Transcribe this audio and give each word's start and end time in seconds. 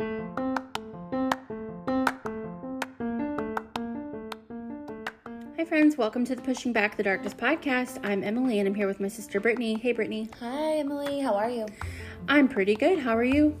Hi, 0.00 0.04
friends. 5.66 5.98
Welcome 5.98 6.24
to 6.26 6.36
the 6.36 6.42
Pushing 6.42 6.72
Back 6.72 6.96
the 6.96 7.02
Darkness 7.02 7.34
podcast. 7.34 7.98
I'm 8.06 8.22
Emily 8.22 8.60
and 8.60 8.68
I'm 8.68 8.76
here 8.76 8.86
with 8.86 9.00
my 9.00 9.08
sister 9.08 9.40
Brittany. 9.40 9.74
Hey, 9.74 9.90
Brittany. 9.90 10.30
Hi, 10.38 10.76
Emily. 10.76 11.18
How 11.18 11.34
are 11.34 11.50
you? 11.50 11.66
I'm 12.28 12.46
pretty 12.46 12.76
good. 12.76 13.00
How 13.00 13.16
are 13.16 13.24
you? 13.24 13.58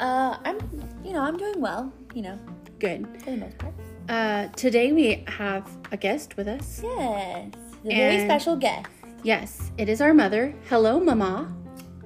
Uh, 0.00 0.38
I'm, 0.46 0.58
you 1.04 1.12
know, 1.12 1.20
I'm 1.20 1.36
doing 1.36 1.60
well. 1.60 1.92
You 2.14 2.22
know, 2.22 2.38
Good. 2.78 3.06
for 3.22 3.32
the 3.32 3.36
most 3.36 3.58
part. 3.58 3.74
Uh, 4.08 4.48
today 4.56 4.92
we 4.92 5.24
have 5.26 5.68
a 5.92 5.98
guest 5.98 6.38
with 6.38 6.48
us. 6.48 6.80
Yes, 6.82 7.52
a 7.84 7.88
very 7.88 8.24
special 8.24 8.56
guest. 8.56 8.88
Yes, 9.22 9.72
it 9.76 9.90
is 9.90 10.00
our 10.00 10.14
mother. 10.14 10.54
Hello, 10.70 10.98
Mama. 11.00 11.54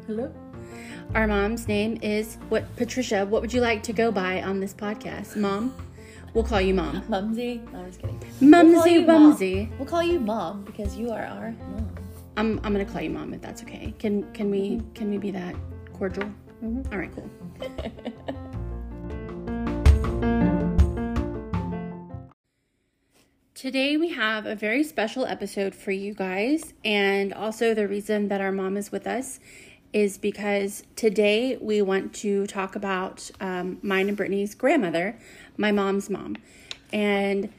Hello. 0.08 0.34
Our 1.12 1.26
mom's 1.26 1.66
name 1.66 1.98
is 2.02 2.36
what? 2.50 2.76
Patricia. 2.76 3.26
What 3.26 3.42
would 3.42 3.52
you 3.52 3.60
like 3.60 3.82
to 3.82 3.92
go 3.92 4.12
by 4.12 4.42
on 4.42 4.60
this 4.60 4.72
podcast, 4.72 5.34
Mom? 5.34 5.74
We'll 6.34 6.44
call 6.44 6.60
you 6.60 6.72
Mom. 6.72 7.02
Mumsy. 7.08 7.60
No, 7.72 7.80
I'm 7.80 7.86
just 7.86 7.98
kidding. 8.00 8.20
We'll 8.40 8.50
Mumsy 8.50 8.90
you 8.92 9.06
Mom. 9.06 9.36
We'll 9.76 9.88
call 9.88 10.04
you 10.04 10.20
Mom 10.20 10.62
because 10.62 10.96
you 10.96 11.10
are 11.10 11.24
our 11.24 11.50
mom. 11.50 11.90
I'm 12.36 12.60
I'm 12.62 12.72
gonna 12.72 12.84
call 12.84 13.00
you 13.00 13.10
Mom 13.10 13.34
if 13.34 13.40
that's 13.42 13.60
okay. 13.62 13.92
Can 13.98 14.22
can 14.34 14.52
we 14.52 14.76
mm-hmm. 14.76 14.92
can 14.92 15.10
we 15.10 15.18
be 15.18 15.32
that 15.32 15.56
cordial? 15.98 16.30
Mm-hmm. 16.62 16.92
All 16.92 16.98
right, 17.00 17.10
cool. 17.12 17.28
Today 23.60 23.96
we 23.98 24.10
have 24.10 24.46
a 24.46 24.54
very 24.54 24.84
special 24.84 25.26
episode 25.26 25.74
for 25.74 25.90
you 25.90 26.14
guys, 26.14 26.72
and 26.84 27.34
also 27.34 27.74
the 27.74 27.88
reason 27.88 28.28
that 28.28 28.40
our 28.40 28.52
mom 28.52 28.76
is 28.76 28.90
with 28.90 29.06
us 29.06 29.40
is 29.92 30.18
because 30.18 30.84
today 30.96 31.56
we 31.60 31.82
want 31.82 32.14
to 32.14 32.46
talk 32.46 32.76
about 32.76 33.30
um, 33.40 33.78
mine 33.82 34.08
and 34.08 34.16
Brittany's 34.16 34.54
grandmother, 34.54 35.18
my 35.56 35.72
mom's 35.72 36.08
mom, 36.10 36.36
and 36.92 37.52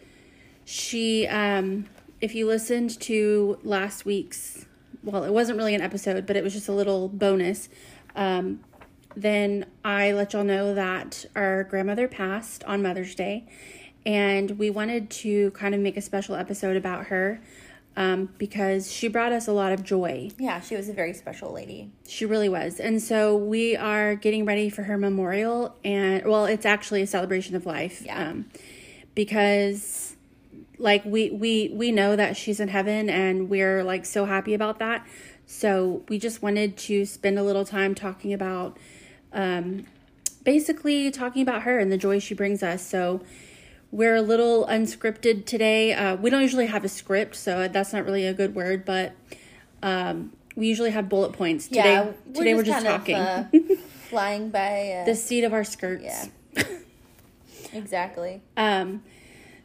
she. 0.65 1.27
Um, 1.27 1.85
if 2.21 2.35
you 2.35 2.45
listened 2.45 2.99
to 3.01 3.57
last 3.63 4.05
week's, 4.05 4.67
well, 5.03 5.23
it 5.23 5.33
wasn't 5.33 5.57
really 5.57 5.73
an 5.73 5.81
episode, 5.81 6.27
but 6.27 6.35
it 6.35 6.43
was 6.43 6.53
just 6.53 6.67
a 6.67 6.71
little 6.71 7.09
bonus. 7.09 7.67
Um, 8.15 8.59
then 9.15 9.65
I 9.83 10.11
let 10.11 10.33
y'all 10.33 10.43
know 10.43 10.75
that 10.75 11.25
our 11.35 11.63
grandmother 11.63 12.07
passed 12.07 12.63
on 12.65 12.83
Mother's 12.83 13.15
Day, 13.15 13.45
and 14.05 14.51
we 14.51 14.69
wanted 14.69 15.09
to 15.09 15.51
kind 15.51 15.73
of 15.73 15.81
make 15.81 15.97
a 15.97 16.01
special 16.01 16.35
episode 16.35 16.77
about 16.77 17.07
her 17.07 17.41
um, 17.97 18.29
because 18.37 18.91
she 18.91 19.07
brought 19.07 19.31
us 19.31 19.47
a 19.47 19.51
lot 19.51 19.71
of 19.71 19.83
joy. 19.83 20.31
Yeah, 20.37 20.61
she 20.61 20.75
was 20.75 20.89
a 20.89 20.93
very 20.93 21.13
special 21.13 21.51
lady. 21.51 21.91
She 22.07 22.25
really 22.25 22.49
was. 22.49 22.79
And 22.79 23.01
so 23.01 23.35
we 23.35 23.75
are 23.75 24.15
getting 24.15 24.45
ready 24.45 24.69
for 24.69 24.83
her 24.83 24.97
memorial, 24.97 25.75
and 25.83 26.25
well, 26.25 26.45
it's 26.45 26.65
actually 26.65 27.01
a 27.01 27.07
celebration 27.07 27.55
of 27.55 27.65
life. 27.65 28.01
Yeah. 28.05 28.29
Um, 28.29 28.45
because 29.15 30.15
like 30.81 31.05
we 31.05 31.29
we 31.29 31.69
we 31.73 31.91
know 31.91 32.15
that 32.15 32.35
she's 32.35 32.59
in 32.59 32.67
heaven 32.67 33.09
and 33.09 33.49
we're 33.49 33.83
like 33.83 34.05
so 34.05 34.25
happy 34.25 34.53
about 34.53 34.79
that 34.79 35.05
so 35.45 36.03
we 36.09 36.17
just 36.17 36.41
wanted 36.41 36.75
to 36.75 37.05
spend 37.05 37.37
a 37.37 37.43
little 37.43 37.65
time 37.65 37.93
talking 37.93 38.33
about 38.33 38.77
um 39.31 39.85
basically 40.43 41.11
talking 41.11 41.41
about 41.41 41.63
her 41.63 41.77
and 41.77 41.91
the 41.91 41.97
joy 41.97 42.17
she 42.17 42.33
brings 42.33 42.63
us 42.63 42.85
so 42.85 43.21
we're 43.91 44.15
a 44.15 44.21
little 44.21 44.65
unscripted 44.67 45.45
today 45.45 45.93
uh, 45.93 46.15
we 46.15 46.29
don't 46.29 46.41
usually 46.41 46.67
have 46.67 46.83
a 46.83 46.89
script 46.89 47.35
so 47.35 47.67
that's 47.67 47.93
not 47.93 48.05
really 48.05 48.25
a 48.25 48.33
good 48.33 48.55
word 48.55 48.85
but 48.85 49.13
um 49.83 50.31
we 50.55 50.67
usually 50.67 50.91
have 50.91 51.07
bullet 51.09 51.33
points 51.33 51.67
today 51.67 51.93
yeah, 51.93 52.11
today 52.33 52.53
we're 52.55 52.63
just 52.63 52.85
talking 52.85 53.15
Of, 53.15 53.53
uh, 53.53 53.75
flying 54.09 54.49
by. 54.49 54.91
Uh, 54.91 55.05
the 55.05 55.15
seat 55.15 55.43
of 55.43 55.53
our 55.53 55.63
skirts 55.63 56.03
Yeah. 56.03 56.25
exactly. 57.73 58.41
Um, 58.57 59.03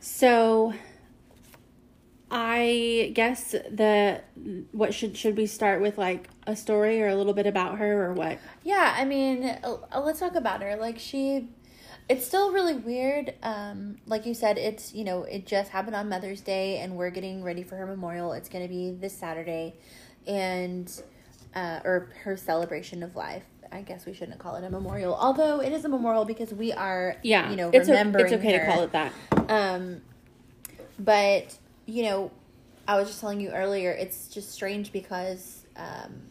so 0.00 0.72
I 2.30 3.12
guess 3.14 3.52
the 3.52 4.20
what 4.72 4.94
should 4.94 5.16
should 5.16 5.36
we 5.36 5.46
start 5.46 5.80
with 5.80 5.96
like 5.98 6.28
a 6.46 6.56
story 6.56 7.02
or 7.02 7.08
a 7.08 7.16
little 7.16 7.32
bit 7.34 7.46
about 7.46 7.78
her 7.78 8.04
or 8.04 8.12
what? 8.12 8.38
Yeah, 8.64 8.94
I 8.96 9.04
mean, 9.04 9.44
uh, 9.44 10.00
let's 10.00 10.20
talk 10.20 10.34
about 10.34 10.62
her. 10.62 10.76
Like 10.76 10.98
she 10.98 11.48
it's 12.08 12.26
still 12.26 12.52
really 12.52 12.74
weird. 12.74 13.34
Um 13.42 13.96
like 14.06 14.26
you 14.26 14.34
said, 14.34 14.58
it's, 14.58 14.94
you 14.94 15.04
know, 15.04 15.24
it 15.24 15.46
just 15.46 15.70
happened 15.70 15.96
on 15.96 16.08
Mother's 16.08 16.40
Day 16.40 16.78
and 16.78 16.96
we're 16.96 17.10
getting 17.10 17.42
ready 17.42 17.62
for 17.62 17.76
her 17.76 17.86
memorial. 17.86 18.32
It's 18.32 18.48
going 18.48 18.62
to 18.64 18.68
be 18.72 18.92
this 18.92 19.16
Saturday 19.16 19.74
and 20.26 20.90
uh 21.54 21.80
or 21.84 22.10
her 22.24 22.36
celebration 22.36 23.02
of 23.02 23.16
life. 23.16 23.42
I 23.72 23.82
guess 23.82 24.06
we 24.06 24.12
shouldn't 24.12 24.38
call 24.38 24.54
it 24.56 24.62
a 24.64 24.70
memorial, 24.70 25.14
although 25.14 25.60
it 25.60 25.72
is 25.72 25.84
a 25.84 25.88
memorial 25.88 26.24
because 26.24 26.54
we 26.54 26.72
are, 26.72 27.16
Yeah, 27.24 27.50
you 27.50 27.56
know, 27.56 27.70
it's 27.72 27.88
remembering 27.88 28.24
o- 28.32 28.36
it's 28.36 28.44
okay 28.44 28.58
her. 28.58 28.64
to 28.66 28.72
call 28.72 28.82
it 28.84 28.92
that. 28.92 29.12
Um, 29.48 30.02
but 31.00 31.58
you 31.86 32.04
know, 32.04 32.30
I 32.86 32.96
was 32.98 33.08
just 33.08 33.20
telling 33.20 33.40
you 33.40 33.50
earlier, 33.50 33.90
it's 33.90 34.28
just 34.28 34.52
strange 34.52 34.92
because, 34.92 35.64
um, 35.76 36.22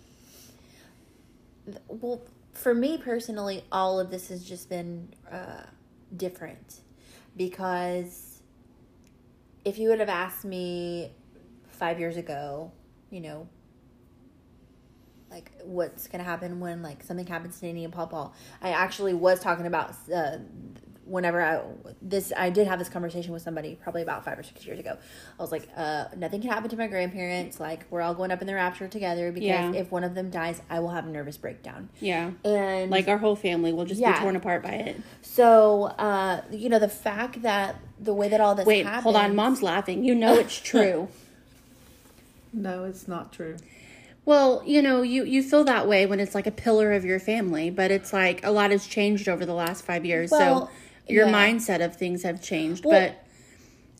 well, 1.88 2.22
for 2.56 2.74
me 2.74 2.98
personally, 2.98 3.64
all 3.72 4.00
of 4.00 4.10
this 4.10 4.30
has 4.30 4.44
just 4.44 4.70
been 4.70 5.10
uh, 5.32 5.64
different 6.16 6.80
because 7.36 8.42
if 9.64 9.78
you 9.78 9.90
would 9.90 10.00
have 10.00 10.10
asked 10.10 10.46
me 10.46 11.12
five 11.68 12.00
years 12.00 12.18
ago, 12.18 12.72
you 13.10 13.20
know, 13.20 13.48
like 15.30 15.52
what's 15.64 16.08
gonna 16.08 16.24
happen 16.24 16.60
when 16.62 16.82
like 16.82 17.04
something 17.04 17.28
happens 17.28 17.60
to 17.60 17.66
Nanny 17.66 17.84
and 17.84 17.94
Pawpaw. 17.94 18.32
I 18.62 18.70
actually 18.70 19.14
was 19.14 19.42
talking 19.42 19.66
about 19.66 19.94
uh, 20.14 20.38
whenever 21.06 21.42
I 21.42 21.62
this 22.02 22.34
I 22.36 22.50
did 22.50 22.68
have 22.68 22.80
this 22.80 22.90
conversation 22.90 23.32
with 23.32 23.42
somebody 23.44 23.78
probably 23.82 24.02
about 24.02 24.26
five 24.26 24.40
or 24.40 24.44
six 24.44 24.66
years 24.66 24.80
ago. 24.80 24.98
I 25.40 25.42
was 25.42 25.52
like, 25.52 25.68
uh, 25.78 26.06
nothing 26.18 26.42
can 26.42 26.50
happen 26.50 26.70
to 26.70 26.78
my 26.78 26.88
grandparents. 26.88 27.60
Like 27.60 27.86
we're 27.90 28.02
all 28.02 28.16
going 28.16 28.32
up 28.32 28.42
in 28.42 28.48
the 28.48 28.56
rapture 28.56 28.88
together 28.88 29.32
because 29.32 29.48
Yeah. 29.48 29.72
if 29.74 29.92
one 29.92 30.04
of 30.04 30.16
them 30.16 30.30
dies, 30.32 30.62
I 30.70 30.80
will 30.80 30.90
have 30.90 31.06
a 31.06 31.10
nervous 31.10 31.38
breakdown. 31.38 31.90
Yeah. 32.00 32.32
And 32.44 32.90
Like 32.90 33.08
our 33.08 33.18
whole 33.20 33.36
family 33.36 33.72
will 33.72 33.86
just 33.86 34.02
Yeah. 34.02 34.14
be 34.14 34.20
torn 34.24 34.36
apart 34.36 34.64
by 34.64 34.72
it. 34.72 35.02
so, 35.22 35.84
uh, 35.84 36.42
you 36.52 36.70
know, 36.70 36.80
the 36.80 36.90
fact 36.90 37.42
that 37.44 37.76
the 38.00 38.14
way 38.14 38.28
that 38.30 38.42
all 38.42 38.56
this 38.56 38.66
Wait, 38.66 38.86
happens, 38.86 39.04
hold 39.04 39.16
on. 39.16 39.36
Mom's 39.36 39.62
laughing. 39.62 40.04
You 40.04 40.16
know 40.16 40.34
it's 40.36 40.60
true. 40.72 41.08
No, 42.54 42.86
it's 42.86 43.08
not 43.08 43.32
true. 43.34 43.58
well, 44.26 44.64
you 44.66 44.82
know, 44.82 45.02
you 45.02 45.24
you 45.24 45.44
feel 45.44 45.64
that 45.66 45.88
way 45.88 46.06
when 46.06 46.20
it's 46.20 46.34
like 46.34 46.48
a 46.48 46.52
pillar 46.52 46.94
of 46.94 47.06
your 47.06 47.20
family, 47.20 47.70
but 47.70 47.92
it's 47.92 48.12
like 48.14 48.44
a 48.46 48.52
lot 48.52 48.72
has 48.72 48.88
changed 48.88 49.28
over 49.30 49.46
the 49.46 49.54
last 49.54 49.84
5 49.86 50.04
years. 50.06 50.32
Well, 50.32 50.68
so 50.68 50.72
your 51.08 51.28
yeah. 51.28 51.34
mindset 51.34 51.84
of 51.84 51.96
things 51.96 52.24
have 52.24 52.42
changed, 52.42 52.84
Well, 52.86 53.10
but 53.10 53.22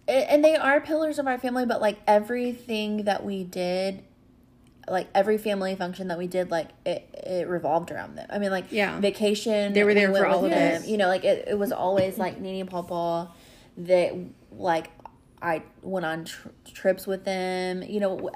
and 0.08 0.44
they 0.44 0.56
are 0.56 0.80
pillars 0.82 1.18
of 1.18 1.26
our 1.26 1.40
family 1.40 1.66
but 1.66 1.82
like 1.82 1.98
everything 2.06 3.06
that 3.06 3.26
we 3.26 3.44
did 3.44 4.04
like 4.88 5.08
every 5.16 5.40
family 5.40 5.76
function 5.76 6.10
that 6.10 6.20
we 6.20 6.28
did 6.28 6.52
like 6.52 6.68
it, 6.86 7.10
it 7.26 7.48
revolved 7.48 7.90
around 7.90 8.16
them 8.16 8.28
i 8.30 8.38
mean 8.38 8.52
like 8.52 8.66
Yeah. 8.72 9.00
vacation 9.00 9.74
They 9.74 9.84
were 9.84 9.96
there 9.96 10.12
we 10.12 10.20
for 10.20 10.28
all 10.28 10.46
of 10.46 10.52
them. 10.52 10.82
us. 10.84 10.88
you 10.88 10.98
know 10.98 11.08
like 11.08 11.24
it, 11.24 11.48
it 11.48 11.58
was 11.58 11.72
always 11.72 12.20
like 12.20 12.40
Nene 12.40 12.62
and 12.62 12.70
Pawpaw 12.70 13.30
that 13.78 14.14
like 14.52 14.92
i 15.42 15.64
went 15.82 16.06
on 16.06 16.26
tr- 16.26 16.50
trips 16.72 17.08
with 17.08 17.26
them 17.26 17.82
you 17.82 18.00
know 18.00 18.30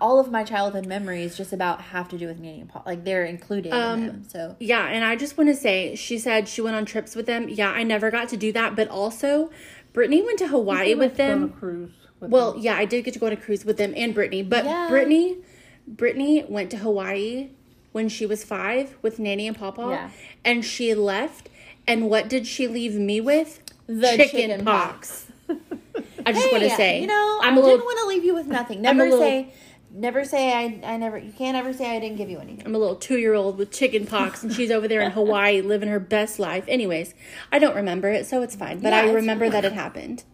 all 0.00 0.18
of 0.20 0.30
my 0.30 0.44
childhood 0.44 0.86
memories 0.86 1.36
just 1.36 1.52
about 1.52 1.80
have 1.80 2.08
to 2.08 2.18
do 2.18 2.26
with 2.26 2.38
Nanny 2.38 2.60
and 2.60 2.68
Paw. 2.68 2.82
Like 2.84 3.04
they're 3.04 3.24
included 3.24 3.72
Um, 3.72 4.00
in 4.00 4.06
them. 4.06 4.24
So 4.28 4.56
Yeah, 4.60 4.86
and 4.86 5.04
I 5.04 5.16
just 5.16 5.36
want 5.38 5.48
to 5.50 5.56
say, 5.56 5.94
she 5.94 6.18
said 6.18 6.48
she 6.48 6.60
went 6.60 6.76
on 6.76 6.84
trips 6.84 7.14
with 7.14 7.26
them. 7.26 7.48
Yeah, 7.48 7.70
I 7.70 7.82
never 7.82 8.10
got 8.10 8.28
to 8.30 8.36
do 8.36 8.52
that, 8.52 8.76
but 8.76 8.88
also, 8.88 9.50
Brittany 9.92 10.22
went 10.22 10.38
to 10.40 10.48
Hawaii 10.48 10.88
We 10.88 10.94
with 10.96 11.18
went 11.18 11.30
on 11.30 11.36
a 11.36 11.40
them. 11.46 11.48
cruise. 11.52 11.90
With 12.20 12.30
Well, 12.30 12.52
them. 12.52 12.62
yeah, 12.62 12.76
I 12.76 12.84
did 12.84 13.04
get 13.04 13.14
to 13.14 13.20
go 13.20 13.26
on 13.26 13.32
a 13.32 13.36
cruise 13.36 13.64
with 13.64 13.76
them 13.76 13.92
and 13.96 14.12
Brittany, 14.14 14.42
but 14.42 14.64
Yeah. 14.64 14.88
Brittany, 14.88 15.36
Brittany 15.86 16.44
went 16.48 16.70
to 16.70 16.78
Hawaii 16.78 17.48
when 17.92 18.08
she 18.08 18.26
was 18.26 18.44
five 18.44 18.96
with 19.02 19.18
Nanny 19.18 19.46
and 19.46 19.56
Pawpaw, 19.56 19.90
Yeah. 19.90 20.10
and 20.44 20.64
she 20.64 20.94
left. 20.94 21.48
And 21.86 22.08
what 22.08 22.28
did 22.28 22.46
she 22.46 22.66
leave 22.66 22.94
me 22.94 23.20
with? 23.20 23.60
The 23.86 24.08
chicken, 24.16 24.40
chicken 24.50 24.64
pox. 24.64 25.26
I 26.26 26.32
just 26.32 26.50
want 26.52 26.64
to 26.64 26.70
say, 26.70 27.00
you 27.00 27.06
know, 27.06 27.40
I'm 27.42 27.54
I 27.54 27.56
a 27.56 27.60
little, 27.60 27.70
didn't 27.70 27.84
want 27.84 27.98
to 28.00 28.06
leave 28.06 28.24
you 28.24 28.34
with 28.34 28.46
nothing. 28.46 28.80
Never 28.82 29.04
little- 29.04 29.18
say, 29.18 29.52
never 29.90 30.24
say 30.24 30.52
I, 30.52 30.80
I 30.94 30.96
never. 30.96 31.18
You 31.18 31.32
can't 31.32 31.56
ever 31.56 31.72
say 31.72 31.94
I 31.96 32.00
didn't 32.00 32.16
give 32.16 32.30
you 32.30 32.38
anything. 32.38 32.66
I'm 32.66 32.74
a 32.74 32.78
little 32.78 32.96
two 32.96 33.18
year 33.18 33.34
old 33.34 33.58
with 33.58 33.70
chicken 33.70 34.06
pox, 34.06 34.42
and 34.42 34.52
she's 34.52 34.70
over 34.70 34.88
there 34.88 35.00
in 35.02 35.10
Hawaii 35.12 35.60
living 35.62 35.88
her 35.88 36.00
best 36.00 36.38
life. 36.38 36.64
Anyways, 36.68 37.14
I 37.52 37.58
don't 37.58 37.76
remember 37.76 38.08
it, 38.08 38.26
so 38.26 38.42
it's 38.42 38.56
fine. 38.56 38.80
But 38.80 38.90
Yeah, 38.92 39.02
I 39.02 39.10
remember 39.12 39.48
that 39.50 39.64
it 39.64 39.72
happened. 39.72 40.24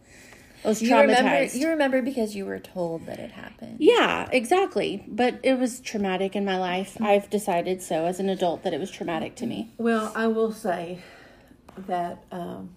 I 0.63 0.69
was 0.69 0.83
You 0.83 0.95
remember, 0.95 1.15
traumatized. 1.31 1.55
you 1.55 1.69
remember 1.71 2.03
because 2.03 2.37
you 2.37 2.45
were 2.45 2.59
told 2.59 3.07
that 3.07 3.19
it 3.19 3.33
happened. 3.33 3.77
yeah, 3.81 4.29
exactly. 4.31 5.03
But 5.09 5.41
it 5.43 5.55
was 5.59 5.81
traumatic 5.81 6.37
in 6.37 6.45
my 6.45 6.59
life. 6.59 6.99
I've 7.01 7.31
decided 7.31 7.81
so 7.81 8.05
as 8.05 8.21
an 8.21 8.29
adult 8.29 8.63
that 8.65 8.75
it 8.75 8.79
was 8.79 8.91
traumatic 8.91 9.37
to 9.37 9.47
me. 9.47 9.71
Well, 9.79 10.13
I 10.15 10.27
will 10.27 10.53
say 10.53 10.99
that 11.79 12.25
um, 12.31 12.71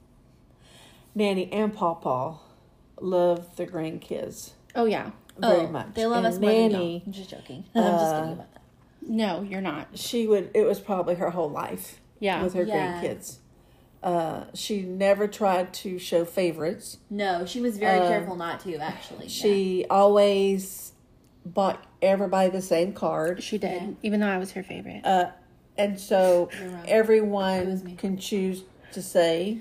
Nanny 1.13 1.51
and 1.51 1.73
Pawpaw 1.73 2.37
love 3.01 3.55
the 3.55 3.65
grandkids 3.65 4.51
Oh 4.75 4.85
yeah. 4.85 5.11
very 5.37 5.67
much. 5.67 5.93
They 5.93 6.05
love 6.05 6.25
And 6.25 6.27
us 6.33 6.39
more 6.39 6.51
than 6.69 6.75
I'm 7.05 7.11
just 7.11 7.29
joking. 7.29 7.65
I'm 7.75 7.83
just 7.83 8.05
uh, 8.13 8.19
kidding 8.21 8.33
about 8.33 8.53
that. 8.53 8.61
No, 9.07 9.41
you're 9.41 9.61
not. 9.61 9.87
she 9.97 10.27
would. 10.27 10.51
It 10.53 10.65
was 10.65 10.79
probably 10.79 11.15
her 11.15 11.29
whole 11.31 11.49
life. 11.49 11.99
Yeah. 12.19 12.41
with 12.43 12.53
her 12.53 12.63
Yeah. 12.63 13.01
grandkids. 13.01 13.37
Uh, 14.01 14.45
she 14.53 14.81
never 14.81 15.27
tried 15.27 15.73
to 15.73 15.97
show 15.99 16.25
favorites. 16.25 16.97
No, 17.09 17.45
she 17.45 17.61
was 17.61 17.77
very 17.77 17.99
Uh, 17.99 18.07
careful 18.07 18.35
not 18.35 18.59
to. 18.61 18.75
Actually, 18.77 19.27
She 19.29 19.85
always 19.89 20.91
bought 21.45 21.85
everybody 22.01 22.49
the 22.49 22.61
same 22.61 22.93
card. 22.93 23.41
She 23.43 23.57
did, 23.57 23.95
even 24.03 24.19
though 24.21 24.27
I 24.27 24.37
was 24.37 24.51
her 24.53 24.63
favorite. 24.63 25.05
Uh, 25.05 25.31
and 25.77 25.99
so 25.99 26.49
You're 26.59 26.69
right. 26.69 26.79
It 26.79 26.81
was 26.81 26.89
everyone 26.89 27.95
can 27.97 28.17
choose 28.17 28.63
to 28.93 29.01
say 29.01 29.59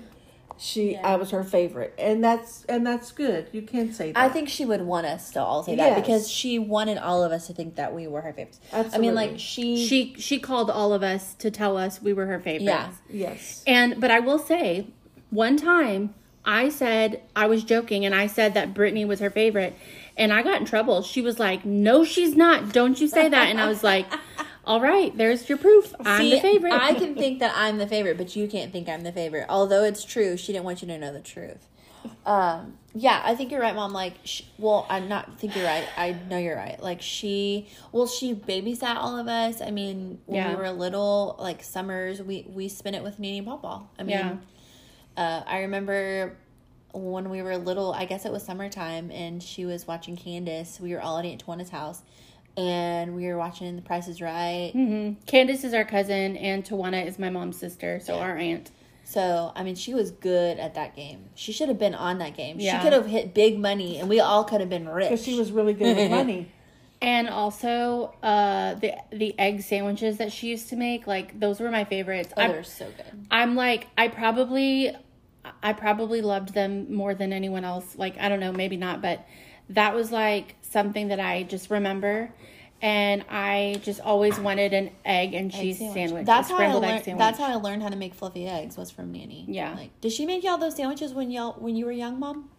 she 0.57 0.93
Yeah. 0.93 1.07
I 1.07 1.15
was 1.15 1.31
her 1.31 1.43
favorite. 1.43 1.93
And 1.97 2.23
that's 2.23 2.63
and 2.65 2.85
that's 2.85 3.11
good. 3.11 3.47
You 3.51 3.61
can 3.61 3.93
say 3.93 4.11
that. 4.11 4.17
I 4.17 4.29
think 4.29 4.49
she 4.49 4.65
would 4.65 4.81
want 4.81 5.05
us 5.05 5.31
to 5.31 5.41
all 5.41 5.63
say 5.63 5.75
that 5.75 5.95
because 5.95 6.29
she 6.29 6.59
wanted 6.59 6.97
all 6.97 7.23
of 7.23 7.31
us 7.31 7.47
to 7.47 7.53
think 7.53 7.75
that 7.75 7.93
we 7.93 8.07
were 8.07 8.21
her 8.21 8.33
favorites. 8.33 8.59
I 8.71 8.97
mean, 8.97 9.15
like 9.15 9.39
she, 9.39 9.85
she 9.85 10.15
she 10.17 10.39
called 10.39 10.69
all 10.69 10.93
of 10.93 11.03
us 11.03 11.33
to 11.35 11.51
tell 11.51 11.77
us 11.77 12.01
we 12.01 12.13
were 12.13 12.25
her 12.27 12.39
favorites. 12.39 12.65
yeah, 12.65 12.89
yes. 13.09 13.63
And 13.67 13.99
but 13.99 14.11
I 14.11 14.19
will 14.19 14.39
say, 14.39 14.87
one 15.29 15.57
time 15.57 16.13
I 16.45 16.69
said 16.69 17.21
I 17.35 17.47
was 17.47 17.63
joking 17.63 18.05
and 18.05 18.13
I 18.13 18.27
said 18.27 18.53
that 18.53 18.73
Brittany 18.73 19.05
was 19.05 19.19
her 19.19 19.29
favorite, 19.29 19.75
and 20.17 20.33
I 20.33 20.43
got 20.43 20.59
in 20.59 20.65
trouble. 20.65 21.01
She 21.01 21.21
was 21.21 21.39
like, 21.39 21.63
"No, 21.65 22.03
she's 22.03 22.35
not. 22.35 22.73
Don't 22.73 22.99
you 22.99 23.07
say 23.07 23.29
that." 23.29 23.49
And 23.49 23.59
I 23.61 23.67
was 23.67 23.83
like, 23.83 24.05
"All 24.65 24.79
right, 24.81 25.15
there's 25.17 25.47
your 25.49 25.57
proof. 25.57 25.93
I'm 26.03 26.21
See, 26.21 26.31
the 26.31 26.41
favorite." 26.41 26.73
I 26.73 26.93
can 26.93 27.15
think 27.23 27.39
that 27.39 27.53
I'm 27.55 27.77
the 27.77 27.87
favorite, 27.87 28.17
but 28.17 28.35
you 28.35 28.47
can't 28.47 28.71
think 28.71 28.87
I'm 28.89 29.01
the 29.03 29.11
favorite. 29.11 29.45
Although 29.49 29.83
it's 29.83 30.03
true, 30.03 30.37
she 30.37 30.51
didn't 30.53 30.65
want 30.65 30.81
you 30.81 30.87
to 30.89 30.97
know 30.97 31.11
the 31.13 31.19
truth. 31.21 31.67
Um, 32.25 32.77
yeah, 32.93 33.21
I 33.23 33.33
think 33.35 33.51
you're 33.51 33.61
right, 33.61 33.73
mom. 33.75 33.93
Like, 33.93 34.15
sh 34.25 34.41
well, 34.57 34.85
I'm 34.89 35.07
not 35.07 35.39
think 35.39 35.55
you're 35.55 35.65
right. 35.65 35.85
I 35.97 36.11
know 36.29 36.37
you're 36.37 36.55
right. 36.57 36.81
Like 36.81 37.01
she, 37.01 37.67
well, 37.93 38.07
she 38.07 38.33
babysat 38.35 38.97
all 38.97 39.17
of 39.17 39.27
us. 39.27 39.61
I 39.61 39.71
mean, 39.71 40.19
when 40.25 40.37
Yeah. 40.37 40.49
we 40.49 40.55
were 40.55 40.69
little, 40.71 41.35
like 41.39 41.63
summers, 41.63 42.21
we 42.21 42.45
we 42.53 42.67
spent 42.67 42.95
it 42.95 43.03
with 43.03 43.19
Nene 43.19 43.37
and 43.39 43.47
Pawpaw. 43.47 43.83
I 43.97 44.03
mean, 44.03 44.09
Yeah. 44.17 44.35
uh, 45.17 45.43
I 45.47 45.59
remember 45.61 46.35
when 46.93 47.29
we 47.29 47.41
were 47.41 47.57
little. 47.57 47.93
I 47.93 48.03
guess 48.05 48.25
it 48.25 48.31
was 48.33 48.43
summertime, 48.43 49.09
and 49.09 49.41
she 49.41 49.65
was 49.65 49.87
watching 49.87 50.17
Candace. 50.17 50.79
We 50.81 50.93
were 50.93 51.01
all 51.01 51.17
at 51.17 51.25
Aunt 51.25 51.43
Tawana's 51.45 51.69
house, 51.69 52.01
and 52.57 53.15
we 53.15 53.25
were 53.27 53.37
watching 53.37 53.75
The 53.75 53.81
Price 53.81 54.07
Is 54.07 54.21
Right. 54.21 54.71
hmm 54.73 55.13
Candace 55.25 55.63
is 55.63 55.73
our 55.73 55.85
cousin, 55.85 56.37
and 56.37 56.63
Tawana 56.63 57.05
is 57.05 57.17
my 57.19 57.29
mom's 57.29 57.57
sister, 57.57 57.99
so 57.99 58.19
our 58.19 58.37
aunt. 58.37 58.71
So, 59.05 59.51
I 59.55 59.63
mean, 59.63 59.75
she 59.75 59.93
was 59.93 60.11
good 60.11 60.57
at 60.59 60.75
that 60.75 60.95
game. 60.95 61.25
She 61.35 61.51
should 61.51 61.67
have 61.67 61.77
been 61.77 61.93
on 61.93 62.19
that 62.19 62.37
game. 62.37 62.59
Yeah. 62.59 62.77
She 62.79 62.83
could 62.83 62.93
have 62.93 63.05
hit 63.05 63.33
big 63.33 63.59
money, 63.59 63.97
and 63.97 64.07
we 64.07 64.19
all 64.19 64.43
could 64.45 64.61
have 64.61 64.69
been 64.69 64.87
rich. 64.87 65.09
Because 65.09 65.23
she 65.25 65.37
was 65.37 65.51
really 65.51 65.73
good 65.73 65.95
with 65.97 66.09
money. 66.19 66.49
And 67.01 67.27
also, 67.27 68.13
uh, 68.23 68.75
the 68.75 68.93
the 69.11 69.37
egg 69.37 69.61
sandwiches 69.61 70.17
that 70.19 70.31
she 70.31 70.47
used 70.47 70.69
to 70.69 70.77
make, 70.77 71.05
like 71.05 71.37
those 71.37 71.59
were 71.59 71.69
my 71.69 71.83
favorites. 71.83 72.33
Oh, 72.37 72.41
I- 72.43 72.47
they're 72.47 72.63
so 72.63 72.85
good. 72.95 73.25
I'm 73.29 73.55
like, 73.55 73.87
I 73.97 74.07
probably, 74.07 74.95
I 75.61 75.73
probably 75.73 76.21
loved 76.21 76.53
them 76.53 76.93
more 76.95 77.13
than 77.13 77.33
anyone 77.33 77.65
else. 77.65 77.97
Like, 77.97 78.17
I 78.19 78.29
don't 78.29 78.39
know, 78.39 78.53
maybe 78.53 78.77
not, 78.77 79.01
but 79.01 79.27
that 79.69 79.95
was 79.95 80.11
like 80.11 80.55
something 80.61 81.07
that 81.09 81.19
I 81.19 81.43
just 81.43 81.69
remember. 81.69 82.31
And 82.81 83.23
I 83.29 83.79
just 83.83 84.01
always 84.01 84.37
wanted 84.37 84.73
an 84.73 84.91
egg 85.05 85.33
and 85.33 85.49
cheese 85.49 85.77
sandwich. 85.77 86.25
That's 86.25 86.49
a 86.49 86.53
how 86.53 86.59
I 86.59 86.65
egg 86.65 86.73
learned. 86.75 87.03
sandwich. 87.05 87.17
That's 87.19 87.37
how 87.39 87.45
I 87.45 87.55
learned 87.55 87.81
how 87.81 87.87
to 87.87 87.95
make 87.95 88.13
fluffy 88.13 88.45
eggs. 88.45 88.75
Was 88.75 88.91
from 88.91 89.13
Nanny. 89.13 89.45
Yeah. 89.47 89.73
Like, 89.73 90.01
did 90.01 90.11
she 90.11 90.25
make 90.25 90.43
y'all 90.43 90.57
those 90.57 90.75
sandwiches 90.75 91.13
when 91.13 91.31
y'all 91.31 91.53
when 91.53 91.77
you 91.77 91.85
were 91.85 91.93
young, 91.93 92.19
mom? 92.19 92.49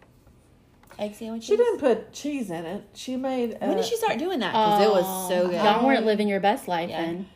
Egg 0.97 1.13
sandwiches. 1.13 1.45
She 1.45 1.55
didn't 1.57 1.77
put 1.79 2.11
cheese 2.11 2.49
in 2.49 2.65
it. 2.65 2.85
She 2.95 3.17
made. 3.17 3.53
Uh, 3.55 3.67
When 3.67 3.77
did 3.77 3.85
she 3.85 3.97
start 3.97 4.17
doing 4.17 4.39
that? 4.39 4.51
Because 4.51 4.81
it 4.81 4.89
was 4.89 5.29
so 5.29 5.47
good. 5.49 5.55
Y'all 5.63 5.85
weren't 5.85 6.05
living 6.07 6.27
your 6.27 6.39
best 6.39 6.67
life 6.67 6.89
Yeah. 6.89 7.01
then. 7.01 7.27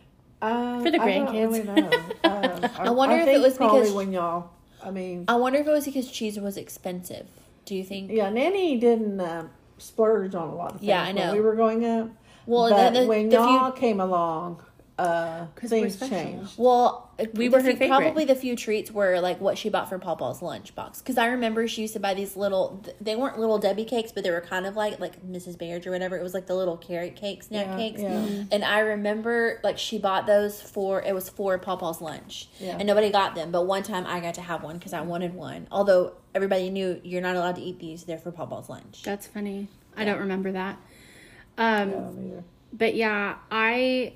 Uh, 0.42 0.82
For 0.82 0.90
the 0.90 1.00
I 1.02 1.14
don't 1.14 1.28
grandkids. 1.28 1.52
really 1.52 1.64
know. 1.64 1.90
Um, 2.24 2.70
I, 2.80 2.90
wonder 2.90 3.16
I 3.16 3.22
if 3.24 3.28
it 3.28 3.42
was 3.42 3.56
probably 3.58 3.82
because- 3.82 3.94
when 3.94 4.14
y'all. 4.14 4.50
I 4.84 4.90
mean, 4.92 5.26
I 5.28 5.36
wonder 5.36 5.60
if 5.60 5.68
it 5.68 5.72
was 5.72 5.86
because 5.86 6.10
cheese 6.10 6.40
was 6.40 6.56
expensive. 6.58 7.28
Do 7.66 7.76
you 7.76 7.84
think? 7.84 8.10
yeah, 8.12 8.30
Nanny 8.30 8.78
didn't 8.78 9.20
uh, 9.20 9.44
splurge 9.80 10.36
on 10.36 10.50
a 10.50 10.56
lot 10.56 10.72
of 10.74 10.80
things. 10.80 10.88
Yeah, 10.90 11.02
I 11.02 11.08
when 11.08 11.16
know. 11.16 11.34
we 11.34 11.42
were 11.42 11.56
going 11.56 11.86
up. 11.86 12.10
Well, 12.46 12.70
but 12.70 12.94
the- 12.94 13.02
the- 13.02 13.08
when 13.08 13.30
the 13.30 13.36
y'all 13.36 13.72
came 13.72 14.00
along, 14.00 14.62
uh, 15.00 15.46
'Cause 15.56 15.72
we're 15.72 15.82
things 15.82 15.96
special. 15.96 16.18
changed. 16.18 16.54
Well, 16.58 17.10
We 17.34 17.50
were 17.50 17.58
her 17.60 17.64
few- 17.64 17.76
favorite. 17.76 17.88
Probably 18.00 18.24
the 18.26 18.36
few 18.36 18.56
treats 18.56 18.92
were 18.92 19.20
like 19.20 19.42
what 19.42 19.58
she 19.58 19.68
bought 19.70 19.90
for 19.90 20.00
Pawpaw's 20.00 20.40
lunchbox. 20.42 21.00
Because 21.00 21.18
I 21.18 21.28
remember 21.28 21.68
she 21.68 21.82
used 21.82 21.94
to 21.94 22.00
buy 22.00 22.14
these 22.14 22.38
little. 22.38 22.82
They 23.02 23.16
weren't 23.16 23.38
little 23.40 23.58
Debbie 23.58 23.84
cakes, 23.86 24.12
but 24.14 24.24
they 24.24 24.32
were 24.32 24.40
kind 24.42 24.66
of 24.66 24.76
like 24.76 25.00
like 25.00 25.22
Mrs. 25.26 25.58
Baird's 25.58 25.86
or 25.88 25.92
whatever. 25.92 26.18
It 26.18 26.24
was 26.24 26.34
like 26.34 26.46
the 26.48 26.56
little 26.56 26.78
carrot 26.78 27.16
cake, 27.16 27.44
snack 27.44 27.66
Yeah, 27.68 27.76
cakes. 27.78 28.02
yeah. 28.02 28.10
Mm-hmm. 28.10 28.34
Mhm. 28.42 28.48
And 28.52 28.64
I 28.64 28.80
remember 28.80 29.60
like 29.64 29.78
she 29.78 29.98
bought 29.98 30.28
those 30.28 30.62
for 30.62 31.02
it 31.02 31.14
was 31.14 31.30
for 31.30 31.58
Pawpaw's 31.60 32.00
lunch, 32.02 32.48
Yeah. 32.60 32.78
and 32.78 32.88
nobody 32.88 33.10
got 33.10 33.36
them. 33.36 33.52
But 33.52 33.66
one 33.68 33.84
time 33.84 34.06
I 34.08 34.20
got 34.22 34.36
to 34.36 34.42
have 34.42 34.64
one 34.64 34.78
because 34.78 34.94
I 34.94 35.02
wanted 35.02 35.34
one. 35.34 35.68
Although 35.72 36.14
everybody 36.36 36.70
knew 36.70 37.02
you're 37.04 37.22
not 37.22 37.36
allowed 37.36 37.56
to 37.56 37.62
eat 37.62 37.80
these; 37.80 38.04
they're 38.06 38.18
for 38.18 38.32
Pawpaw's 38.32 38.70
lunch. 38.70 39.02
That's 39.04 39.28
funny. 39.28 39.68
I 39.98 40.06
don't 40.06 40.20
remember 40.20 40.52
that. 40.54 40.78
Um, 41.58 41.90
Yeah, 41.90 42.42
but 42.72 42.96
yeah, 42.96 43.36
I 43.52 44.14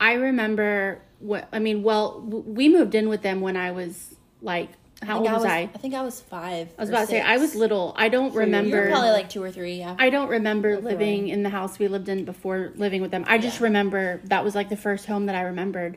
I 0.00 0.14
remember 0.14 1.00
what 1.18 1.48
I 1.52 1.58
mean. 1.58 1.82
Well, 1.82 2.20
we 2.20 2.68
moved 2.68 2.94
in 2.94 3.08
with 3.08 3.22
them 3.22 3.40
when 3.40 3.56
I 3.56 3.72
was 3.72 4.14
like, 4.40 4.70
how 5.02 5.18
old 5.18 5.26
think 5.26 5.36
was, 5.36 5.44
I 5.44 5.56
I? 5.58 5.60
I 5.74 5.78
think 5.78 5.94
I 5.94 6.02
was 6.02 6.20
five. 6.20 6.68
I 6.78 6.80
was 6.80 6.88
about 6.90 7.00
to 7.02 7.06
say 7.06 7.20
I 7.20 7.36
was 7.38 7.54
little. 7.54 7.94
I 7.96 8.08
don't 8.08 8.34
remember. 8.34 8.76
You 8.76 8.82
were 8.82 8.88
probably 8.90 9.10
like 9.10 9.28
two 9.28 9.42
or 9.42 9.50
three. 9.50 9.78
Yeah. 9.78 9.96
I 9.98 10.10
don't 10.10 10.28
remember 10.28 10.74
That's 10.74 10.84
living 10.84 11.28
in 11.28 11.42
the 11.42 11.50
house 11.50 11.78
we 11.78 11.88
lived 11.88 12.08
in 12.08 12.24
before 12.24 12.72
living 12.76 13.02
with 13.02 13.10
them. 13.10 13.24
I 13.28 13.38
just 13.38 13.58
Yeah. 13.60 13.64
remember 13.64 14.20
that 14.24 14.44
was 14.44 14.54
like 14.54 14.68
the 14.68 14.76
first 14.76 15.06
home 15.06 15.26
that 15.26 15.34
I 15.34 15.42
remembered, 15.42 15.96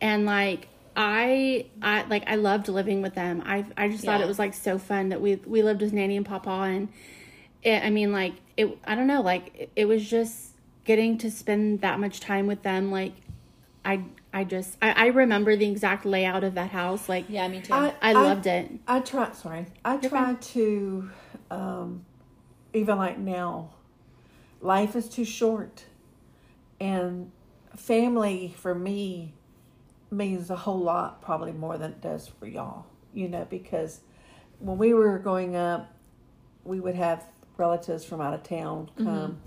and 0.00 0.26
like 0.26 0.68
I, 0.96 1.66
I 1.80 2.02
like 2.08 2.24
I 2.28 2.34
loved 2.36 2.68
living 2.68 3.00
with 3.00 3.14
them. 3.14 3.42
I 3.46 3.64
I 3.76 3.88
just 3.88 4.04
thought 4.04 4.20
Yeah. 4.20 4.24
it 4.26 4.28
was 4.28 4.38
like 4.38 4.54
so 4.54 4.78
fun 4.78 5.10
that 5.10 5.20
we 5.20 5.36
we 5.46 5.62
lived 5.62 5.80
with 5.82 5.92
Nanny 5.92 6.16
and 6.16 6.26
Papa, 6.26 6.50
and 6.50 6.88
it, 7.62 7.82
I 7.84 7.90
mean 7.90 8.12
like 8.12 8.34
it. 8.56 8.76
I 8.84 8.94
don't 8.94 9.06
know, 9.06 9.22
like 9.22 9.54
it, 9.54 9.70
it 9.76 9.84
was 9.86 10.08
just 10.08 10.48
getting 10.84 11.18
to 11.18 11.30
spend 11.30 11.82
that 11.82 12.00
much 12.00 12.20
time 12.20 12.46
with 12.46 12.62
them. 12.62 12.90
Like 12.90 13.12
I 13.84 14.04
I 14.32 14.44
just 14.44 14.76
I, 14.82 14.92
I 14.92 15.06
remember 15.06 15.56
the 15.56 15.68
exact 15.68 16.04
layout 16.04 16.44
of 16.44 16.54
that 16.54 16.70
house. 16.70 17.08
Like 17.08 17.26
yeah, 17.28 17.48
me 17.48 17.60
too. 17.60 17.72
I, 17.72 17.94
I 18.02 18.12
loved 18.12 18.46
it. 18.46 18.70
I 18.86 19.00
try. 19.00 19.32
Sorry, 19.32 19.66
I 19.84 19.96
try 19.96 20.34
to, 20.34 21.10
um, 21.50 22.04
even 22.74 22.98
like 22.98 23.18
now, 23.18 23.70
life 24.60 24.96
is 24.96 25.08
too 25.08 25.24
short, 25.24 25.84
and 26.78 27.30
family 27.76 28.54
for 28.58 28.74
me 28.74 29.34
means 30.10 30.50
a 30.50 30.56
whole 30.56 30.80
lot, 30.80 31.22
probably 31.22 31.52
more 31.52 31.78
than 31.78 31.92
it 31.92 32.00
does 32.00 32.28
for 32.28 32.46
y'all. 32.46 32.86
You 33.14 33.28
know, 33.28 33.46
because 33.48 34.00
when 34.58 34.76
we 34.78 34.92
were 34.92 35.18
growing 35.18 35.56
up, 35.56 35.92
we 36.64 36.80
would 36.80 36.94
have 36.94 37.24
relatives 37.56 38.04
from 38.04 38.20
out 38.20 38.34
of 38.34 38.42
town 38.42 38.90
come. 38.96 39.40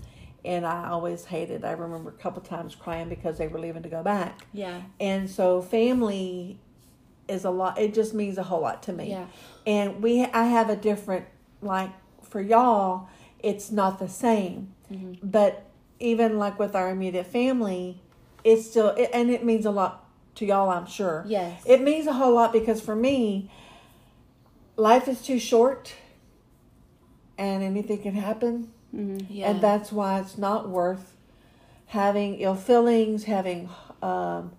And 0.44 0.66
I 0.66 0.90
always 0.90 1.24
hated. 1.24 1.64
I 1.64 1.72
remember 1.72 2.10
a 2.10 2.12
couple 2.12 2.42
times 2.42 2.74
crying 2.74 3.08
because 3.08 3.38
they 3.38 3.48
were 3.48 3.58
leaving 3.58 3.82
to 3.82 3.88
go 3.88 4.02
back. 4.02 4.46
yeah. 4.52 4.82
And 5.00 5.28
so 5.30 5.62
family 5.62 6.58
is 7.26 7.44
a 7.44 7.50
lot 7.50 7.78
it 7.78 7.94
just 7.94 8.12
means 8.12 8.36
a 8.36 8.42
whole 8.42 8.60
lot 8.60 8.82
to 8.82 8.92
me. 8.92 9.08
Yeah. 9.10 9.26
And 9.66 10.02
we 10.02 10.22
I 10.24 10.44
have 10.44 10.68
a 10.68 10.76
different 10.76 11.24
like 11.62 11.90
for 12.22 12.40
y'all 12.40 13.08
it's 13.38 13.70
not 13.70 13.98
the 13.98 14.08
same. 14.08 14.74
Mm-hmm. 14.92 15.26
But 15.26 15.64
even 15.98 16.38
like 16.38 16.58
with 16.58 16.74
our 16.74 16.90
immediate 16.90 17.26
family 17.26 18.02
it's 18.44 18.68
still 18.68 18.88
it, 18.88 19.08
and 19.14 19.30
it 19.30 19.42
means 19.42 19.64
a 19.64 19.70
lot 19.70 20.06
to 20.34 20.44
y'all 20.44 20.68
I'm 20.68 20.86
sure. 20.86 21.24
Yes. 21.26 21.62
It 21.64 21.80
means 21.80 22.06
a 22.06 22.12
whole 22.12 22.34
lot 22.34 22.52
because 22.52 22.82
for 22.82 22.94
me 22.94 23.50
life 24.76 25.08
is 25.08 25.22
too 25.22 25.38
short 25.38 25.94
and 27.38 27.62
anything 27.62 28.02
can 28.02 28.14
happen 28.14 28.70
Yeah. 29.28 29.50
and 29.50 29.60
that's 29.60 29.90
why 29.90 30.20
it's 30.20 30.38
not 30.38 30.68
worth 30.68 31.16
having 31.86 32.36
ill 32.40 32.54
feelings, 32.54 33.24
having, 33.24 33.68
um, 34.02 34.52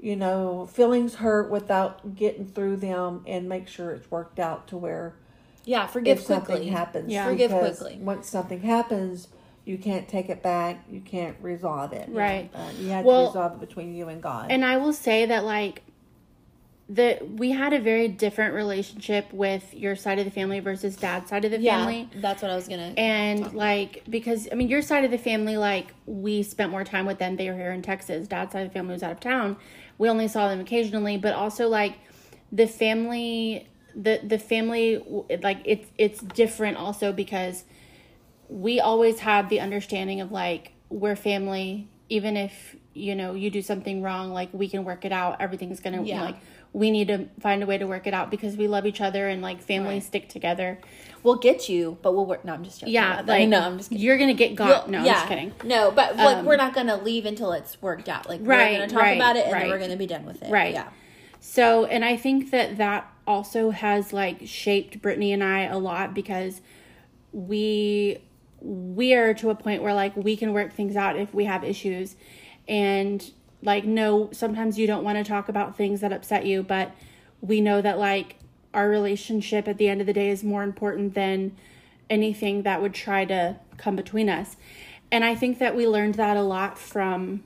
you 0.00 0.16
know, 0.16 0.66
feelings 0.66 1.16
hurt 1.16 1.50
without 1.50 2.14
getting 2.14 2.46
through 2.46 2.76
them 2.76 3.22
and 3.26 3.48
make 3.48 3.68
sure 3.68 3.90
it's 3.92 4.10
worked 4.10 4.38
out 4.38 4.68
to 4.68 4.76
where 4.76 5.14
yeah. 5.64 5.86
Forgive 5.86 6.18
if 6.18 6.24
something 6.24 6.56
quickly. 6.56 6.68
happens. 6.68 7.10
Yeah. 7.12 7.26
Forgive 7.26 7.50
because 7.50 7.78
quickly. 7.78 7.98
Once 7.98 8.28
something 8.28 8.60
happens, 8.60 9.28
you 9.64 9.78
can't 9.78 10.06
take 10.08 10.28
it 10.28 10.42
back. 10.42 10.84
You 10.90 11.00
can't 11.00 11.36
resolve 11.40 11.92
it. 11.94 12.08
Right. 12.10 12.50
Uh, 12.54 12.68
you 12.78 12.88
have 12.90 13.04
Well, 13.04 13.32
to 13.32 13.38
resolve 13.38 13.52
it 13.62 13.66
between 13.66 13.94
you 13.94 14.08
and 14.08 14.22
God. 14.22 14.50
And 14.50 14.64
I 14.64 14.76
will 14.76 14.92
say 14.92 15.26
that 15.26 15.44
like 15.44 15.82
the 16.88 17.18
we 17.36 17.50
had 17.50 17.72
a 17.72 17.80
very 17.80 18.08
different 18.08 18.54
relationship 18.54 19.32
with 19.32 19.72
your 19.72 19.96
side 19.96 20.18
of 20.18 20.26
the 20.26 20.30
family 20.30 20.60
versus 20.60 20.96
dad's 20.96 21.30
side 21.30 21.44
of 21.46 21.50
the 21.50 21.58
Yeah, 21.58 21.78
family. 21.78 22.08
that's 22.16 22.42
what 22.42 22.50
I 22.50 22.56
was 22.56 22.68
gonna. 22.68 22.92
And 22.98 23.54
like 23.54 24.02
because 24.08 24.48
I 24.52 24.54
mean 24.54 24.68
your 24.68 24.82
side 24.82 25.04
of 25.04 25.10
the 25.10 25.18
family 25.18 25.56
like 25.56 25.94
we 26.04 26.42
spent 26.42 26.70
more 26.70 26.84
time 26.84 27.06
with 27.06 27.18
them. 27.18 27.36
They 27.36 27.48
were 27.48 27.56
here 27.56 27.72
in 27.72 27.80
Texas. 27.82 28.28
Dad's 28.28 28.52
side 28.52 28.66
of 28.66 28.68
the 28.68 28.74
family 28.74 28.92
was 28.92 29.02
out 29.02 29.12
of 29.12 29.20
town. 29.20 29.56
We 29.96 30.08
only 30.10 30.28
saw 30.28 30.48
them 30.48 30.60
occasionally, 30.60 31.16
but 31.16 31.32
also 31.34 31.68
like 31.68 31.94
the 32.52 32.66
family 32.66 33.66
the 33.94 34.20
the 34.22 34.38
family 34.38 35.02
like 35.42 35.60
it's 35.64 35.88
it's 35.96 36.20
different 36.20 36.76
also 36.76 37.12
because 37.12 37.64
we 38.48 38.78
always 38.80 39.20
had 39.20 39.48
the 39.48 39.60
understanding 39.60 40.20
of 40.20 40.30
like 40.32 40.72
we're 40.90 41.16
family 41.16 41.88
even 42.10 42.36
if 42.36 42.76
you 42.92 43.14
know 43.14 43.34
you 43.34 43.50
do 43.50 43.62
something 43.62 44.02
wrong 44.02 44.32
like 44.32 44.52
we 44.52 44.68
can 44.68 44.84
work 44.84 45.04
it 45.04 45.12
out 45.12 45.40
everything's 45.40 45.80
gonna 45.80 46.02
Yeah. 46.02 46.20
like 46.20 46.36
we 46.74 46.90
need 46.90 47.06
to 47.08 47.26
find 47.40 47.62
a 47.62 47.66
way 47.66 47.78
to 47.78 47.86
work 47.86 48.06
it 48.06 48.12
out 48.12 48.30
because 48.30 48.56
we 48.56 48.66
love 48.68 48.84
each 48.84 49.00
other 49.00 49.28
and 49.28 49.40
like 49.40 49.62
families 49.62 50.02
Right. 50.02 50.08
stick 50.08 50.28
together. 50.28 50.78
We'll 51.22 51.36
get 51.36 51.68
you, 51.68 51.96
but 52.02 52.14
we'll 52.14 52.26
work. 52.26 52.44
No, 52.44 52.52
I'm 52.52 52.64
just 52.64 52.80
joking. 52.80 52.92
Yeah, 52.92 53.22
like 53.24 53.48
no, 53.48 53.60
I'm 53.60 53.78
just 53.78 53.88
kidding. 53.90 54.04
you're 54.04 54.18
gonna 54.18 54.34
get 54.34 54.54
got. 54.56 54.68
Well, 54.68 54.88
no, 54.88 54.98
I'm 54.98 55.04
just 55.06 55.28
kidding. 55.28 55.52
No, 55.64 55.90
but 55.90 56.16
like 56.16 56.38
Um, 56.38 56.44
we're 56.44 56.56
not 56.56 56.74
gonna 56.74 56.96
leave 56.96 57.24
until 57.24 57.52
it's 57.52 57.80
worked 57.80 58.08
out. 58.10 58.28
Like 58.28 58.40
Right, 58.42 58.72
we're 58.72 58.78
gonna 58.80 58.90
talk 58.90 59.00
right, 59.02 59.16
about 59.16 59.36
it 59.36 59.44
and 59.44 59.52
right. 59.54 59.60
then 59.62 59.70
we're 59.70 59.78
gonna 59.78 59.96
be 59.96 60.06
done 60.06 60.26
with 60.26 60.42
it. 60.42 60.50
Right. 60.50 60.74
Yeah. 60.74 60.88
So, 61.40 61.84
and 61.86 62.04
I 62.04 62.16
think 62.16 62.50
that 62.50 62.76
that 62.78 63.10
also 63.26 63.70
has 63.70 64.12
like 64.12 64.40
shaped 64.44 65.00
Brittany 65.00 65.32
and 65.32 65.42
I 65.44 65.60
a 65.62 65.78
lot 65.78 66.12
because 66.12 66.60
we 67.32 68.18
we 68.60 69.14
are 69.14 69.34
to 69.34 69.50
a 69.50 69.54
point 69.54 69.82
where 69.82 69.94
like 69.94 70.16
we 70.16 70.36
can 70.36 70.52
work 70.52 70.72
things 70.72 70.96
out 70.96 71.16
if 71.16 71.32
we 71.34 71.44
have 71.44 71.62
issues 71.62 72.16
and 72.66 73.30
like 73.64 73.84
no 73.84 74.28
sometimes 74.32 74.78
you 74.78 74.86
don't 74.86 75.02
want 75.02 75.18
to 75.18 75.24
talk 75.24 75.48
about 75.48 75.76
things 75.76 76.00
that 76.00 76.12
upset 76.12 76.44
you 76.46 76.62
but 76.62 76.92
we 77.40 77.60
know 77.60 77.80
that 77.80 77.98
like 77.98 78.36
our 78.72 78.88
relationship 78.88 79.66
at 79.68 79.78
the 79.78 79.88
end 79.88 80.00
of 80.00 80.06
the 80.06 80.12
day 80.12 80.28
is 80.30 80.44
more 80.44 80.62
important 80.62 81.14
than 81.14 81.56
anything 82.10 82.62
that 82.62 82.80
would 82.82 82.92
try 82.94 83.24
to 83.24 83.56
come 83.78 83.96
between 83.96 84.28
us 84.28 84.56
and 85.10 85.24
i 85.24 85.34
think 85.34 85.58
that 85.58 85.74
we 85.74 85.86
learned 85.88 86.14
that 86.14 86.36
a 86.36 86.42
lot 86.42 86.78
from 86.78 87.42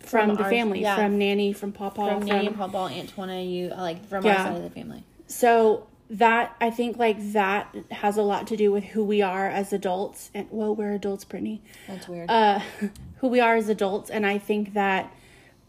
from, 0.00 0.28
From 0.28 0.34
the 0.36 0.44
our- 0.44 0.50
family 0.50 0.80
yeah. 0.82 0.96
from 0.96 1.18
nanny 1.18 1.52
from 1.52 1.72
papa 1.72 1.96
From 2.18 2.22
Nanny 2.26 2.46
and 2.46 2.56
Papa, 2.56 2.76
Antoine, 2.76 3.48
you 3.48 3.68
like 3.70 4.06
from 4.06 4.24
our 4.26 4.34
side 4.36 4.56
of 4.56 4.62
the 4.62 4.70
family. 4.70 5.02
so 5.26 5.86
that 6.10 6.56
I 6.60 6.70
think 6.70 6.96
like 6.96 7.32
that 7.32 7.74
has 7.90 8.16
a 8.16 8.22
lot 8.22 8.46
to 8.46 8.56
do 8.56 8.72
with 8.72 8.84
who 8.84 9.04
we 9.04 9.20
are 9.20 9.46
as 9.48 9.72
adults 9.74 10.30
and 10.32 10.46
well 10.50 10.74
we're 10.74 10.92
adults 10.92 11.24
Brittany 11.24 11.60
That's 11.86 12.08
weird. 12.08 12.30
uh 12.30 12.60
who 13.18 13.28
we 13.28 13.40
are 13.40 13.56
as 13.56 13.68
adults 13.68 14.08
and 14.08 14.24
I 14.24 14.38
think 14.38 14.72
that 14.74 15.12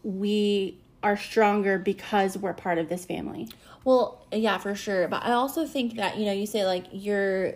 we 0.02 0.78
are 1.02 1.16
stronger 1.16 1.78
because 1.78 2.36
we're 2.36 2.52
part 2.52 2.78
of 2.78 2.88
this 2.88 3.04
family. 3.04 3.48
Well, 3.84 4.26
yeah, 4.32 4.58
for 4.58 4.74
sure. 4.74 5.08
But 5.08 5.24
I 5.24 5.32
also 5.32 5.66
think 5.66 5.96
that 5.96 6.18
you 6.18 6.26
know, 6.26 6.32
you 6.32 6.46
say 6.46 6.66
like 6.66 6.86
you're, 6.92 7.54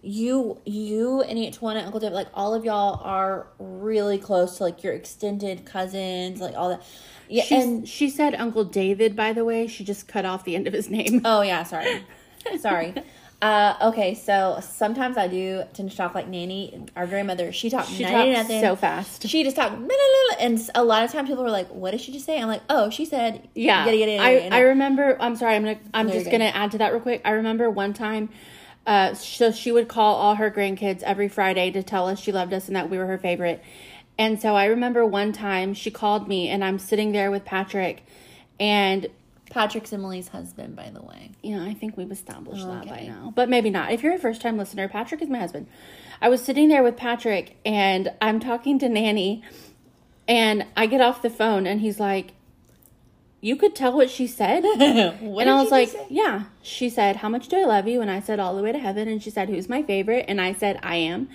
you, 0.00 0.58
you 0.64 1.22
and 1.22 1.38
Antoine 1.38 1.76
and 1.76 1.86
Uncle 1.86 2.00
David, 2.00 2.14
like 2.14 2.28
all 2.34 2.54
of 2.54 2.64
y'all 2.64 3.00
are 3.02 3.46
really 3.58 4.18
close 4.18 4.58
to 4.58 4.64
like 4.64 4.82
your 4.82 4.92
extended 4.92 5.64
cousins, 5.64 6.40
like 6.40 6.54
all 6.54 6.70
that. 6.70 6.82
Yeah, 7.28 7.44
She's, 7.44 7.64
and 7.64 7.88
she 7.88 8.10
said 8.10 8.34
Uncle 8.34 8.64
David 8.64 9.16
by 9.16 9.32
the 9.32 9.44
way, 9.44 9.66
she 9.66 9.84
just 9.84 10.06
cut 10.06 10.24
off 10.24 10.44
the 10.44 10.54
end 10.54 10.66
of 10.66 10.72
his 10.72 10.90
name. 10.90 11.22
oh 11.24 11.42
yeah, 11.42 11.62
sorry, 11.62 12.04
sorry. 12.58 12.94
Uh, 13.42 13.74
okay, 13.82 14.14
so 14.14 14.60
sometimes 14.62 15.16
I 15.16 15.26
do 15.26 15.64
tend 15.72 15.90
to 15.90 15.96
talk 15.96 16.14
like 16.14 16.28
Nanny, 16.28 16.86
our 16.94 17.08
grandmother. 17.08 17.50
She 17.50 17.70
talked 17.70 17.88
she 17.88 18.04
nothing. 18.04 18.60
so 18.60 18.76
fast. 18.76 19.26
She 19.26 19.42
just 19.42 19.56
talked, 19.56 19.74
and 20.38 20.70
a 20.76 20.84
lot 20.84 21.02
of 21.02 21.10
times 21.10 21.28
people 21.28 21.42
were 21.42 21.50
like, 21.50 21.66
"What 21.70 21.90
did 21.90 22.00
she 22.00 22.12
just 22.12 22.24
say?" 22.24 22.40
I'm 22.40 22.46
like, 22.46 22.62
"Oh, 22.70 22.88
she 22.88 23.04
said, 23.04 23.48
Yeah, 23.56 23.84
yada, 23.84 23.96
yada, 23.96 24.12
yada, 24.12 24.22
I 24.22 24.30
yada." 24.44 24.54
I 24.54 24.60
remember. 24.60 25.16
I'm 25.20 25.34
sorry. 25.34 25.56
I'm 25.56 25.64
gonna. 25.64 25.80
I'm 25.92 26.06
No, 26.06 26.12
just 26.12 26.30
gonna 26.30 26.44
add 26.44 26.70
to 26.70 26.78
that 26.78 26.92
real 26.92 27.00
quick. 27.00 27.20
I 27.24 27.32
remember 27.32 27.68
one 27.68 27.92
time. 27.94 28.28
Uh, 28.86 29.14
so 29.14 29.50
she 29.50 29.72
would 29.72 29.88
call 29.88 30.14
all 30.14 30.36
her 30.36 30.50
grandkids 30.50 31.02
every 31.02 31.28
Friday 31.28 31.72
to 31.72 31.82
tell 31.82 32.06
us 32.06 32.20
she 32.20 32.30
loved 32.30 32.52
us 32.52 32.68
and 32.68 32.76
that 32.76 32.90
we 32.90 32.98
were 32.98 33.06
her 33.06 33.18
favorite. 33.18 33.62
And 34.18 34.40
so 34.40 34.54
I 34.54 34.66
remember 34.66 35.04
one 35.04 35.32
time 35.32 35.74
she 35.74 35.90
called 35.90 36.28
me 36.28 36.48
and 36.48 36.64
I'm 36.64 36.78
sitting 36.78 37.10
there 37.10 37.30
with 37.32 37.44
Patrick, 37.44 38.04
and 38.60 39.08
Patrick's 39.52 39.92
Emily's 39.92 40.28
husband, 40.28 40.74
by 40.74 40.90
the 40.90 41.02
way. 41.02 41.32
Yeah, 41.42 41.62
I 41.62 41.74
think 41.74 41.96
we've 41.96 42.10
established 42.10 42.66
that 42.66 42.86
by 42.88 43.02
now, 43.06 43.32
but 43.36 43.48
maybe 43.48 43.70
not. 43.70 43.92
If 43.92 44.02
you're 44.02 44.14
a 44.14 44.18
first 44.18 44.40
time 44.40 44.56
listener, 44.56 44.88
Patrick 44.88 45.22
is 45.22 45.28
my 45.28 45.38
husband. 45.38 45.66
I 46.20 46.28
was 46.28 46.42
sitting 46.42 46.68
there 46.68 46.82
with 46.82 46.96
Patrick 46.96 47.56
and 47.64 48.12
I'm 48.20 48.40
talking 48.40 48.78
to 48.78 48.88
Nanny, 48.88 49.42
and 50.26 50.66
I 50.76 50.86
get 50.86 51.00
off 51.00 51.20
the 51.20 51.30
phone 51.30 51.66
and 51.66 51.80
he's 51.80 52.00
like, 52.00 52.32
"You 53.40 53.56
could 53.56 53.74
tell 53.74 53.92
what 53.92 54.10
she 54.10 54.26
said." 54.26 54.62
What 55.20 55.42
and 55.42 55.50
I 55.50 55.62
was 55.62 55.70
like, 55.70 55.90
yeah. 56.08 56.44
She 56.62 56.88
said, 56.88 57.16
how 57.16 57.28
much 57.28 57.48
do 57.48 57.56
I 57.58 57.64
love 57.64 57.86
you? 57.88 58.00
And 58.00 58.10
I 58.10 58.20
said, 58.20 58.38
all 58.40 58.56
the 58.56 58.62
way 58.62 58.72
to 58.72 58.78
heaven. 58.78 59.08
And 59.08 59.22
she 59.22 59.30
said, 59.30 59.48
who's 59.48 59.68
my 59.68 59.82
favorite? 59.82 60.24
And 60.28 60.40
I 60.40 60.52
said, 60.52 60.78
I 60.82 60.96
am. 60.96 61.28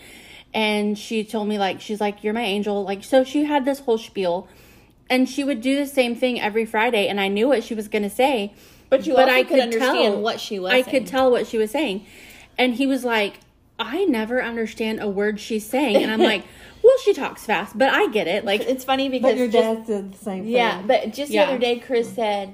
And 0.54 0.98
she 0.98 1.24
told 1.24 1.48
me, 1.48 1.58
like, 1.58 1.82
she's 1.82 2.00
like, 2.00 2.24
you're 2.24 2.34
my 2.34 2.42
angel. 2.42 2.84
Like, 2.84 3.04
so 3.04 3.24
she 3.24 3.46
had 3.46 3.66
this 3.66 3.80
whole 3.80 3.98
spiel. 3.98 4.48
And 5.10 5.30
she 5.30 5.44
would 5.44 5.62
do 5.62 5.76
the 5.76 5.88
same 5.88 6.16
thing 6.16 6.40
every 6.40 6.66
Friday. 6.66 7.08
And 7.08 7.20
I 7.20 7.28
knew 7.28 7.48
what 7.48 7.64
she 7.64 7.74
was 7.74 7.88
going 7.88 8.04
to 8.04 8.10
say. 8.10 8.54
But 8.90 9.06
you 9.06 9.16
also 9.18 9.44
could 9.44 9.60
understand 9.60 10.22
what 10.22 10.40
she 10.40 10.60
was 10.60 10.72
I 10.72 10.82
saying. 10.82 10.92
could 10.92 11.08
tell 11.08 11.30
what 11.32 11.48
she 11.48 11.58
was 11.58 11.72
saying. 11.72 12.06
And 12.58 12.76
he 12.76 12.88
was 12.88 13.04
like, 13.04 13.40
I 13.80 14.06
never 14.06 14.42
understand 14.42 15.00
a 15.02 15.08
word 15.08 15.40
she's 15.40 15.66
saying. 15.66 15.98
And 15.98 16.12
I'm 16.12 16.20
like, 16.22 16.44
well, 16.84 16.96
she 17.04 17.14
talks 17.14 17.46
fast, 17.46 17.78
but 17.78 17.90
I 17.90 18.08
get 18.08 18.28
it. 18.28 18.44
Like, 18.46 18.62
It's 18.62 18.84
funny 18.84 19.08
because 19.10 19.34
But 19.34 19.38
your 19.38 19.48
just- 19.48 19.64
dad 19.80 19.86
did 19.86 20.14
the 20.14 20.18
same 20.18 20.44
thing. 20.44 20.52
yeah, 20.52 20.82
but 20.86 21.14
just 21.14 21.32
Yeah. 21.32 21.46
the 21.46 21.52
other 21.52 21.60
day, 21.60 21.80
Chris 21.80 22.14
said 22.14 22.54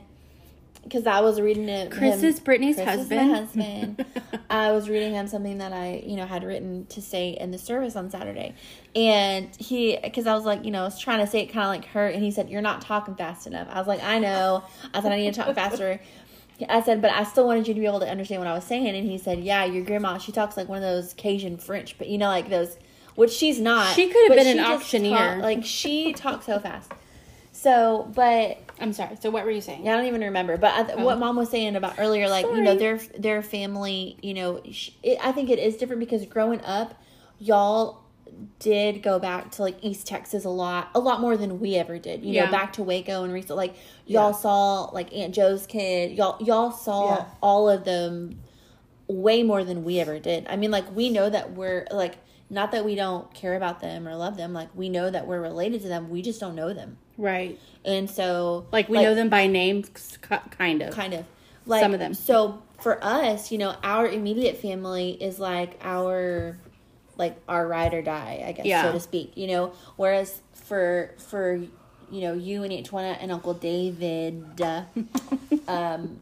because 0.83 1.07
I 1.07 1.21
was 1.21 1.39
reading 1.39 1.69
it. 1.69 1.91
Chris 1.91 2.21
him- 2.21 2.29
is 2.29 2.39
Brittany's 2.39 2.75
Chris 2.75 2.87
is 2.87 2.95
husband. 2.95 3.29
my 3.29 3.35
husband. 3.37 4.05
I 4.49 4.71
was 4.71 4.89
reading 4.89 5.13
him 5.13 5.27
something 5.27 5.57
that 5.57 5.73
I, 5.73 6.03
you 6.05 6.15
know, 6.15 6.25
had 6.25 6.43
written 6.43 6.85
to 6.87 7.01
say 7.01 7.31
in 7.31 7.51
the 7.51 7.57
service 7.57 7.95
on 7.95 8.09
Saturday, 8.09 8.53
and 8.95 9.55
he, 9.57 9.97
because 10.03 10.27
I 10.27 10.33
was 10.33 10.45
like, 10.45 10.63
you 10.65 10.71
know, 10.71 10.81
I 10.81 10.85
was 10.85 10.99
trying 10.99 11.19
to 11.19 11.27
say 11.27 11.41
it 11.41 11.47
kind 11.47 11.65
of 11.65 11.69
like 11.69 11.85
her, 11.93 12.07
and 12.07 12.23
he 12.23 12.31
said, 12.31 12.49
"You're 12.49 12.61
not 12.61 12.81
talking 12.81 13.15
fast 13.15 13.47
enough." 13.47 13.67
I 13.69 13.79
was 13.79 13.87
like, 13.87 14.03
"I 14.03 14.19
know." 14.19 14.63
I 14.93 15.01
said, 15.01 15.11
"I 15.11 15.17
need 15.17 15.33
to 15.33 15.41
talk 15.41 15.53
faster." 15.55 15.99
I 16.69 16.81
said, 16.81 17.01
but 17.01 17.11
I 17.11 17.23
still 17.23 17.47
wanted 17.47 17.67
you 17.67 17.73
to 17.73 17.79
be 17.79 17.85
able 17.85 17.99
to 18.01 18.09
understand 18.09 18.39
what 18.39 18.47
I 18.47 18.53
was 18.53 18.63
saying. 18.63 18.87
And 18.87 19.09
he 19.09 19.17
said, 19.17 19.39
yeah, 19.39 19.65
your 19.65 19.83
grandma, 19.83 20.19
she 20.19 20.31
talks 20.31 20.55
like 20.55 20.69
one 20.69 20.77
of 20.77 20.83
those 20.83 21.13
Cajun 21.13 21.57
French, 21.57 21.97
but 21.97 22.07
you 22.07 22.17
know, 22.17 22.27
like 22.27 22.49
those, 22.49 22.77
which 23.15 23.31
she's 23.31 23.59
not. 23.59 23.95
She 23.95 24.07
could 24.07 24.27
have 24.29 24.37
been 24.37 24.59
an 24.59 24.63
auctioneer. 24.63 25.17
talk- 25.17 25.41
like 25.41 25.65
she 25.65 26.13
talks 26.13 26.45
so 26.45 26.59
fast. 26.59 26.91
So, 27.63 28.11
but 28.13 28.57
I'm 28.81 28.91
sorry. 28.91 29.15
So 29.21 29.29
what 29.29 29.45
were 29.45 29.51
you 29.51 29.61
saying? 29.61 29.85
yeah, 29.85 29.93
I 29.93 29.95
don't 29.97 30.05
even 30.07 30.19
remember. 30.21 30.57
But 30.57 30.73
I 30.73 30.83
th- 30.83 30.97
what 30.99 31.15
Oh. 31.15 31.19
mom 31.19 31.37
was 31.37 31.49
saying 31.49 31.77
about 31.77 31.95
earlier, 31.97 32.27
like 32.27 32.45
you 32.45 32.61
know, 32.61 32.75
their 32.75 32.97
their 33.17 33.41
family, 33.41 34.17
you 34.21 34.33
know, 34.33 34.61
it, 35.01 35.17
I 35.23 35.31
think 35.31 35.49
it 35.49 35.59
is 35.59 35.77
different 35.77 36.01
because 36.01 36.25
growing 36.25 36.59
up, 36.65 36.93
y'all 37.39 38.01
did 38.59 39.01
go 39.01 39.17
back 39.17 39.51
to 39.51 39.61
like 39.61 39.77
East 39.81 40.07
Texas 40.07 40.43
a 40.43 40.49
lot, 40.49 40.89
a 40.93 40.99
lot 40.99 41.21
more 41.21 41.37
than 41.37 41.61
we 41.61 41.75
ever 41.75 41.97
did. 41.99 42.25
You 42.25 42.33
Yeah. 42.33 42.45
know, 42.45 42.51
back 42.51 42.73
to 42.73 42.83
Waco 42.83 43.23
and 43.23 43.31
recent, 43.31 43.55
like 43.55 43.75
y'all 44.05 44.31
Yeah. 44.31 44.37
saw 44.37 44.81
like 44.91 45.15
Aunt 45.15 45.33
Joe's 45.33 45.65
kid, 45.65 46.11
y'all 46.17 46.35
y'all 46.43 46.71
saw 46.71 47.15
Yeah. 47.15 47.25
all 47.41 47.69
of 47.69 47.85
them 47.85 48.41
way 49.13 49.43
more 49.43 49.63
than 49.63 49.83
we 49.83 49.99
ever 49.99 50.19
did. 50.19 50.45
I 50.49 50.55
mean, 50.55 50.71
like 50.71 50.93
we 50.95 51.09
know 51.09 51.29
that 51.29 51.51
we're 51.53 51.87
like 51.91 52.15
not 52.49 52.71
that 52.71 52.85
we 52.85 52.95
don't 52.95 53.33
care 53.33 53.55
about 53.55 53.79
them 53.79 54.07
or 54.07 54.15
love 54.15 54.37
them, 54.37 54.53
like 54.53 54.69
we 54.75 54.89
know 54.89 55.09
that 55.09 55.25
we're 55.27 55.41
related 55.41 55.81
to 55.81 55.87
them. 55.87 56.09
We 56.09 56.21
just 56.21 56.39
don't 56.39 56.55
know 56.55 56.73
them, 56.73 56.97
Right. 57.17 57.57
and 57.85 58.09
so 58.09 58.67
Like 58.71 58.89
we 58.89 59.01
know 59.01 59.15
them 59.15 59.29
by 59.29 59.47
name, 59.47 59.83
kind 60.51 60.81
of. 60.81 60.93
kind 60.93 61.13
of 61.13 61.25
like 61.65 61.81
Some 61.81 61.93
of 61.93 61.99
them. 61.99 62.13
so 62.13 62.61
for 62.81 63.01
us 63.01 63.49
you 63.51 63.57
know 63.57 63.73
our 63.81 64.05
immediate 64.05 64.57
family 64.57 65.11
is 65.11 65.39
like 65.39 65.79
our 65.81 66.57
like 67.15 67.37
our 67.47 67.65
ride 67.65 67.93
or 67.93 68.01
die 68.01 68.43
i 68.45 68.51
guess 68.51 68.65
Yeah. 68.65 68.81
so 68.83 68.91
to 68.91 68.99
speak 68.99 69.31
you 69.37 69.47
know 69.47 69.71
whereas 69.95 70.41
for 70.53 71.11
for 71.17 71.55
you 72.11 72.21
know 72.21 72.33
you 72.33 72.63
and 72.63 72.73
Antoinette 72.73 73.19
and 73.21 73.31
uncle 73.31 73.53
david 73.53 74.59
uh, 74.61 74.83
um 75.69 76.19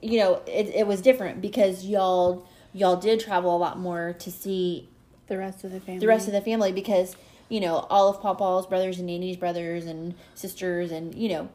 you 0.00 0.18
know 0.18 0.40
it, 0.46 0.68
it 0.68 0.86
was 0.86 1.00
different 1.00 1.40
because 1.40 1.84
y'all 1.84 2.46
y'all 2.72 2.96
did 2.96 3.20
travel 3.20 3.54
a 3.54 3.58
lot 3.58 3.78
more 3.78 4.12
to 4.20 4.30
see 4.30 4.88
The 5.26 5.36
rest 5.38 5.64
of 5.64 5.72
the 5.72 5.80
family. 5.80 6.00
the 6.00 6.06
rest 6.06 6.26
of 6.26 6.32
the 6.32 6.40
family 6.40 6.72
because 6.72 7.16
you 7.48 7.60
know 7.60 7.86
all 7.90 8.08
of 8.08 8.20
Papa's 8.22 8.66
brothers 8.66 8.98
and 8.98 9.06
Nanny's 9.06 9.36
brothers 9.36 9.86
and 9.86 10.14
sisters 10.34 10.90
and 10.92 11.14
you 11.14 11.28
know 11.28 11.48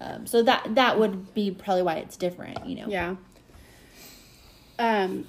um, 0.00 0.26
so 0.26 0.42
that 0.42 0.74
that 0.74 0.98
would 0.98 1.32
be 1.34 1.50
probably 1.52 1.82
why 1.82 1.94
it's 1.96 2.16
different 2.16 2.66
you 2.66 2.76
know 2.76 2.86
Yeah. 2.88 3.16
Um. 4.78 5.26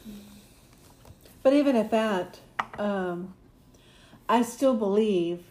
But 1.44 1.54
even 1.54 1.76
at 1.76 1.92
that, 1.92 2.40
um, 2.80 3.34
I 4.30 4.42
still 4.44 4.74
believe 4.74 5.44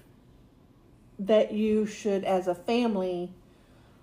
that 1.19 1.53
you 1.53 1.85
should, 1.87 2.25
as 2.25 2.49
a 2.49 2.55
family, 2.55 3.31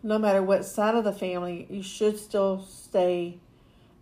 no 0.03 0.17
matter 0.17 0.41
what 0.41 0.65
side 0.65 0.95
of 0.95 1.03
the 1.03 1.13
family, 1.13 1.67
you 1.69 1.83
should 1.83 2.17
still 2.19 2.65
stay. 2.69 3.37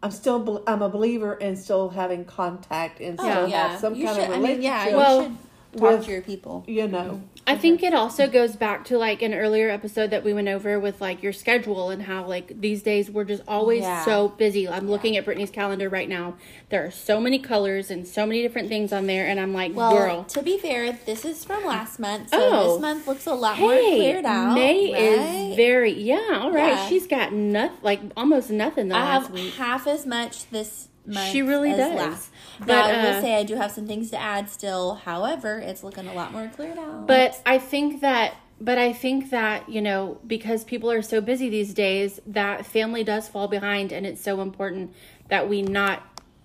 I'm 0.03 0.11
still, 0.11 0.63
I'm 0.67 0.81
a 0.81 0.89
believer 0.89 1.33
in 1.33 1.55
still 1.55 1.89
having 1.89 2.23
contact 2.25 2.99
and 3.01 3.19
oh, 3.19 3.23
still 3.23 3.47
have 3.49 3.79
some 3.79 3.95
You 3.95 4.05
kind 4.05 4.15
should- 4.21 4.29
of 4.29 4.35
I 4.35 4.39
mean, 4.39 4.61
yeah, 4.61 4.85
relationship. 4.85 4.91
you 4.91 4.97
Well, 4.97 5.23
should 5.23 5.79
talk 5.79 5.91
with- 5.97 6.05
to 6.05 6.11
your 6.11 6.21
people 6.21 6.63
you 6.67 6.87
know, 6.87 6.99
mm-hmm. 6.99 7.21
I 7.49 7.55
think 7.57 7.81
it 7.81 7.93
also 7.93 8.27
goes 8.27 8.57
back 8.57 8.83
to 8.85 8.97
like 8.97 9.21
an 9.21 9.33
earlier 9.33 9.69
episode 9.69 10.09
that 10.11 10.23
we 10.25 10.33
went 10.33 10.49
over 10.49 10.77
with 10.79 10.99
like 10.99 11.23
your 11.23 11.31
schedule 11.31 11.89
and 11.89 12.01
how 12.01 12.25
like 12.25 12.59
these 12.59 12.83
days 12.83 13.09
we're 13.09 13.23
just 13.23 13.41
always 13.47 13.83
Yeah. 13.83 14.03
so 14.03 14.27
busy. 14.27 14.67
I'm 14.67 14.89
looking 14.89 15.15
at 15.15 15.23
Brittany's 15.23 15.49
calendar 15.49 15.87
right 15.87 16.09
now. 16.09 16.35
There 16.69 16.85
are 16.85 16.91
so 16.91 17.21
many 17.21 17.39
colors 17.39 17.89
and 17.89 18.05
so 18.05 18.25
many 18.25 18.41
different 18.41 18.67
things 18.67 18.91
on 18.91 19.07
there, 19.07 19.25
and 19.25 19.39
I'm 19.39 19.53
like, 19.53 19.73
well 19.73 19.91
girl. 19.95 20.23
to 20.25 20.41
be 20.43 20.57
fair 20.57 20.91
this 21.05 21.23
is 21.23 21.45
from 21.45 21.63
last 21.63 21.99
month 21.99 22.29
so 22.31 22.37
Oh. 22.39 22.73
this 22.73 22.81
month 22.81 23.07
looks 23.07 23.25
a 23.25 23.33
lot 23.33 23.57
more 23.59 23.71
Hey, 23.73 23.95
cleared 23.95 24.25
out 24.25 24.53
May 24.53 24.91
right? 24.91 25.01
is 25.01 25.55
very 25.55 25.93
yeah. 25.93 26.39
All 26.41 26.51
right, 26.51 26.73
Yeah. 26.73 26.87
she's 26.89 27.07
got 27.07 27.31
nothing, 27.31 27.77
like 27.81 28.01
almost 28.17 28.49
nothing 28.49 28.89
the 28.89 28.95
I 28.95 28.99
last 29.03 29.23
have 29.27 29.31
week. 29.31 29.53
half 29.53 29.87
as 29.87 30.05
much 30.05 30.49
this 30.49 30.89
month 31.07 31.31
She 31.31 31.41
really 31.41 31.71
as 31.71 31.77
does. 31.77 31.95
last. 31.95 32.31
But, 32.59 32.67
now 32.67 32.85
I 32.85 32.91
uh, 32.91 33.03
will 33.03 33.21
say 33.21 33.35
I 33.35 33.43
do 33.43 33.55
have 33.55 33.71
some 33.71 33.87
things 33.87 34.11
to 34.11 34.17
add 34.19 34.49
still 34.49 34.95
however 34.95 35.59
it's 35.59 35.83
looking 35.83 36.07
a 36.07 36.13
lot 36.13 36.31
more 36.31 36.49
cleared 36.55 36.77
out 36.77 37.07
But 37.07 37.41
I 37.45 37.57
think 37.57 38.01
that 38.01 38.35
but 38.59 38.77
I 38.79 38.91
think 38.91 39.29
that, 39.29 39.69
you 39.69 39.81
know, 39.81 40.19
because 40.25 40.63
people 40.63 40.89
are 40.89 41.03
so 41.03 41.21
busy 41.21 41.47
these 41.47 41.75
days, 41.75 42.19
that 42.25 42.65
family 42.65 43.03
does 43.03 43.27
fall 43.27 43.47
behind 43.47 43.91
and 43.91 44.05
it's 44.05 44.21
so 44.21 44.41
important 44.41 44.93
that 45.27 45.47
we 45.47 45.61
not 45.61 46.01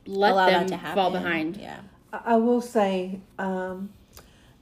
let 0.07 0.33
Allow 0.33 0.47
them 0.51 0.67
to 0.67 0.79
fall 0.95 1.11
behind. 1.11 1.57
Yeah. 1.57 1.81
I 2.13 2.21
I 2.35 2.37
will 2.37 2.61
say 2.61 3.21
um, 3.39 3.91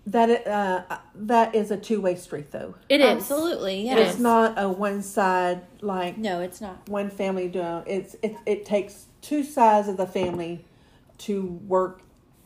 that 0.07 0.31
it, 0.31 0.47
uh, 0.47 0.99
that 1.15 1.55
is 1.55 1.71
a 1.71 1.77
two 1.77 2.01
way 2.01 2.15
street, 2.15 2.53
though. 2.53 2.77
It 2.89 3.01
is. 3.01 3.07
Absolutely. 3.07 3.87
Yeah. 3.87 3.99
It's 3.99 4.19
not 4.19 4.55
a 4.57 4.69
one 4.69 5.03
side 5.03 5.63
like 5.81 6.17
No, 6.17 6.41
it's 6.41 6.61
not. 6.61 6.89
one 6.89 7.11
family 7.11 7.49
doing. 7.49 7.83
It's 7.87 8.15
it. 8.23 8.37
It 8.47 8.65
takes 8.65 9.07
two 9.23 9.43
sides 9.43 9.89
of 9.89 9.97
the 9.97 10.07
family 10.07 10.65
to 11.19 11.43
work 11.67 12.03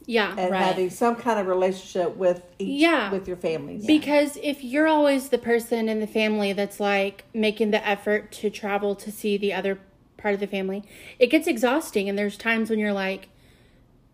Yeah. 0.06 0.34
and 0.36 0.50
Right. 0.50 0.62
having 0.62 0.90
some 0.90 1.16
kind 1.16 1.38
of 1.40 1.46
relationship 1.46 2.16
with 2.16 2.44
each 2.58 2.80
Yeah. 2.82 3.10
with 3.10 3.26
your 3.28 3.36
families. 3.36 3.86
Because 3.86 4.38
if 4.42 4.62
you're 4.62 4.86
always 4.88 5.28
the 5.30 5.38
person 5.38 5.88
in 5.88 6.00
the 6.00 6.06
family 6.06 6.52
that's 6.52 6.78
like 6.80 7.24
making 7.32 7.70
the 7.70 7.86
effort 7.86 8.30
to 8.32 8.50
travel 8.50 8.94
to 8.96 9.10
see 9.10 9.36
the 9.36 9.52
other 9.52 9.78
part 10.16 10.34
of 10.34 10.40
the 10.40 10.46
family, 10.46 10.82
it 11.18 11.28
gets 11.28 11.46
exhausting. 11.46 12.08
And 12.08 12.18
there's 12.18 12.36
times 12.36 12.68
when 12.70 12.78
you're 12.78 12.92
like, 12.92 13.28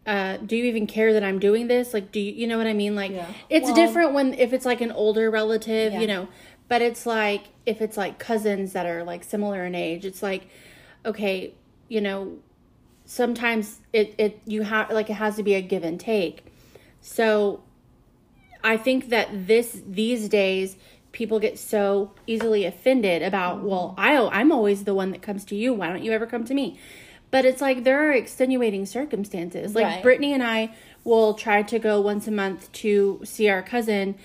uh, 0.07 0.37
do 0.38 0.57
you 0.57 0.64
even 0.64 0.87
care 0.87 1.12
that 1.12 1.23
I'm 1.25 1.38
doing 1.38 1.67
this? 1.69 1.93
Like, 1.95 2.11
do 2.12 2.21
you, 2.21 2.33
you 2.33 2.47
know 2.47 2.59
what 2.59 2.67
I 2.67 2.73
mean? 2.73 2.95
Like, 2.95 3.12
Yeah. 3.12 3.26
it's 3.49 3.67
Well- 3.67 3.75
different 3.75 4.12
when, 4.12 4.35
if 4.35 4.52
it's 4.52 4.64
like 4.67 4.81
an 4.81 4.93
older 4.93 5.31
relative, 5.31 5.93
Yeah. 5.93 6.00
you 6.00 6.07
know, 6.07 6.29
but 6.69 6.83
it's 6.83 7.05
like, 7.07 7.43
if 7.67 7.83
it's 7.83 7.97
like 7.97 8.19
cousins 8.19 8.73
that 8.75 8.87
are 8.87 9.02
like 9.05 9.25
similar 9.25 9.64
in 9.64 9.75
age, 9.75 10.05
it's 10.05 10.23
like, 10.23 10.47
okay, 11.05 11.52
you 11.88 12.00
know, 12.00 12.37
sometimes 13.11 13.81
it, 13.93 14.14
it, 14.19 14.40
you 14.47 14.62
have, 14.62 14.90
like, 14.93 15.11
it 15.11 15.14
has 15.14 15.35
to 15.35 15.43
be 15.43 15.55
a 15.55 15.61
give 15.61 15.83
and 15.83 15.99
take. 15.99 16.45
So 17.00 17.61
I 18.62 18.76
think 18.76 19.09
that 19.09 19.47
this 19.47 19.83
these 19.87 20.29
days 20.29 20.76
people 21.12 21.40
get 21.40 21.59
so 21.59 22.12
easily 22.26 22.64
offended 22.64 23.23
about 23.23 23.59
mm-hmm. 23.59 23.67
well 23.67 23.95
I 23.99 24.17
I'm 24.17 24.52
always 24.52 24.85
the 24.85 24.95
one 24.95 25.11
that 25.12 25.23
comes 25.23 25.45
to 25.47 25.57
you. 25.57 25.73
Why 25.73 25.88
don't 25.88 26.05
you 26.05 26.12
ever 26.12 26.26
come 26.26 26.45
to 26.45 26.55
me? 26.55 26.79
But 27.31 27.45
it's 27.45 27.61
like 27.61 27.85
there 27.85 28.09
are 28.09 28.12
extenuating 28.12 28.87
circumstances. 28.87 29.75
Like 29.75 29.87
Right. 29.87 30.02
Brittany 30.02 30.33
and 30.33 30.43
I 30.43 30.75
will 31.05 31.35
try 31.35 31.62
to 31.62 31.79
go 31.79 32.00
once 32.00 32.29
a 32.29 32.31
month 32.31 32.71
to 32.73 33.21
see 33.25 33.49
our 33.49 33.62
cousin 33.62 34.17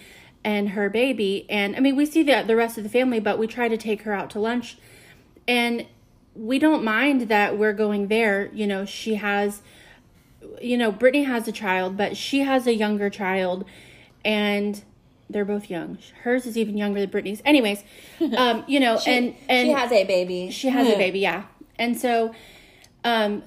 and 0.43 0.69
her 0.69 0.89
baby. 0.89 1.45
And 1.49 1.75
I 1.75 1.79
mean 1.79 1.95
we 1.95 2.05
see 2.05 2.23
the 2.23 2.43
the 2.45 2.55
rest 2.55 2.77
of 2.77 2.83
the 2.83 2.89
family 2.89 3.19
but 3.19 3.39
we 3.39 3.47
try 3.47 3.67
to 3.67 3.77
take 3.77 4.03
her 4.03 4.13
out 4.13 4.29
to 4.31 4.39
lunch. 4.39 4.77
And 5.47 5.85
we 6.35 6.59
don't 6.59 6.83
mind 6.83 7.21
that 7.29 7.57
we're 7.57 7.73
going 7.73 8.07
there 8.07 8.49
you 8.53 8.67
know 8.67 8.85
she 8.85 9.15
has 9.15 9.61
you 10.61 10.77
know, 10.77 10.91
Brittany 10.91 11.23
has 11.23 11.47
a 11.47 11.51
child, 11.51 11.97
but 11.97 12.17
she 12.17 12.39
has 12.39 12.67
a 12.67 12.73
younger 12.73 13.09
child, 13.09 13.65
and 14.23 14.83
they're 15.29 15.45
both 15.45 15.69
young. 15.69 15.97
Hers 16.23 16.45
is 16.45 16.57
even 16.57 16.77
younger 16.77 16.99
than 16.99 17.09
Brittany's. 17.09 17.41
Anyways, 17.45 17.83
um, 18.37 18.63
you 18.67 18.79
know, 18.79 18.99
and 19.05 19.35
and 19.49 19.67
she 19.67 19.71
has 19.73 19.91
a 19.91 20.03
baby. 20.03 20.49
she 20.51 20.69
has 20.69 20.87
a 20.87 20.97
baby, 20.97 21.19
yeah. 21.19 21.43
And 21.77 21.99
so, 21.99 22.33
um, 23.03 23.43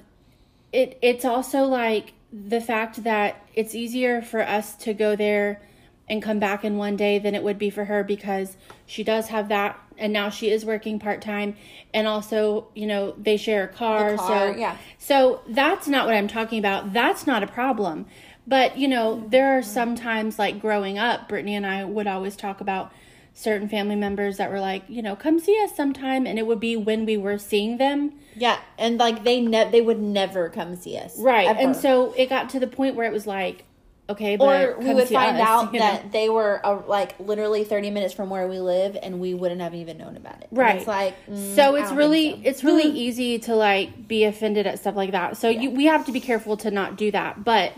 it 0.71 0.97
it's 1.01 1.25
also 1.25 1.63
like 1.63 2.13
the 2.31 2.61
fact 2.61 3.03
that 3.03 3.47
it's 3.55 3.73
easier 3.73 4.21
for 4.21 4.41
us 4.41 4.75
to 4.75 4.93
go 4.93 5.15
there 5.15 5.61
and 6.07 6.21
come 6.21 6.39
back 6.39 6.63
in 6.63 6.77
one 6.77 6.95
day 6.95 7.19
than 7.19 7.35
it 7.35 7.43
would 7.43 7.57
be 7.57 7.69
for 7.69 7.85
her 7.85 8.03
because 8.03 8.57
she 8.85 9.03
does 9.03 9.27
have 9.27 9.47
that 9.49 9.79
and 9.99 10.11
now 10.13 10.29
she 10.29 10.49
is 10.49 10.65
working 10.65 10.99
part-time 10.99 11.55
and 11.93 12.07
also 12.07 12.67
you 12.75 12.87
know 12.87 13.13
they 13.17 13.37
share 13.37 13.63
a 13.63 13.67
car, 13.67 14.15
car, 14.15 14.53
so 14.53 14.57
yeah. 14.57 14.77
so 14.97 15.41
that's 15.47 15.87
not 15.87 16.05
what 16.05 16.15
i'm 16.15 16.27
talking 16.27 16.59
about 16.59 16.93
that's 16.93 17.27
not 17.27 17.43
a 17.43 17.47
problem 17.47 18.05
but 18.47 18.77
you 18.77 18.87
know 18.87 19.23
there 19.29 19.57
are 19.57 19.61
sometimes 19.61 20.39
like 20.39 20.59
growing 20.59 20.97
up 20.97 21.27
brittany 21.29 21.55
and 21.55 21.65
i 21.65 21.83
would 21.83 22.07
always 22.07 22.35
talk 22.35 22.61
about 22.61 22.91
certain 23.33 23.69
family 23.69 23.95
members 23.95 24.37
that 24.37 24.51
were 24.51 24.59
like 24.59 24.83
you 24.89 25.01
know 25.01 25.15
come 25.15 25.39
see 25.39 25.57
us 25.63 25.75
sometime 25.75 26.25
and 26.27 26.37
it 26.37 26.45
would 26.45 26.59
be 26.59 26.75
when 26.75 27.05
we 27.05 27.15
were 27.15 27.37
seeing 27.37 27.77
them 27.77 28.11
Yeah, 28.35 28.59
and 28.77 28.97
like 28.97 29.23
they 29.23 29.39
ne- 29.39 29.69
they 29.71 29.81
would 29.81 29.99
never 29.99 30.49
come 30.49 30.75
see 30.75 30.97
us. 30.97 31.17
right 31.19 31.47
ever. 31.47 31.59
and 31.59 31.75
so 31.75 32.13
it 32.17 32.27
got 32.27 32.49
to 32.49 32.59
the 32.59 32.67
point 32.67 32.95
where 32.95 33.05
it 33.05 33.13
was 33.13 33.25
like 33.27 33.63
okay 34.09 34.35
but 34.37 34.43
or 34.45 34.79
we 34.79 34.93
would 34.93 35.07
find 35.07 35.37
us, 35.37 35.47
out 35.47 35.73
you 35.73 35.79
know? 35.79 35.85
that 35.85 36.11
they 36.11 36.29
were 36.29 36.59
uh, 36.65 36.81
like 36.87 37.19
literally 37.19 37.63
30 37.63 37.91
minutes 37.91 38.13
from 38.13 38.29
where 38.29 38.47
we 38.47 38.59
live 38.59 38.97
and 39.01 39.19
we 39.19 39.33
wouldn't 39.33 39.61
have 39.61 39.75
even 39.75 39.97
known 39.97 40.17
about 40.17 40.41
it. 40.41 40.47
And 40.49 40.57
Right. 40.57 40.77
it's 40.77 40.87
like 40.87 41.13
mm, 41.27 41.55
so 41.55 41.75
it's 41.75 41.91
really 41.91 42.31
so. 42.31 42.39
it's 42.43 42.63
really 42.63 42.89
easy 42.89 43.39
to 43.39 43.55
like 43.55 44.07
be 44.07 44.23
offended 44.23 44.65
at 44.67 44.79
stuff 44.79 44.95
like 44.95 45.11
that. 45.11 45.37
So 45.37 45.49
you, 45.49 45.69
we 45.71 45.85
have 45.85 46.05
to 46.07 46.11
be 46.11 46.19
careful 46.19 46.57
to 46.57 46.71
not 46.71 46.97
do 46.97 47.11
that. 47.11 47.43
But 47.43 47.73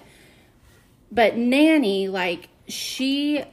but 1.11 1.35
nanny 1.35 2.07
like 2.07 2.47
she 2.67 3.43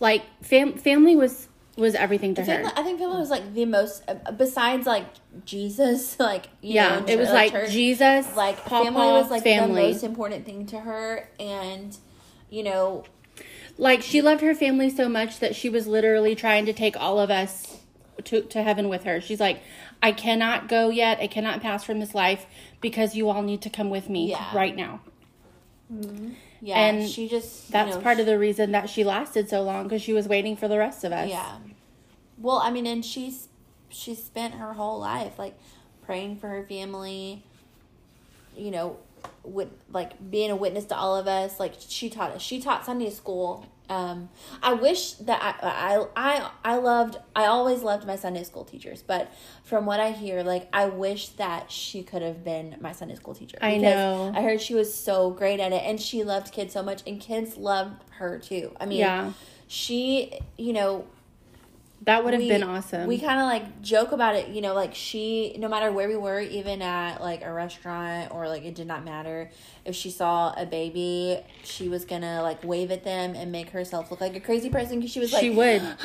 like 0.00 0.22
fam- 0.42 0.74
family 0.78 1.16
was 1.16 1.48
was 1.76 1.94
everything 1.94 2.34
to 2.34 2.44
Family, 2.44 2.64
her. 2.68 2.72
I 2.76 2.82
think 2.82 2.98
family 2.98 3.16
was 3.18 3.30
like 3.30 3.54
the 3.54 3.64
most 3.64 4.02
uh, 4.06 4.30
besides 4.32 4.86
like 4.86 5.06
Jesus 5.46 6.20
like 6.20 6.46
you 6.60 6.74
yeah 6.74 6.98
know, 7.00 7.06
it 7.08 7.18
was 7.18 7.30
uh, 7.30 7.34
like 7.34 7.52
church, 7.52 7.70
jesus 7.70 8.36
like 8.36 8.58
Papa, 8.64 8.84
family 8.84 9.06
was 9.12 9.30
like 9.30 9.42
family. 9.42 9.82
the 9.86 9.92
most 9.92 10.02
important 10.04 10.44
thing 10.44 10.66
to 10.66 10.78
her 10.80 11.28
and 11.40 11.96
you 12.52 12.62
know 12.62 13.04
like 13.78 14.02
she 14.02 14.20
loved 14.22 14.42
her 14.42 14.54
family 14.54 14.90
so 14.90 15.08
much 15.08 15.38
that 15.40 15.56
she 15.56 15.68
was 15.68 15.86
literally 15.86 16.34
trying 16.34 16.66
to 16.66 16.72
take 16.72 16.96
all 16.96 17.18
of 17.18 17.30
us 17.30 17.78
to, 18.24 18.42
to 18.42 18.62
heaven 18.62 18.88
with 18.88 19.04
her 19.04 19.20
she's 19.20 19.40
like 19.40 19.60
i 20.02 20.12
cannot 20.12 20.68
go 20.68 20.90
yet 20.90 21.18
i 21.20 21.26
cannot 21.26 21.60
pass 21.62 21.82
from 21.82 21.98
this 21.98 22.14
life 22.14 22.46
because 22.80 23.16
you 23.16 23.28
all 23.28 23.42
need 23.42 23.62
to 23.62 23.70
come 23.70 23.90
with 23.90 24.08
me 24.08 24.30
Yeah. 24.30 24.54
right 24.54 24.76
now 24.76 25.00
mm-hmm. 25.92 26.32
yeah 26.60 26.78
And 26.78 27.08
she 27.08 27.28
just 27.28 27.72
that's 27.72 27.96
know, 27.96 28.02
part 28.02 28.20
of 28.20 28.26
the 28.26 28.38
reason 28.38 28.72
that 28.72 28.90
she 28.90 29.02
lasted 29.02 29.48
so 29.48 29.62
long 29.62 29.84
because 29.84 30.02
she 30.02 30.12
was 30.12 30.28
waiting 30.28 30.56
for 30.56 30.68
the 30.68 30.78
rest 30.78 31.04
of 31.04 31.12
us 31.12 31.28
Yeah. 31.28 31.56
Well, 32.38 32.56
I 32.56 32.70
mean, 32.70 32.86
and 32.86 33.04
she's 33.04 33.48
she 33.88 34.14
spent 34.16 34.54
her 34.54 34.72
whole 34.72 34.98
life 34.98 35.38
like 35.38 35.54
praying 36.04 36.36
for 36.38 36.48
her 36.48 36.64
family. 36.64 37.44
You 38.56 38.70
know, 38.72 38.96
with 39.44 39.68
like 39.90 40.30
being 40.30 40.50
a 40.50 40.56
witness 40.56 40.84
to 40.86 40.96
all 40.96 41.16
of 41.16 41.26
us. 41.26 41.58
Like 41.60 41.74
she 41.78 42.08
taught 42.10 42.32
us. 42.32 42.42
She 42.42 42.60
taught 42.60 42.84
Sunday 42.86 43.10
school. 43.10 43.66
Um, 43.88 44.30
I 44.62 44.72
wish 44.72 45.12
that 45.14 45.42
I, 45.42 45.66
I 45.68 46.06
I 46.16 46.50
I 46.74 46.76
loved. 46.78 47.18
I 47.36 47.44
always 47.46 47.82
loved 47.82 48.06
my 48.06 48.16
Sunday 48.16 48.42
school 48.44 48.64
teachers, 48.64 49.02
but 49.02 49.30
from 49.64 49.84
what 49.84 50.00
I 50.00 50.12
hear, 50.12 50.42
like 50.42 50.68
I 50.72 50.86
wish 50.86 51.28
that 51.30 51.70
she 51.70 52.02
could 52.02 52.22
have 52.22 52.42
been 52.42 52.76
my 52.80 52.92
Sunday 52.92 53.16
school 53.16 53.34
teacher. 53.34 53.58
I 53.60 53.76
know. 53.76 54.32
I 54.34 54.42
heard 54.42 54.60
she 54.62 54.74
was 54.74 54.94
so 54.94 55.30
great 55.30 55.60
at 55.60 55.72
it, 55.72 55.82
and 55.84 56.00
she 56.00 56.22
loved 56.24 56.52
kids 56.52 56.72
so 56.72 56.82
much, 56.82 57.02
and 57.06 57.20
kids 57.20 57.56
loved 57.58 58.02
her 58.18 58.38
too. 58.38 58.74
I 58.80 58.86
mean, 58.86 59.00
Yeah. 59.00 59.32
she, 59.66 60.38
you 60.56 60.72
know, 60.72 61.04
That 62.04 62.24
would 62.24 62.32
have 62.34 62.42
we- 62.42 62.48
been 62.48 62.64
awesome. 62.64 63.06
We 63.06 63.18
kind 63.18 63.38
of 63.40 63.46
like 63.46 63.80
joke 63.80 64.10
about 64.10 64.34
it, 64.34 64.48
you 64.48 64.60
know, 64.60 64.74
like 64.74 64.92
she, 64.94 65.54
no 65.58 65.68
matter 65.68 65.92
where 65.92 66.08
we 66.08 66.16
were, 66.16 66.40
even 66.40 66.82
at 66.82 67.20
like 67.20 67.44
a 67.44 67.52
restaurant 67.52 68.32
or 68.32 68.48
like 68.48 68.64
it 68.64 68.74
did 68.74 68.88
not 68.88 69.04
matter. 69.04 69.50
If 69.84 69.94
she 69.94 70.10
saw 70.10 70.52
a 70.56 70.66
baby, 70.66 71.38
she 71.62 71.88
was 71.88 72.04
gonna 72.04 72.42
like 72.42 72.64
wave 72.64 72.90
at 72.90 73.04
them 73.04 73.34
and 73.36 73.52
make 73.52 73.70
herself 73.70 74.10
look 74.10 74.20
like 74.20 74.34
a 74.34 74.40
crazy 74.40 74.68
person 74.68 74.96
because 74.98 75.12
she 75.12 75.20
was 75.20 75.32
like, 75.32 75.42
she 75.42 75.50
would. 75.50 75.82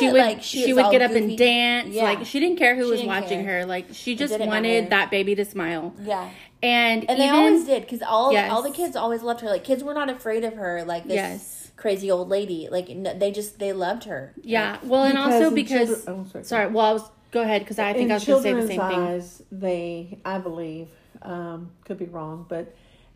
She 0.00 0.06
would. 0.08 0.16
like, 0.16 0.42
she, 0.42 0.72
was 0.72 0.82
would 0.82 0.90
get 0.90 1.02
up 1.02 1.12
goofy. 1.12 1.24
and 1.24 1.38
dance. 1.38 1.88
Yeah. 1.94 2.02
Like 2.02 2.26
she 2.26 2.40
didn't 2.40 2.56
care 2.56 2.74
who 2.74 2.86
She 2.86 2.90
was 2.90 3.02
watching 3.04 3.44
care. 3.44 3.60
her. 3.60 3.66
Like 3.66 3.86
she 3.92 4.16
just 4.16 4.36
wanted 4.40 4.84
matter. 4.84 4.88
that 4.90 5.10
baby 5.12 5.36
to 5.36 5.44
smile. 5.44 5.94
yeah. 6.02 6.30
And 6.64 7.08
And 7.08 7.20
they 7.20 7.28
always 7.28 7.64
did 7.64 7.82
because 7.82 8.02
all 8.02 8.32
Yes. 8.32 8.50
all 8.50 8.62
the 8.62 8.72
kids 8.72 8.96
always 8.96 9.22
loved 9.22 9.42
her. 9.42 9.46
Like 9.48 9.62
kids 9.62 9.84
were 9.84 9.94
not 9.94 10.10
afraid 10.10 10.42
of 10.42 10.54
her. 10.54 10.82
Like 10.84 11.04
this 11.04 11.14
Yes. 11.14 11.63
Crazy 11.76 12.10
old 12.10 12.28
lady. 12.28 12.68
Like 12.70 12.88
n- 12.90 13.18
they 13.18 13.30
just 13.32 13.58
they 13.58 13.72
loved 13.72 14.04
her. 14.04 14.32
Yeah. 14.42 14.78
Well, 14.82 15.04
and 15.04 15.14
Because 15.14 15.42
also 15.42 15.54
because 15.54 15.88
children- 16.04 16.26
oh, 16.26 16.30
sorry. 16.30 16.44
sorry. 16.44 16.66
Well, 16.68 16.86
I 16.86 16.92
was 16.92 17.10
go 17.30 17.42
ahead 17.42 17.62
because 17.62 17.78
I 17.78 17.92
think 17.92 18.06
in 18.06 18.12
I 18.12 18.14
was 18.14 18.24
going 18.24 18.42
to 18.42 18.42
say 18.42 18.52
the 18.52 18.60
children's 18.60 18.68
same 18.68 18.90
thing. 18.90 18.98
eyes, 19.14 19.42
they, 19.50 20.18
I 20.24 20.38
believe, 20.38 20.88
um, 21.22 21.70
could 21.84 21.98
be 21.98 22.04
wrong, 22.06 22.46
but 22.48 22.74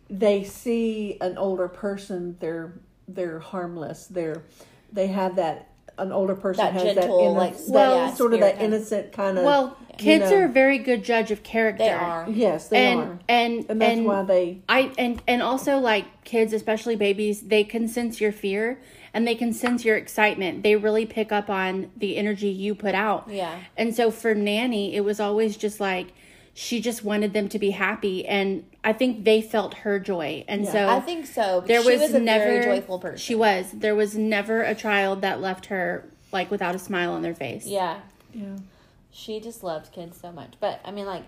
they 0.09 0.43
see 0.43 1.17
an 1.21 1.37
older 1.37 1.67
person. 1.67 2.35
They're 2.39 2.73
they're 3.07 3.39
harmless. 3.39 4.07
They're 4.07 4.43
they 4.91 5.07
have 5.07 5.35
that 5.37 5.68
an 5.99 6.11
older 6.11 6.35
person 6.35 6.65
That 6.65 6.73
has 6.73 6.95
gentle, 6.95 7.33
that 7.33 7.39
like, 7.39 7.55
Well, 7.67 7.95
that 7.95 8.07
yeah, 8.09 8.13
sort 8.13 8.33
of 8.33 8.39
that 8.39 8.55
kind 8.57 8.73
innocent 8.73 9.11
kind 9.11 9.37
of. 9.37 9.43
Well, 9.43 9.77
you 9.91 9.95
kids 9.97 10.31
know. 10.31 10.37
are 10.37 10.45
a 10.45 10.49
very 10.49 10.77
good 10.77 11.03
judge 11.03 11.31
of 11.31 11.43
character. 11.43 11.83
They 11.83 11.91
are. 11.91 12.25
yes, 12.29 12.69
they 12.69 12.91
and, 12.91 12.99
are, 12.99 13.19
and 13.27 13.65
and 13.69 13.81
that's 13.81 13.97
and 13.97 14.05
why 14.05 14.23
they. 14.23 14.61
I 14.69 14.91
and 14.97 15.21
and 15.27 15.41
also 15.41 15.77
like 15.77 16.23
kids, 16.23 16.53
especially 16.53 16.95
babies, 16.95 17.41
they 17.41 17.63
can 17.63 17.87
sense 17.87 18.21
your 18.21 18.31
fear 18.31 18.79
and 19.13 19.27
they 19.27 19.35
can 19.35 19.53
sense 19.53 19.83
your 19.83 19.97
excitement. 19.97 20.63
They 20.63 20.75
really 20.75 21.05
pick 21.05 21.31
up 21.31 21.49
on 21.49 21.91
the 21.97 22.17
energy 22.17 22.49
you 22.49 22.75
put 22.75 22.95
out. 22.95 23.27
Yeah. 23.29 23.59
And 23.75 23.95
so 23.95 24.11
for 24.11 24.35
Nanny, 24.35 24.95
it 24.95 25.01
was 25.01 25.19
always 25.19 25.57
just 25.57 25.79
like 25.79 26.13
she 26.53 26.81
just 26.81 27.03
wanted 27.03 27.33
them 27.33 27.47
to 27.49 27.59
be 27.59 27.71
happy 27.71 28.25
and 28.25 28.65
I 28.83 28.93
think 28.93 29.25
they 29.25 29.41
felt 29.41 29.73
her 29.75 29.99
joy. 29.99 30.45
And 30.47 30.67
so 30.67 30.87
I 30.87 30.99
think 31.01 31.25
so. 31.25 31.61
there 31.65 31.81
she 31.81 31.91
was, 31.91 32.01
was 32.01 32.13
a 32.13 32.19
never 32.19 32.45
very 32.45 32.63
joyful 32.63 32.99
person. 32.99 33.17
She 33.17 33.35
was. 33.35 33.71
There 33.71 33.95
was 33.95 34.17
never 34.17 34.61
a 34.61 34.73
child 34.73 35.21
that 35.21 35.41
left 35.41 35.67
her 35.67 36.09
like 36.31 36.49
without 36.49 36.75
a 36.75 36.79
smile 36.79 37.11
on 37.11 37.21
their 37.21 37.35
face. 37.35 37.65
Yeah. 37.65 37.99
Yeah. 38.33 38.57
She 39.11 39.39
just 39.39 39.63
loved 39.63 39.91
kids 39.91 40.19
so 40.19 40.31
much. 40.31 40.53
But 40.59 40.79
I 40.85 40.91
mean, 40.91 41.05
like, 41.05 41.23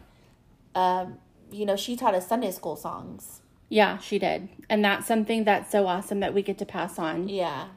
um, 0.75 1.17
you 1.51 1.65
know, 1.65 1.75
she 1.75 1.95
taught 1.95 2.15
us 2.15 2.27
Sunday 2.27 2.51
school 2.51 2.75
songs. 2.75 3.41
Yeah, 3.67 3.97
she 3.97 4.19
did. 4.19 4.49
And 4.69 4.83
that's 4.83 5.07
something 5.07 5.43
that's 5.43 5.71
so 5.71 5.87
awesome 5.87 6.19
that 6.19 6.33
we 6.33 6.41
get 6.41 6.57
to 6.59 6.65
pass 6.65 6.99
on. 6.99 7.27
Yeah. 7.27 7.67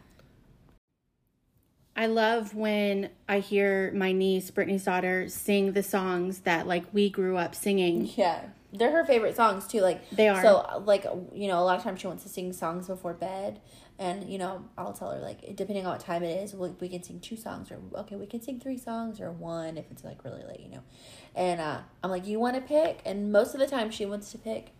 I 1.96 2.06
love 2.06 2.54
when 2.54 3.10
I 3.28 3.38
hear 3.38 3.92
my 3.92 4.12
niece, 4.12 4.50
Brittany's 4.50 4.84
daughter, 4.84 5.28
sing 5.28 5.72
the 5.72 5.82
songs 5.82 6.40
that 6.40 6.66
like 6.66 6.84
we 6.92 7.08
grew 7.08 7.36
up 7.36 7.54
singing. 7.54 8.10
Yeah. 8.16 8.40
They're 8.76 8.90
her 8.90 9.04
favorite 9.04 9.36
songs 9.36 9.66
too. 9.66 9.80
Like 9.80 10.08
They 10.10 10.28
are. 10.28 10.42
So 10.42 10.82
like 10.84 11.06
you 11.32 11.48
know, 11.48 11.58
a 11.60 11.64
lot 11.64 11.76
of 11.78 11.82
times 11.84 12.00
she 12.00 12.06
wants 12.06 12.22
to 12.24 12.28
sing 12.28 12.52
songs 12.52 12.88
before 12.88 13.14
bed, 13.14 13.60
and 13.98 14.28
you 14.28 14.36
know, 14.38 14.64
I'll 14.76 14.92
tell 14.92 15.12
her 15.12 15.20
like 15.20 15.54
depending 15.56 15.86
on 15.86 15.92
what 15.92 16.00
time 16.00 16.22
it 16.24 16.42
is, 16.42 16.54
we, 16.54 16.68
we 16.80 16.88
can 16.88 17.02
sing 17.02 17.20
two 17.20 17.36
songs 17.36 17.70
or 17.70 17.78
okay, 18.00 18.16
we 18.16 18.26
can 18.26 18.42
sing 18.42 18.58
three 18.60 18.76
songs 18.78 19.20
or 19.20 19.30
one 19.30 19.76
if 19.78 19.84
it's 19.90 20.02
like 20.04 20.24
really 20.24 20.42
late, 20.44 20.60
you 20.60 20.70
know. 20.70 20.82
And 21.36 21.60
uh, 21.60 21.78
I'm 22.02 22.10
like, 22.10 22.26
you 22.26 22.38
want 22.40 22.56
to 22.56 22.60
pick? 22.60 23.00
And 23.06 23.30
most 23.32 23.54
of 23.54 23.60
the 23.60 23.66
time 23.66 23.90
she 23.90 24.06
wants 24.06 24.30
to 24.32 24.38
pick. 24.38 24.72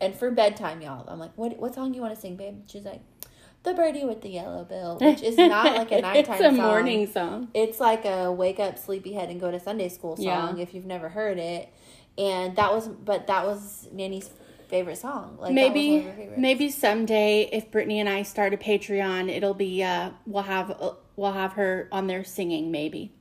And 0.00 0.14
for 0.14 0.30
bedtime, 0.30 0.80
y'all, 0.80 1.04
I'm 1.08 1.18
like, 1.18 1.32
what 1.36 1.58
what 1.58 1.74
song 1.74 1.92
you 1.94 2.00
want 2.00 2.14
to 2.14 2.20
sing, 2.20 2.36
babe? 2.36 2.62
She's 2.68 2.84
like, 2.84 3.00
the 3.62 3.74
birdie 3.74 4.04
with 4.04 4.22
the 4.22 4.30
yellow 4.30 4.64
bill, 4.64 4.96
which 5.00 5.22
is 5.22 5.36
not 5.36 5.76
like 5.76 5.92
a 5.92 6.00
nighttime 6.02 6.34
it's 6.36 6.40
a 6.40 6.48
song. 6.48 6.56
morning 6.56 7.06
song. 7.06 7.48
It's 7.52 7.78
like 7.78 8.04
a 8.06 8.32
wake 8.32 8.58
up 8.58 8.78
sleepyhead 8.78 9.28
and 9.28 9.38
go 9.38 9.50
to 9.50 9.60
Sunday 9.60 9.88
school 9.90 10.16
song 10.16 10.24
Yeah. 10.56 10.62
if 10.62 10.72
you've 10.74 10.86
never 10.86 11.10
heard 11.10 11.38
it. 11.38 11.68
And 12.18 12.56
that 12.56 12.72
was 12.72 12.88
but 12.88 13.26
that 13.28 13.46
was 13.46 13.88
Nanny's 13.92 14.30
favorite 14.68 14.98
song. 14.98 15.36
Like 15.40 15.52
maybe 15.52 15.90
that 15.90 15.94
was 15.94 15.98
one 15.98 15.98
of 15.98 16.04
her 16.04 16.22
favorites. 16.22 16.40
maybe 16.40 16.70
someday 16.70 17.48
if 17.52 17.70
Brittany 17.70 18.00
and 18.00 18.08
I 18.08 18.22
start 18.22 18.54
a 18.54 18.56
Patreon, 18.56 19.28
it'll 19.28 19.54
be 19.54 19.82
uh 19.82 20.10
we'll 20.26 20.44
have 20.44 20.70
uh, 20.70 20.92
we'll 21.16 21.32
have 21.32 21.54
her 21.54 21.88
on 21.92 22.06
there 22.06 22.24
singing 22.24 22.70
maybe. 22.70 23.12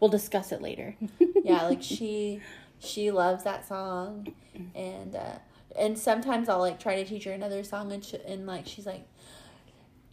We'll 0.00 0.10
discuss 0.10 0.52
it 0.52 0.62
later. 0.62 0.96
yeah, 1.44 1.66
like 1.66 1.82
she 1.96 2.40
she 2.78 3.10
loves 3.10 3.44
that 3.44 3.66
song 3.66 4.32
and 4.74 5.14
uh 5.14 5.38
and 5.78 5.98
sometimes 5.98 6.48
I'll 6.48 6.58
like 6.58 6.80
try 6.80 6.96
to 6.96 7.04
teach 7.08 7.24
her 7.24 7.32
another 7.32 7.62
song 7.62 7.92
and 7.92 8.04
sh- 8.04 8.14
and 8.26 8.46
like 8.46 8.66
she's 8.66 8.86
like 8.86 9.06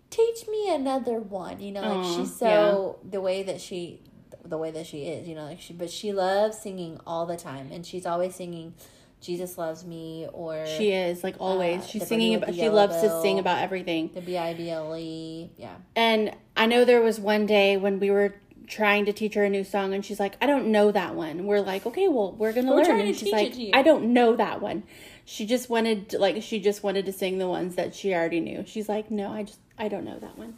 teach 0.09 0.47
me 0.47 0.73
another 0.73 1.19
one, 1.19 1.59
you 1.59 1.71
know, 1.71 1.81
like 1.81 1.97
Aw, 1.99 2.17
she's 2.17 2.35
so 2.35 2.99
the 3.07 3.21
way 3.21 3.43
that 3.43 3.59
she 3.61 4.01
the 4.45 4.57
way 4.57 4.71
that 4.71 4.85
she 4.85 5.03
is, 5.05 5.27
you 5.27 5.35
know, 5.35 5.45
like 5.45 5.59
she 5.59 5.73
but 5.73 5.89
she 5.89 6.13
loves 6.13 6.57
singing 6.57 6.99
all 7.05 7.25
the 7.25 7.37
time 7.37 7.69
and 7.71 7.85
she's 7.85 8.05
always 8.05 8.35
singing 8.35 8.73
Jesus 9.21 9.57
loves 9.57 9.83
me 9.85 10.27
or 10.31 10.65
She 10.67 10.91
is 10.91 11.23
like 11.23 11.35
always. 11.39 11.81
Uh, 11.81 11.87
She's 11.87 12.07
singing 12.07 12.35
about. 12.35 12.53
She 12.53 12.69
loves 12.69 13.01
to 13.01 13.21
sing 13.21 13.39
about 13.39 13.59
everything. 13.59 14.11
the 14.13 14.21
B 14.21 14.37
I 14.37 14.53
B 14.53 14.69
L 14.69 14.95
E, 14.95 15.49
yeah. 15.57 15.75
And 15.95 16.35
I 16.55 16.67
know 16.67 16.85
there 16.85 17.01
was 17.01 17.19
one 17.19 17.45
day 17.45 17.75
when 17.75 17.99
we 17.99 18.11
were 18.11 18.35
trying 18.67 19.05
to 19.05 19.13
teach 19.13 19.33
her 19.33 19.43
a 19.43 19.49
new 19.49 19.63
song, 19.63 19.93
and 19.93 20.05
she's 20.05 20.19
like, 20.19 20.35
"I 20.41 20.45
don't 20.45 20.67
know 20.67 20.91
that 20.91 21.15
one." 21.15 21.45
We're 21.45 21.61
like, 21.61 21.85
"Okay, 21.87 22.07
well, 22.07 22.33
we're 22.33 22.53
gonna 22.53 22.71
We're 22.71 22.83
learn." 22.83 22.99
And 22.99 23.15
she's 23.15 23.31
like. 23.31 23.55
"I 23.73 23.81
don't 23.81 24.13
know 24.13 24.35
that 24.35 24.61
one." 24.61 24.83
She 25.27 25.47
just 25.47 25.71
wanted, 25.71 26.09
to, 26.09 26.19
like, 26.19 26.43
she 26.43 26.59
just 26.59 26.83
wanted 26.83 27.07
to 27.07 27.11
sing 27.11 27.39
the 27.39 27.47
ones 27.47 27.75
that 27.75 27.95
she 27.95 28.13
already 28.13 28.39
knew. 28.41 28.63
She's 28.67 28.87
like, 28.87 29.09
"No, 29.09 29.31
I 29.31 29.43
just, 29.43 29.59
I 29.77 29.87
don't 29.87 30.05
know 30.05 30.19
that 30.19 30.37
one." 30.37 30.55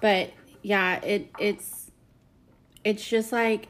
But 0.00 0.30
yeah, 0.62 1.02
it 1.02 1.30
it's 1.38 1.79
it's 2.84 3.06
just 3.06 3.32
like 3.32 3.68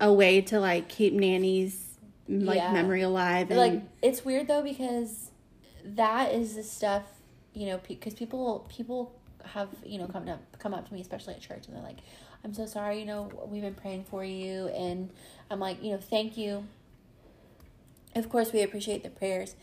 a 0.00 0.12
way 0.12 0.40
to 0.40 0.58
like 0.60 0.88
keep 0.88 1.12
nanny's 1.12 1.86
like 2.28 2.56
Yeah. 2.58 2.72
memory 2.72 3.02
alive 3.02 3.50
and 3.50 3.58
like 3.58 3.82
it's 4.02 4.24
weird 4.24 4.46
though 4.48 4.62
because 4.62 5.30
that 5.84 6.32
is 6.32 6.54
the 6.56 6.62
stuff 6.62 7.02
you 7.54 7.66
know 7.66 7.80
because 7.88 8.14
people 8.14 8.66
people 8.68 9.12
have 9.44 9.68
you 9.84 9.98
know 9.98 10.06
come 10.06 10.28
up 10.28 10.40
come 10.58 10.72
up 10.74 10.86
to 10.86 10.94
me 10.94 11.00
especially 11.00 11.34
at 11.34 11.40
church 11.40 11.66
and 11.66 11.74
they're 11.76 11.82
like 11.82 11.98
i'm 12.44 12.54
so 12.54 12.66
sorry 12.66 13.00
you 13.00 13.06
know 13.06 13.30
we've 13.48 13.62
been 13.62 13.74
praying 13.74 14.04
for 14.04 14.24
you 14.24 14.68
and 14.68 15.10
i'm 15.50 15.58
like 15.58 15.82
you 15.82 15.90
know 15.92 15.98
thank 15.98 16.36
you 16.36 16.64
of 18.14 18.28
course 18.28 18.52
we 18.52 18.62
appreciate 18.62 19.02
the 19.02 19.10
prayers 19.10 19.54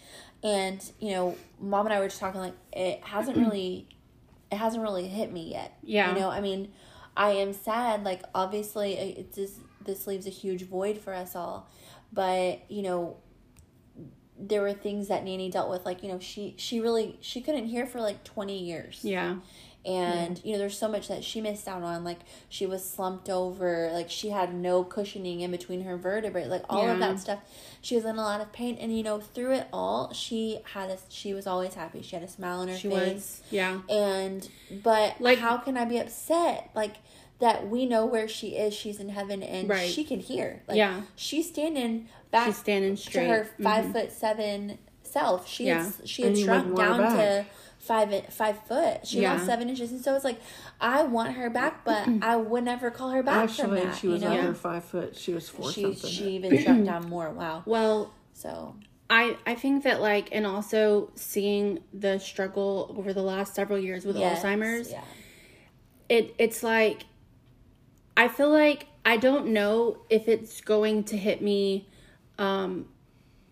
and 0.43 0.91
you 0.99 1.12
know 1.12 1.36
mom 1.60 1.86
and 1.86 1.93
i 1.93 1.99
were 1.99 2.07
just 2.07 2.19
talking 2.19 2.39
like 2.41 2.53
it 2.73 3.01
hasn't 3.03 3.38
really 3.45 3.88
it 4.51 4.55
hasn't 4.57 4.81
really 4.81 5.07
hit 5.07 5.31
me 5.31 5.51
yet 5.51 5.77
Yeah. 5.83 6.13
you 6.13 6.19
know 6.19 6.29
i 6.29 6.41
mean 6.41 6.71
i 7.17 7.32
am 7.32 7.51
sad 7.51 8.06
like 8.06 8.21
obviously 8.34 8.97
uh, 8.97 9.19
it 9.19 9.34
just 9.34 9.60
this 9.88 10.06
leaves 10.06 10.27
a 10.27 10.30
huge 10.30 10.63
void 10.63 10.99
for 10.99 11.13
us 11.13 11.36
all. 11.36 11.67
But 12.13 12.69
you 12.69 12.84
know 12.84 13.17
there 14.39 14.62
were 14.62 14.73
things 14.73 15.08
that 15.08 15.23
Nanny 15.23 15.49
dealt 15.49 15.71
with 15.71 15.84
like 15.84 16.03
you 16.03 16.10
know 16.10 16.19
she 16.19 16.53
she 16.58 16.80
really 16.80 17.17
she 17.21 17.41
couldn't 17.41 17.65
hear 17.65 17.88
for 17.88 17.99
like 17.99 18.23
20 18.23 18.60
years. 18.60 18.99
Yeah, 19.01 19.38
and 19.85 20.41
you 20.43 20.51
know 20.53 20.57
there's 20.57 20.77
so 20.77 20.87
much 20.87 21.07
that 21.07 21.23
she 21.23 21.39
missed 21.39 21.67
out 21.67 21.81
on 21.83 22.03
like 22.03 22.19
she 22.49 22.65
was 22.65 22.83
slumped 22.83 23.29
over 23.29 23.89
like 23.93 24.09
she 24.09 24.29
had 24.29 24.53
no 24.53 24.83
cushioning 24.83 25.39
in 25.41 25.49
between 25.51 25.83
her 25.83 25.95
vertebrae 25.95 26.45
like 26.45 26.63
all 26.69 26.89
of 26.89 26.99
that 26.99 27.17
stuff 27.19 27.39
she 27.81 27.95
was 27.95 28.03
in 28.03 28.17
a 28.17 28.21
lot 28.21 28.41
of 28.41 28.51
pain 28.51 28.75
and 28.81 28.95
you 28.97 29.01
know 29.03 29.19
through 29.19 29.53
it 29.53 29.67
all 29.71 30.11
she 30.11 30.59
had 30.73 30.89
a 30.89 30.97
she 31.09 31.33
was 31.33 31.47
always 31.47 31.73
happy 31.75 32.01
she 32.01 32.15
had 32.15 32.23
a 32.23 32.27
smile 32.27 32.59
on 32.59 32.67
her 32.67 32.75
she 32.75 32.89
face 32.89 33.13
was 33.13 33.41
yeah. 33.49 33.79
and 33.89 34.49
but 34.83 35.15
Like- 35.21 35.39
how 35.39 35.57
can 35.57 35.77
i 35.77 35.85
be 35.85 35.97
upset 35.99 36.69
like 36.75 36.95
that 37.39 37.67
we 37.69 37.85
know 37.85 38.05
where 38.05 38.27
she 38.27 38.55
is 38.57 38.73
she's 38.73 38.99
in 38.99 39.09
heaven 39.09 39.41
and 39.43 39.69
Right. 39.69 39.89
she 39.89 40.03
can 40.03 40.19
hear 40.19 40.63
like 40.67 40.75
Yeah. 40.77 41.01
she's 41.15 41.47
standing 41.47 42.09
back 42.31 42.47
She's 42.47 42.57
standing 42.57 42.95
to 42.97 43.01
straight. 43.01 43.27
her 43.29 43.47
5 43.61 43.85
Mhm. 43.85 43.91
foot 43.93 44.11
seven 44.11 44.79
self 45.03 45.47
she 45.47 45.67
Yeah. 45.67 45.83
had 45.85 46.09
she 46.09 46.23
had 46.23 46.37
shrunk 46.37 46.75
wouldn't 46.75 46.77
want 46.99 47.03
her 47.11 47.15
down 47.17 47.43
to. 47.43 47.45
Five 47.79 48.25
five 48.33 48.59
foot 48.65 49.05
she 49.07 49.21
Yeah. 49.21 49.33
lost 49.33 49.45
seven 49.45 49.69
inches 49.69 49.91
and 49.91 50.01
so 50.03 50.15
it's 50.15 50.25
like 50.25 50.39
i 50.81 51.03
want 51.03 51.33
her 51.33 51.49
back 51.49 51.85
but 51.85 52.07
i 52.21 52.35
would 52.35 52.63
never 52.63 52.89
call 52.91 53.11
her 53.11 53.23
back 53.23 53.49
Actually, 53.49 53.85
that, 53.85 53.95
she 53.97 54.07
was 54.07 54.21
you 54.21 54.27
know? 54.27 54.37
under 54.39 54.53
five 54.53 54.83
foot. 54.83 55.15
She 55.15 55.33
was 55.33 55.47
four 55.47 55.71
she 55.71 55.83
something. 55.83 56.09
she 56.09 56.29
even 56.31 56.63
dropped 56.63 56.83
down 56.85 57.09
more 57.09 57.29
wow 57.31 57.63
Well, 57.67 58.13
so 58.33 58.75
I 59.09 59.37
I 59.45 59.55
think 59.55 59.83
that 59.83 60.01
like 60.01 60.29
and 60.31 60.45
also 60.45 61.11
seeing 61.15 61.79
the 61.93 62.19
struggle 62.19 62.93
over 62.97 63.13
the 63.13 63.21
last 63.21 63.55
several 63.55 63.79
years 63.79 64.05
with 64.05 64.17
yes, 64.17 64.43
Alzheimer's, 64.43 64.91
yeah 64.91 65.03
it 66.09 66.33
it's 66.37 66.63
like 66.63 67.05
I 68.15 68.27
feel 68.27 68.49
like 68.49 68.87
I 69.05 69.17
don't 69.17 69.47
know 69.47 69.99
if 70.09 70.27
it's 70.27 70.61
going 70.61 71.03
to 71.05 71.17
hit 71.17 71.41
me 71.41 71.87
um 72.37 72.87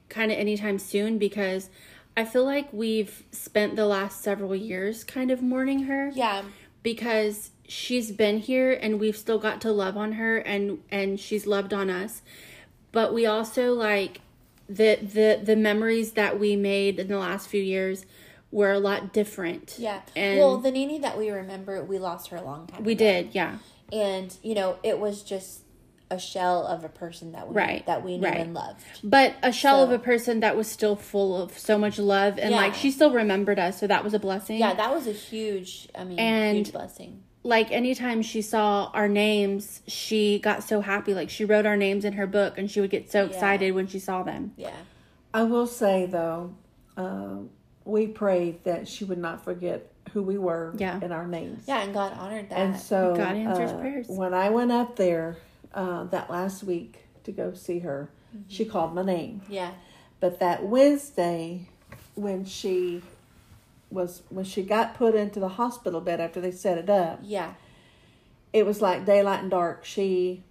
kind 0.10 0.32
of 0.32 0.38
anytime 0.38 0.78
soon 0.80 1.18
because 1.18 1.70
I 2.18 2.26
feel 2.26 2.46
like 2.46 2.72
we've 2.72 3.24
spent 3.32 3.76
the 3.76 3.86
last 3.86 4.22
several 4.22 4.56
years 4.56 5.04
kind 5.04 5.32
of 5.32 5.42
mourning 5.42 5.84
her. 5.84 6.12
Yeah. 6.14 6.44
Because 6.82 7.52
she's 7.68 8.12
been 8.12 8.38
here 8.38 8.72
and 8.72 9.00
we've 9.00 9.18
still 9.18 9.40
got 9.40 9.60
to 9.62 9.72
love 9.72 9.98
on 9.98 10.14
her 10.14 10.38
and 10.38 10.80
and 10.92 11.20
she's 11.20 11.48
loved 11.48 11.74
on 11.74 11.90
us. 11.90 12.22
But 12.92 13.14
we 13.14 13.26
also 13.26 13.74
like 13.74 14.22
the 14.70 14.96
the 15.02 15.42
the 15.44 15.56
memories 15.56 16.14
that 16.14 16.40
we 16.40 16.56
made 16.56 17.00
in 17.00 17.08
the 17.08 17.18
last 17.18 17.48
few 17.48 17.62
years 17.62 18.06
were 18.52 18.72
a 18.72 18.80
lot 18.80 19.12
different. 19.12 19.76
Yeah. 19.78 20.02
And 20.16 20.40
well 20.40 20.58
the 20.58 20.72
nanny 20.72 21.00
that 21.00 21.18
we 21.18 21.30
remember 21.32 21.84
we 21.84 22.00
lost 22.00 22.30
her 22.30 22.38
a 22.38 22.44
long 22.44 22.68
time 22.68 22.84
we 22.84 22.94
ago. 22.94 23.04
did 23.04 23.36
yeah. 23.36 23.58
And 23.92 24.36
you 24.42 24.56
know 24.56 24.78
it 24.84 25.00
was 25.00 25.22
just 25.24 25.62
a 26.12 26.20
shell 26.20 26.68
of 26.68 26.84
a 26.84 26.90
person 26.90 27.32
that 27.32 27.48
we 27.48 27.56
Right, 27.56 27.86
that 27.88 28.04
we 28.04 28.18
knew 28.18 28.28
right. 28.28 28.38
and 28.38 28.54
loved 28.54 28.84
but 29.04 29.34
a 29.42 29.52
shell 29.52 29.84
of 29.84 29.92
a 29.92 29.98
person 30.00 30.42
that 30.42 30.56
was 30.56 30.68
still 30.70 30.96
full 30.96 31.42
of 31.42 31.58
so 31.58 31.78
much 31.78 31.98
love 31.98 32.38
and 32.38 32.52
like 32.54 32.74
she 32.76 32.92
still 32.92 33.12
remembered 33.12 33.58
us 33.60 33.80
so 33.80 33.88
that 33.88 34.04
was 34.04 34.14
a 34.14 34.20
blessing 34.20 34.60
yeah 34.60 34.74
that 34.76 34.94
was 34.94 35.08
a 35.08 35.12
huge 35.12 35.88
i 35.98 36.04
mean 36.04 36.20
And- 36.20 36.58
huge 36.58 36.72
blessing 36.72 37.24
like 37.44 37.72
anytime 37.72 38.22
she 38.24 38.42
saw 38.42 38.90
our 38.94 39.08
names 39.08 39.82
she 39.88 40.40
got 40.40 40.64
so 40.64 40.82
happy 40.82 41.14
like 41.14 41.30
she 41.30 41.44
wrote 41.46 41.66
our 41.66 41.78
names 41.78 42.06
in 42.06 42.14
her 42.14 42.28
book 42.28 42.58
and 42.58 42.70
she 42.70 42.82
would 42.82 42.90
get 42.90 43.12
so 43.12 43.22
Yeah. 43.24 43.30
excited 43.30 43.72
when 43.74 43.88
she 43.88 44.00
saw 44.00 44.22
them 44.24 44.54
yeah 44.58 44.72
I 45.34 45.44
will 45.44 45.68
say 45.68 46.06
though, 46.06 46.54
uh, 46.96 47.36
we 47.84 48.08
prayed 48.08 48.64
that 48.64 48.88
she 48.88 49.04
would 49.04 49.18
not 49.18 49.44
forget 49.44 49.92
who 50.14 50.22
we 50.24 50.38
were 50.38 50.74
Yeah. 50.78 51.00
and 51.02 51.12
our 51.12 51.28
names. 51.28 51.64
yeah 51.68 51.82
and 51.84 51.94
god 51.94 52.14
honored 52.18 52.50
that 52.52 52.58
And 52.60 52.78
so 52.80 53.16
God 53.16 53.36
answers 53.36 53.72
uh, 53.72 53.78
prayers. 53.80 54.06
when 54.08 54.34
I 54.34 54.50
went 54.50 54.72
up 54.72 54.96
there 54.96 55.38
uh, 55.76 56.06
that 56.06 56.30
last 56.32 56.64
week 56.64 57.06
to 57.26 57.32
go 57.32 57.54
see 57.54 57.80
her, 57.80 58.10
she 58.48 58.64
Mm-hmm. 58.64 58.72
called 58.72 58.96
my 58.96 59.04
name. 59.04 59.42
yeah 59.50 59.72
But 60.20 60.40
that 60.40 60.66
Wednesday, 60.66 61.70
when 62.16 62.46
she 62.46 63.02
was 63.92 64.24
when 64.30 64.44
she 64.46 64.64
got 64.64 64.96
put 64.96 65.14
into 65.16 65.40
the 65.40 65.48
hospital 65.50 66.02
bed 66.02 66.20
after 66.20 66.42
they 66.42 66.52
set 66.52 66.78
it 66.78 66.90
up, 66.90 67.20
yeah 67.24 67.54
it 68.54 68.66
was 68.66 68.82
like 68.82 69.06
daylight 69.06 69.42
and 69.42 69.52
dark. 69.52 69.86
She 69.86 70.44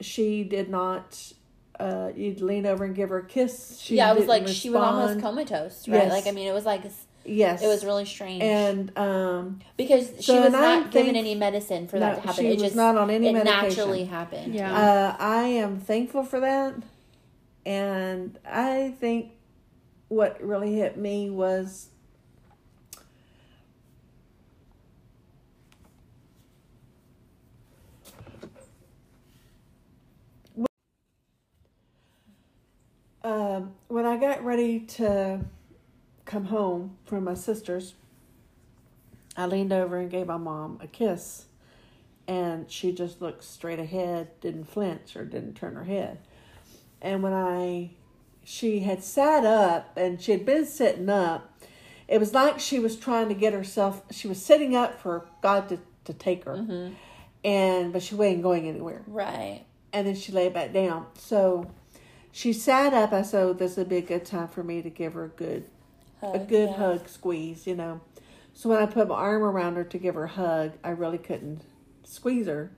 she 0.00 0.44
did 0.44 0.68
not. 0.68 1.32
Uh, 1.80 2.10
you'd 2.16 2.40
lean 2.40 2.66
over 2.66 2.84
and 2.84 2.94
give 2.96 3.08
her 3.10 3.18
a 3.18 3.24
kiss. 3.26 3.78
She 3.80 3.96
yeah 3.96 4.12
it 4.12 4.18
was 4.18 4.26
like 4.26 4.48
she 4.48 4.68
was 4.70 4.80
almost 4.82 5.20
comatose 5.20 5.86
right 5.88 5.94
Yes. 6.04 6.10
like 6.12 6.26
i 6.26 6.32
mean 6.32 6.48
it 6.48 6.52
was 6.52 6.66
like 6.66 6.82
Yes, 7.28 7.62
it 7.62 7.66
was 7.66 7.84
really 7.84 8.04
strange 8.04 8.42
and 8.42 8.96
um, 8.98 9.60
because 9.76 10.08
she 10.16 10.22
So, 10.22 10.36
was 10.38 10.46
and 10.46 10.56
I 10.56 10.80
not 10.80 10.90
given 10.90 11.14
any 11.16 11.34
medicine 11.34 11.86
for 11.88 11.96
No, 11.98 12.06
that 12.06 12.14
to 12.16 12.20
happen 12.22 12.44
she 12.44 12.48
it 12.48 12.54
was 12.54 12.62
just 12.62 12.76
not 12.76 12.96
on 12.96 13.10
any 13.10 13.28
it 13.28 13.32
medication. 13.32 13.68
naturally 13.68 14.04
happened 14.04 14.54
Yeah. 14.54 14.72
Uh, 14.74 15.16
I 15.18 15.42
am 15.44 15.78
thankful 15.80 16.24
for 16.24 16.40
that. 16.40 16.74
And 17.66 18.38
I 18.46 18.94
think 18.98 19.32
what 20.08 20.42
really 20.42 20.74
hit 20.74 20.96
me 20.96 21.28
was 21.28 21.88
um, 33.22 33.72
when 33.88 34.06
I 34.06 34.16
got 34.16 34.44
ready 34.44 34.80
to 34.80 35.40
come 36.28 36.44
home 36.46 36.96
from 37.04 37.24
my 37.24 37.34
sister's, 37.34 37.94
I 39.36 39.46
leaned 39.46 39.72
over 39.72 39.96
and 39.98 40.10
gave 40.10 40.26
my 40.28 40.36
mom 40.36 40.78
a 40.82 40.86
kiss. 40.86 41.46
and 42.28 42.70
she 42.70 42.92
just 42.92 43.22
looked 43.22 43.42
straight 43.42 43.78
ahead, 43.78 44.28
didn't 44.42 44.66
flinch 44.66 45.16
or 45.16 45.24
didn't 45.24 45.54
turn 45.54 45.74
her 45.74 45.84
head. 45.84 46.18
And 47.00 47.22
when 47.22 47.32
I, 47.32 47.90
she 48.44 48.80
had 48.80 49.02
sat 49.02 49.44
up 49.46 49.96
and 49.96 50.20
she 50.20 50.32
had 50.32 50.44
been 50.44 50.66
sitting 50.66 51.08
up, 51.08 51.50
it 52.06 52.18
was 52.20 52.34
like 52.34 52.60
she 52.60 52.78
was 52.78 52.96
trying 52.96 53.28
to 53.28 53.34
get 53.34 53.52
herself, 53.54 54.02
she 54.10 54.28
was 54.28 54.44
sitting 54.44 54.76
up 54.76 55.00
for 55.00 55.26
God 55.42 55.68
to, 55.70 55.78
to 56.04 56.12
take 56.12 56.44
her. 56.44 56.56
Mm-hmm. 56.56 56.94
And, 57.44 57.92
but 57.92 58.02
she 58.02 58.14
wasn't 58.14 58.42
going 58.42 58.68
anywhere 58.68 59.02
Right. 59.06 59.64
and 59.94 60.06
then 60.06 60.14
she 60.16 60.32
lay 60.32 60.48
back 60.50 60.72
down. 60.74 61.06
So 61.14 61.70
she 62.32 62.52
sat 62.52 62.92
up. 62.92 63.12
I 63.12 63.22
said, 63.22 63.42
oh, 63.44 63.52
"This 63.54 63.76
would 63.78 63.88
be 63.88 63.96
a 63.98 64.02
good 64.02 64.24
time 64.26 64.48
for 64.48 64.62
me 64.62 64.82
to 64.82 64.90
give 64.90 65.14
her 65.14 65.24
a 65.24 65.28
good, 65.28 65.64
a 66.22 66.38
good 66.38 66.70
yeah. 66.70 66.76
hug, 66.76 67.08
squeeze." 67.08 67.66
You 67.66 67.76
know. 67.76 68.00
So 68.54 68.68
when 68.70 68.78
I 68.78 68.86
put 68.86 69.06
my 69.08 69.14
arm 69.14 69.42
around 69.42 69.76
her 69.76 69.84
to 69.84 69.98
give 69.98 70.14
her 70.16 70.24
a 70.24 70.28
hug, 70.28 70.72
I 70.82 70.90
really 70.90 71.18
couldn't 71.18 71.62
squeeze 72.02 72.46
her 72.48 72.72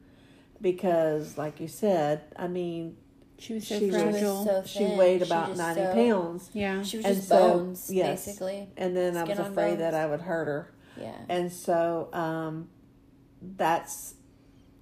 because, 0.61 1.38
like 1.38 1.59
you 1.61 1.68
said, 1.68 2.20
I 2.37 2.48
mean, 2.48 2.96
She 3.38 3.55
was 3.55 3.66
so 3.66 3.79
she 3.79 3.87
was 3.87 3.94
fragile. 3.96 4.44
so 4.44 4.62
she 4.66 4.85
weighed 4.85 5.22
about 5.22 5.46
just 5.48 5.59
ninety 5.59 5.81
so- 5.81 5.94
pounds, 5.94 6.50
yeah. 6.53 6.83
She 6.83 6.98
was 6.98 7.07
And 7.07 7.16
just 7.16 7.29
so, 7.29 7.38
bones, 7.38 7.90
yes. 7.90 8.26
basically. 8.26 8.68
and 8.76 8.94
then 8.94 9.16
I 9.16 9.22
was 9.22 9.31
Skin 9.33 9.44
on 9.46 9.50
afraid 9.53 9.79
that. 9.79 9.94
I 9.94 10.05
would 10.07 10.20
hurt 10.20 10.46
her, 10.48 10.70
Yeah. 11.00 11.16
and 11.31 11.50
so 11.50 12.11
um, 12.12 12.68
that's 13.57 14.14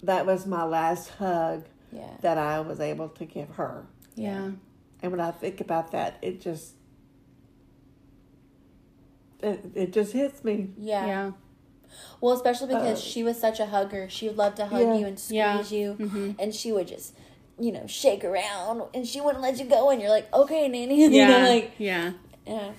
that 0.03 0.25
was 0.25 0.45
my 0.45 0.63
last 0.65 1.09
hug 1.11 1.63
Yeah. 1.91 2.09
that 2.21 2.37
I 2.37 2.59
was 2.61 2.79
able 2.81 3.09
to 3.09 3.25
give 3.25 3.49
her. 3.51 3.85
yeah. 4.15 4.51
And 5.01 5.11
when 5.13 5.21
I 5.21 5.31
think 5.31 5.61
about 5.61 5.91
that, 5.93 6.17
it 6.21 6.41
just 6.41 6.73
it, 9.41 9.65
it 9.75 9.93
just 9.93 10.13
hits 10.13 10.43
me. 10.43 10.69
Yeah. 10.77 11.05
Yeah. 11.05 11.31
Well, 12.21 12.33
especially 12.33 12.67
because 12.67 12.99
Uh, 12.99 13.01
she 13.01 13.23
was 13.23 13.39
such 13.39 13.59
a 13.59 13.65
hugger. 13.67 14.07
She 14.09 14.27
would 14.27 14.37
love 14.37 14.55
to 14.55 14.65
hug 14.67 14.81
Yeah. 14.81 14.95
you 14.95 15.05
and 15.07 15.19
squeeze 15.19 15.31
Yeah. 15.35 15.63
you, 15.71 15.95
Mhm. 15.99 16.35
and 16.39 16.53
she 16.53 16.71
would 16.71 16.87
just, 16.87 17.13
you 17.59 17.71
know, 17.71 17.87
shake 17.87 18.23
around, 18.23 18.83
and 18.93 19.07
she 19.07 19.19
wouldn't 19.21 19.41
let 19.41 19.57
you 19.59 19.65
go. 19.65 19.89
And 19.89 19.99
you're 20.01 20.09
like, 20.11 20.33
okay, 20.33 20.67
nanny, 20.67 21.01
you 21.03 21.09
Yeah. 21.09 21.27
know, 21.27 21.49
like, 21.49 21.71
yeah. 21.77 22.11
yeah, 22.45 22.71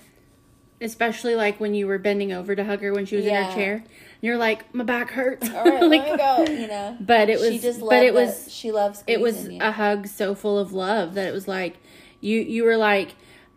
Especially 0.83 1.35
like 1.35 1.61
when 1.61 1.75
you 1.75 1.87
were 1.87 1.99
bending 1.99 2.33
over 2.33 2.55
to 2.57 2.65
hug 2.65 2.81
her 2.81 2.93
when 2.95 3.05
she 3.05 3.17
was 3.17 3.27
in 3.27 3.35
her 3.35 3.53
chair. 3.55 3.85
You're 4.23 4.39
like, 4.39 4.75
my 4.75 4.85
back 4.85 5.11
hurts. 5.11 5.49
all 5.51 5.65
right, 5.65 5.83
Like- 5.83 6.07
let 6.09 6.11
me 6.13 6.17
go. 6.17 6.53
You 6.61 6.67
know, 6.69 6.97
But 7.01 7.29
it 7.29 7.39
was 7.39 7.51
she 7.51 7.59
just 7.59 7.81
but 7.81 8.03
it 8.05 8.15
was 8.15 8.45
that- 8.45 8.51
she 8.51 8.71
loves 8.73 9.05
it 9.07 9.21
was 9.21 9.49
you. 9.49 9.59
a 9.61 9.73
hug 9.73 10.07
so 10.07 10.35
full 10.35 10.59
of 10.59 10.73
love 10.73 11.15
that 11.15 11.27
it 11.29 11.33
was 11.33 11.47
like 11.49 11.77
you 12.23 12.41
you 12.41 12.65
were 12.65 12.77
like 12.79 13.15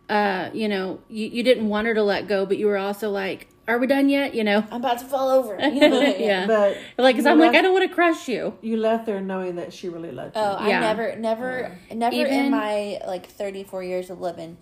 uh 0.10 0.50
you 0.54 0.68
know 0.68 1.00
you, 1.10 1.28
you 1.28 1.44
didn't 1.44 1.68
want 1.70 1.88
her 1.88 1.94
to 1.94 2.04
let 2.04 2.28
go 2.28 2.46
but 2.46 2.58
you 2.58 2.68
were 2.68 2.78
also 2.78 3.10
like 3.10 3.48
are 3.68 3.78
we 3.80 3.88
done 3.88 4.10
yet 4.10 4.36
you 4.36 4.44
know 4.44 4.60
I'm 4.70 4.82
about 4.82 5.00
to 5.00 5.06
fall 5.06 5.30
over. 5.30 5.58
You 5.62 5.90
know? 5.90 6.02
yeah 6.02 6.46
But 6.46 6.78
like 6.98 7.16
because 7.16 7.26
i'm 7.26 7.40
like 7.40 7.56
i 7.56 7.62
don't 7.62 7.72
want 7.74 7.88
to 7.90 7.94
crush 7.96 8.28
you 8.28 8.54
you 8.62 8.76
left 8.78 9.06
there 9.06 9.22
knowing 9.22 9.56
that 9.56 9.72
she 9.74 9.88
really 9.88 10.12
loved 10.12 10.36
you. 10.36 10.42
Oh, 10.42 10.56
I 10.56 10.68
Yeah. 10.70 10.80
never, 10.82 11.16
never, 11.16 11.72
never 11.94 12.16
Even- 12.16 12.34
in 12.34 12.52
my 12.52 13.00
like 13.08 13.28
34 13.28 13.84
years 13.84 14.10
of 14.10 14.20
living 14.20 14.58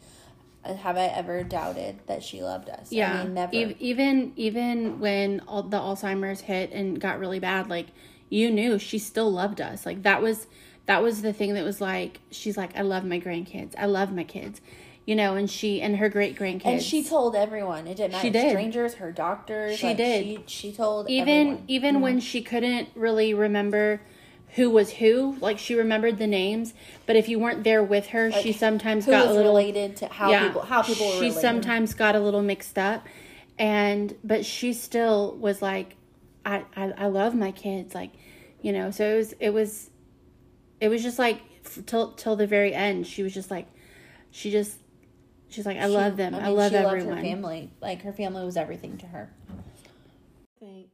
uh, 0.64 0.76
have 0.76 0.96
I 0.96 1.06
ever 1.06 1.42
doubted 1.42 2.00
that 2.06 2.22
she 2.24 2.44
loved 2.44 2.70
us. 2.70 2.92
yeah 2.92 3.22
I 3.22 3.24
mean, 3.24 3.34
never. 3.34 3.56
Ev- 3.56 3.76
even 3.80 4.34
even 4.36 5.00
when 5.00 5.40
all 5.48 5.64
the 5.64 5.80
alzheimer's 5.80 6.42
hit 6.42 6.72
and 6.72 7.02
got 7.02 7.18
really 7.20 7.40
bad 7.40 7.68
like 7.68 7.88
you 8.30 8.52
knew 8.52 8.78
she 8.78 9.00
still 9.00 9.32
loved 9.32 9.60
us 9.60 9.88
like 9.88 10.04
that 10.04 10.22
was 10.22 10.46
that 10.86 11.02
was 11.02 11.24
the 11.24 11.34
thing 11.34 11.56
that 11.56 11.64
was 11.64 11.82
like 11.82 12.20
she's 12.30 12.58
like 12.58 12.78
i 12.78 12.82
love 12.82 13.04
my 13.04 13.20
grandkids 13.20 13.74
i 13.78 13.86
love 13.88 14.14
my 14.14 14.24
kids 14.24 14.62
you 15.06 15.16
know 15.16 15.36
and 15.36 15.50
she 15.50 15.82
and 15.82 15.98
her 15.98 16.10
great 16.10 16.38
grandkids 16.38 16.66
and 16.66 16.82
she 16.82 17.04
told 17.04 17.36
everyone. 17.36 17.88
It 17.88 17.98
didn't 17.98 18.14
matter. 18.14 18.22
She 18.22 18.30
did. 18.30 18.52
Strangers, 18.52 18.94
her 18.96 19.12
doctors. 19.12 19.78
She 19.78 19.88
like, 19.88 19.98
did. 19.98 20.24
She, 20.24 20.44
she 20.48 20.74
told 20.74 21.10
even 21.10 21.30
everyone. 21.30 21.64
even 21.68 22.02
when 22.02 22.20
she 22.20 22.42
couldn't 22.42 22.90
really 22.96 23.34
remember 23.34 24.02
who 24.56 24.70
was 24.70 24.92
who 24.92 25.38
like 25.40 25.58
she 25.58 25.76
remembered 25.76 26.18
the 26.18 26.28
names 26.28 26.74
but 27.06 27.16
if 27.16 27.30
you 27.30 27.40
weren't 27.40 27.64
there 27.64 27.84
with 27.84 28.08
her 28.08 28.32
she 28.32 28.52
sometimes 28.52 29.06
got 29.06 29.28
a 29.28 29.32
little 29.32 29.54
related 29.54 29.96
to 29.96 30.06
how 30.08 30.46
people 30.46 30.62
how 30.62 30.82
people 30.82 31.06
were 31.06 31.14
she 31.14 31.20
related. 31.20 31.42
sometimes 31.42 31.94
got 31.94 32.16
a 32.16 32.20
little 32.20 32.42
mixed 32.42 32.78
up 32.78 33.08
and 33.58 34.16
but 34.24 34.46
she 34.46 34.74
still 34.74 35.36
was 35.38 35.62
like 35.62 35.96
I, 36.46 36.66
I 36.76 36.94
i 36.98 37.08
love 37.08 37.34
my 37.34 37.52
kids 37.52 37.96
like 37.96 38.12
you 38.62 38.74
know 38.74 38.92
so 38.92 39.06
it 39.06 39.16
was 39.16 39.34
it 39.40 39.50
was 39.52 39.90
it 40.82 40.90
was 40.90 41.02
just 41.02 41.18
like 41.18 41.40
till 41.86 42.12
till 42.12 42.36
the 42.36 42.48
very 42.48 42.74
end 42.74 43.08
she 43.08 43.24
was 43.24 43.34
just 43.34 43.50
like 43.50 43.68
she 44.32 44.52
just 44.52 44.78
she's 45.52 45.66
like 45.66 45.78
i 45.78 45.82
She- 45.86 45.88
love 45.94 46.18
them 46.18 46.34
i, 46.34 46.48
mean, 46.48 46.56
love 46.56 46.72
she 46.72 46.78
everyone 46.78 47.08
Loved 47.10 47.18
her 47.20 47.24
family. 47.24 47.70
Like 47.82 48.02
her 48.02 48.14
family 48.14 48.44
was 48.44 48.58
everything 48.58 48.98
to 48.98 49.06
her. 49.08 49.30
I 49.50 50.60
think 50.60 50.88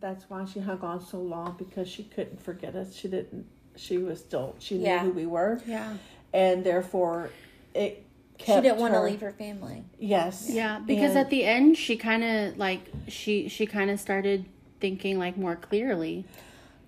that's 0.00 0.28
why 0.30 0.44
she 0.44 0.60
hung 0.60 0.80
on 0.80 1.04
so 1.04 1.18
long 1.18 1.56
because 1.58 1.88
she 1.88 2.04
couldn't 2.04 2.40
forget 2.42 2.74
us. 2.74 2.94
She 2.94 3.08
didn't. 3.08 3.46
She 3.76 3.98
was 3.98 4.20
still. 4.20 4.54
She 4.58 4.78
knew 4.78 4.98
who 4.98 5.10
we 5.10 5.26
were, 5.26 5.60
yeah 5.66 5.94
and 6.32 6.64
therefore 6.64 7.30
it 7.74 8.04
kept 8.38 8.58
She 8.58 8.62
didn't 8.68 8.78
want 8.80 8.94
to 8.94 9.02
leave 9.02 9.20
her 9.20 9.30
family. 9.32 9.84
Yes. 9.98 10.48
Yeah, 10.50 10.80
because 10.80 11.10
And- 11.10 11.18
at 11.20 11.30
the 11.30 11.44
end 11.44 11.76
she 11.78 11.96
kind 11.96 12.22
of 12.24 12.58
like 12.58 12.80
she 13.08 13.48
she 13.48 13.66
kind 13.66 13.90
of 13.90 13.98
started 14.00 14.44
thinking 14.80 15.18
like 15.18 15.36
more 15.36 15.56
clearly. 15.56 16.24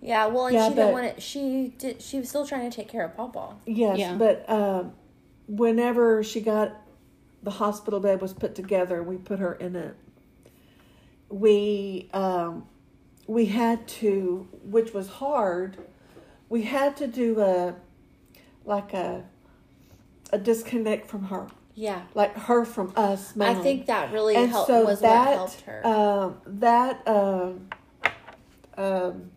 Yeah, 0.01 0.27
well, 0.27 0.47
and 0.47 0.55
Yeah, 0.55 0.69
she 0.69 0.75
but- 0.75 0.83
didn't 0.83 0.93
want 0.93 1.15
to. 1.17 1.21
She 1.21 1.73
did. 1.79 2.01
She 2.03 2.19
was 2.19 2.29
still 2.29 2.47
trying 2.47 2.71
to 2.71 2.77
take 2.77 2.89
care 2.89 3.05
of 3.05 3.17
Pawpaw. 3.17 3.55
Yes, 3.67 3.99
Yeah. 3.99 4.15
but 4.15 4.49
um, 4.49 4.93
whenever 5.49 6.23
she 6.23 6.41
got 6.41 6.73
the 7.43 7.51
hospital 7.51 8.01
bed 8.01 8.21
was 8.21 8.33
put 8.33 8.55
together, 8.55 9.03
we 9.03 9.17
put 9.17 9.39
her 9.39 9.55
in 9.55 9.77
it. 9.77 9.95
We 11.29 12.09
um, 12.13 12.67
we 13.27 13.47
had 13.47 13.87
to, 13.89 14.49
which 14.63 14.93
was 14.95 15.09
hard. 15.09 15.77
We 16.49 16.63
had 16.63 16.97
to 16.99 17.07
do 17.07 17.41
a 17.41 17.75
like 18.65 18.93
a 18.95 19.25
a 20.33 20.39
disconnect 20.39 21.09
from 21.09 21.25
her, 21.25 21.47
Yeah, 21.75 22.03
like 22.15 22.35
her 22.37 22.65
from 22.65 22.93
us. 22.97 23.35
I 23.39 23.55
think 23.55 23.87
that 23.87 24.13
really 24.13 24.37
and 24.37 24.51
helped. 24.51 24.67
so 24.69 24.85
was 24.85 25.01
that 25.01 25.27
what 25.27 25.35
helped 25.37 25.61
her. 25.63 25.87
um, 25.87 26.37
that 26.47 27.07
um, 27.07 27.69
um, 28.77 29.31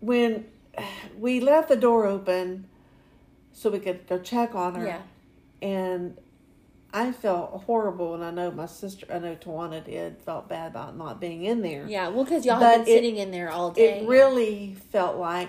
when 0.00 0.46
we 1.18 1.40
left 1.40 1.68
the 1.68 1.76
door 1.76 2.06
open 2.06 2.66
so 3.52 3.70
we 3.70 3.80
could 3.80 4.06
go 4.06 4.18
check 4.18 4.54
on 4.54 4.76
her 4.76 4.86
yeah, 4.86 5.02
and 5.62 6.16
I 6.92 7.12
felt 7.12 7.64
horrible 7.66 8.14
and 8.14 8.24
I 8.24 8.30
know 8.30 8.50
my 8.50 8.66
sister 8.66 9.06
I 9.12 9.18
know 9.18 9.34
Tawana 9.36 9.84
did 9.84 10.18
felt 10.22 10.48
bad 10.48 10.70
about 10.70 10.96
not 10.96 11.20
being 11.20 11.44
in 11.44 11.60
there 11.62 11.86
yeah. 11.86 12.08
Well, 12.08 12.24
because 12.24 12.46
y'all 12.46 12.60
But 12.60 12.78
been 12.78 12.80
it- 12.82 12.86
sitting 12.86 13.16
in 13.16 13.30
there 13.30 13.50
all 13.50 13.70
day. 13.72 14.00
it 14.00 14.08
really 14.08 14.76
felt 14.90 15.16
like 15.18 15.48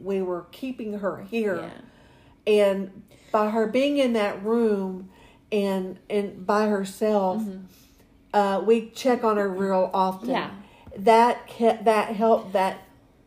we 0.00 0.22
were 0.22 0.46
keeping 0.52 0.98
her 1.00 1.22
here 1.30 1.56
Yeah. 2.46 2.52
and 2.52 3.02
by 3.32 3.50
her 3.50 3.66
being 3.66 3.98
in 3.98 4.12
that 4.14 4.44
room 4.44 5.10
and 5.50 5.98
and 6.08 6.46
by 6.46 6.66
herself 6.68 7.42
uh, 8.32 8.60
we 8.64 8.90
check 8.90 9.22
on 9.24 9.36
her 9.36 9.48
real 9.48 9.90
often 9.94 10.30
Yeah. 10.30 10.50
that 10.98 11.46
kept, 11.46 11.84
that 11.84 12.14
helped 12.16 12.52
that 12.54 12.78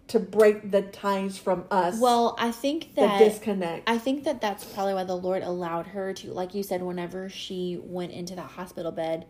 to 0.07 0.19
break 0.19 0.71
the 0.71 0.81
ties 0.81 1.37
from 1.37 1.65
us 1.69 1.99
Well, 1.99 2.35
I 2.39 2.51
think 2.51 2.95
that 2.95 3.17
the 3.17 3.25
disconnect 3.25 3.89
I 3.89 3.97
think 3.97 4.23
that 4.23 4.41
that's 4.41 4.63
probably 4.63 4.93
why 4.93 5.03
the 5.03 5.15
Lord 5.17 5.43
allowed 5.43 5.87
her 5.87 6.13
to, 6.13 6.33
like 6.33 6.53
you 6.53 6.63
said, 6.63 6.81
whenever 6.81 7.29
she 7.29 7.79
went 7.81 8.11
into 8.11 8.35
that 8.35 8.51
hospital 8.51 8.91
bed, 8.91 9.25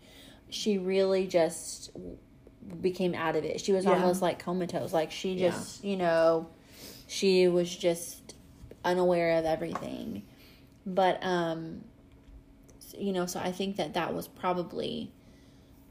she 0.50 0.78
really 0.78 1.28
just 1.28 1.92
became 2.82 3.14
out 3.16 3.36
of 3.36 3.44
it. 3.44 3.62
She 3.62 3.72
was 3.72 3.86
Yeah. 3.86 3.94
almost 3.94 4.22
like 4.22 4.40
comatose. 4.40 4.94
Like 4.94 5.12
she 5.12 5.34
Yeah. 5.34 5.50
just, 5.50 5.84
you 5.84 5.98
know, 5.98 6.48
she 7.08 7.48
was 7.48 7.74
just 7.76 8.34
unaware 8.84 9.38
of 9.38 9.46
everything. 9.46 10.24
But, 10.86 11.24
um, 11.24 11.84
you 12.98 13.14
know, 13.14 13.26
so 13.26 13.40
I 13.40 13.52
think 13.52 13.76
that 13.78 13.94
that 13.94 14.14
was 14.14 14.28
probably, 14.28 15.12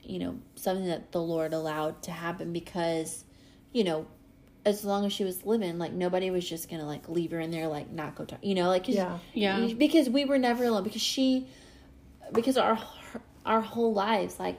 you 0.03 0.19
know, 0.19 0.39
something 0.55 0.87
that 0.87 1.13
the 1.13 1.23
Lord 1.23 1.53
allowed 1.53 2.03
to 2.05 2.11
happen 2.11 2.53
because, 2.53 3.25
you 3.73 3.85
know, 3.85 4.07
as 4.67 4.85
long 4.85 5.07
as 5.07 5.13
she 5.13 5.25
was 5.25 5.47
living, 5.47 5.79
like 5.79 5.93
nobody 5.93 6.31
was 6.31 6.47
just 6.47 6.69
gonna 6.69 6.85
like 6.85 7.09
leave 7.09 7.31
her 7.31 7.41
in 7.41 7.51
there, 7.51 7.69
like 7.69 7.91
not 7.93 8.15
go 8.17 8.25
talk, 8.25 8.41
you 8.43 8.55
know, 8.55 8.69
like 8.69 8.85
'cause- 8.85 8.97
Yeah. 8.97 9.19
Yeah. 9.33 9.69
because 9.79 10.11
we 10.11 10.25
were 10.27 10.39
never 10.39 10.65
alone 10.65 10.83
because 10.83 11.01
she, 11.01 11.47
because 12.35 12.59
our 12.59 12.79
our 13.47 13.61
whole 13.61 13.95
lives, 13.95 14.39
like 14.41 14.59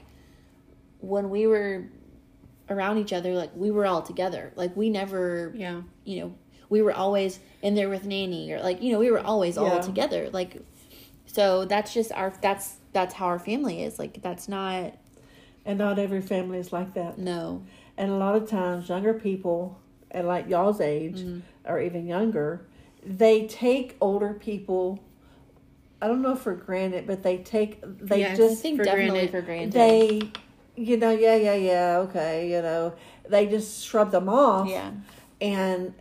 when 1.02 1.30
we 1.30 1.46
were 1.46 1.84
around 2.70 2.98
each 2.98 3.12
other, 3.14 3.34
like 3.34 3.52
we 3.56 3.70
were 3.70 3.86
all 3.86 4.02
together, 4.02 4.52
like 4.56 4.76
we 4.78 4.90
never, 4.90 5.52
Yeah. 5.56 5.82
you 6.06 6.22
know, 6.22 6.34
we 6.70 6.82
were 6.82 6.94
always 6.94 7.40
in 7.62 7.76
there 7.76 7.90
with 7.90 8.06
nanny 8.06 8.52
or 8.52 8.62
like 8.62 8.82
you 8.82 8.92
know 8.94 9.00
we 9.00 9.12
were 9.12 9.20
always 9.20 9.58
all 9.58 9.80
together, 9.82 10.30
like 10.32 10.62
so 11.26 11.66
that's 11.66 11.94
just 11.94 12.12
our 12.14 12.34
that's 12.42 12.78
that's 12.94 13.14
how 13.14 13.26
our 13.26 13.40
family 13.40 13.84
is, 13.84 14.00
like 14.00 14.22
that's 14.22 14.48
not 14.48 14.94
and 15.66 15.78
not 15.80 16.00
every 16.00 16.22
family 16.22 16.58
is 16.60 16.72
like 16.72 16.94
that 16.94 17.18
no 17.18 17.62
and 17.98 18.10
a 18.10 18.16
lot 18.16 18.36
of 18.38 18.50
times 18.50 18.88
younger 18.88 19.14
people 19.14 19.78
and 20.12 20.28
like 20.28 20.48
y'all's 20.50 20.82
age 20.82 21.20
Mm-hmm. 21.20 21.40
or 21.72 21.80
even 21.82 22.08
younger 22.08 22.66
they 23.06 23.48
take 23.48 23.96
older 24.02 24.34
people 24.34 25.00
i 26.02 26.08
don't 26.08 26.22
know 26.22 26.36
for 26.36 26.54
granted 26.56 27.06
but 27.08 27.24
they 27.24 27.38
take 27.38 27.80
they 28.00 28.20
Yes. 28.20 28.34
I 28.34 28.36
just 28.44 28.62
think 28.62 28.78
for 28.78 28.84
definitely 28.84 29.28
granted. 29.28 29.32
for 29.32 29.42
granted 29.42 29.72
they 29.74 30.32
you 30.80 30.96
know, 30.96 31.10
yeah, 31.10 31.36
yeah, 31.36 31.56
yeah, 31.56 31.98
okay, 32.08 32.52
you 32.52 32.62
know, 32.62 32.94
they 33.28 33.48
just 33.48 33.84
shrub 33.84 34.12
them 34.12 34.30
off. 34.30 34.70
Yeah. 34.70 34.92
and 35.42 35.92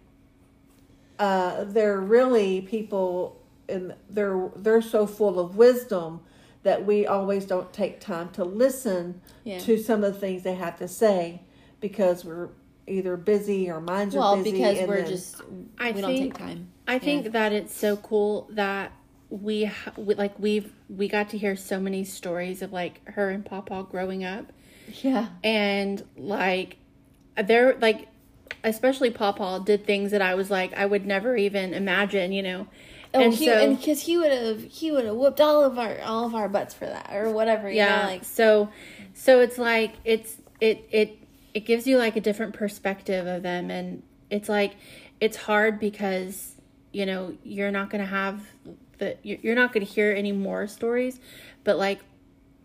uh, 1.18 1.64
they're 1.64 1.98
really 1.98 2.60
people, 2.60 3.40
and 3.70 3.94
they're 4.10 4.50
they're 4.54 4.82
so 4.82 5.06
full 5.06 5.40
of 5.40 5.56
wisdom 5.56 6.20
that 6.62 6.84
we 6.84 7.06
always 7.06 7.46
don't 7.46 7.72
take 7.72 8.00
time 8.00 8.28
to 8.32 8.44
listen 8.44 9.22
Yeah. 9.44 9.60
to 9.60 9.78
some 9.78 10.04
of 10.04 10.12
the 10.12 10.20
things 10.20 10.42
they 10.42 10.56
have 10.56 10.76
to 10.80 10.88
say 10.88 11.40
because 11.80 12.22
we're 12.24 12.48
either 12.86 13.16
busy 13.16 13.70
or 13.70 13.80
minds 13.80 14.14
Well, 14.14 14.34
are 14.34 14.36
busy. 14.42 14.60
Well, 14.60 14.70
because 14.72 14.78
and 14.80 14.88
we're 14.88 14.96
then- 15.02 15.06
just 15.10 15.42
I 15.78 15.90
we 15.92 16.00
don't 16.00 16.10
take 16.10 16.20
think- 16.20 16.38
time. 16.38 16.68
I 16.88 16.98
think 17.00 17.32
that 17.32 17.52
it's 17.52 17.74
so 17.74 17.96
cool 17.96 18.46
that 18.50 18.92
we, 19.28 19.64
ha- 19.64 19.92
we 19.96 20.14
like 20.14 20.38
we've 20.38 20.72
we 20.88 21.08
got 21.08 21.30
to 21.30 21.38
hear 21.38 21.56
so 21.56 21.80
many 21.80 22.04
stories 22.04 22.62
of 22.62 22.72
like 22.72 23.00
her 23.10 23.30
and 23.30 23.44
Papa 23.44 23.86
growing 23.90 24.22
up, 24.24 24.52
Yeah. 25.02 25.26
and 25.42 26.02
like 26.16 26.76
they're 27.44 27.76
like, 27.80 28.06
especially 28.62 29.10
Papa 29.10 29.62
did 29.66 29.84
things 29.84 30.12
that 30.12 30.22
I 30.22 30.36
was 30.36 30.48
like 30.48 30.72
I 30.74 30.86
would 30.86 31.04
never 31.06 31.36
even 31.36 31.74
imagine, 31.74 32.30
you 32.30 32.42
know. 32.44 32.68
Oh, 33.14 33.20
and 33.20 33.34
he, 33.34 33.46
so 33.46 33.52
and 33.58 33.76
because 33.78 34.02
he 34.02 34.16
would 34.16 34.30
have 34.30 34.62
he 34.62 34.92
would 34.92 35.04
have 35.06 35.16
whooped 35.16 35.40
all 35.40 35.64
of 35.64 35.76
our 35.76 36.00
all 36.02 36.26
of 36.26 36.34
our 36.36 36.48
butts 36.48 36.74
for 36.74 36.86
that 36.86 37.10
or 37.12 37.30
whatever. 37.32 37.68
You 37.68 37.76
yeah, 37.78 38.02
Know, 38.02 38.08
like 38.08 38.24
so 38.24 38.68
so 39.14 39.40
it's 39.40 39.58
like 39.58 39.94
it's 40.04 40.36
it 40.60 40.86
it 40.92 41.18
it 41.56 41.64
gives 41.64 41.86
you 41.86 41.96
like 41.96 42.16
a 42.16 42.20
different 42.20 42.52
perspective 42.52 43.26
of 43.26 43.42
them, 43.42 43.70
and 43.70 44.02
it's 44.28 44.46
like 44.46 44.74
it's 45.20 45.38
hard 45.38 45.80
because 45.80 46.54
you 46.92 47.06
know 47.06 47.34
you're 47.44 47.70
not 47.70 47.88
gonna 47.88 48.04
have 48.04 48.42
the 48.98 49.16
you're 49.22 49.54
not 49.54 49.72
gonna 49.72 49.86
hear 49.86 50.12
any 50.12 50.32
more 50.32 50.66
stories, 50.66 51.18
but 51.64 51.78
like 51.78 52.00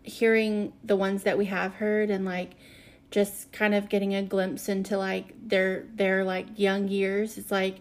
hearing 0.02 0.74
the 0.84 0.94
ones 0.94 1.22
that 1.22 1.38
we 1.38 1.46
have 1.46 1.72
heard 1.74 2.10
and 2.10 2.26
like 2.26 2.50
just 3.10 3.50
kind 3.50 3.74
of 3.74 3.88
getting 3.88 4.14
a 4.14 4.22
glimpse 4.22 4.68
into 4.68 4.98
like 4.98 5.32
their 5.48 5.86
their 5.94 6.24
like 6.24 6.46
young 6.56 6.88
years 6.88 7.38
it's 7.38 7.52
like 7.52 7.78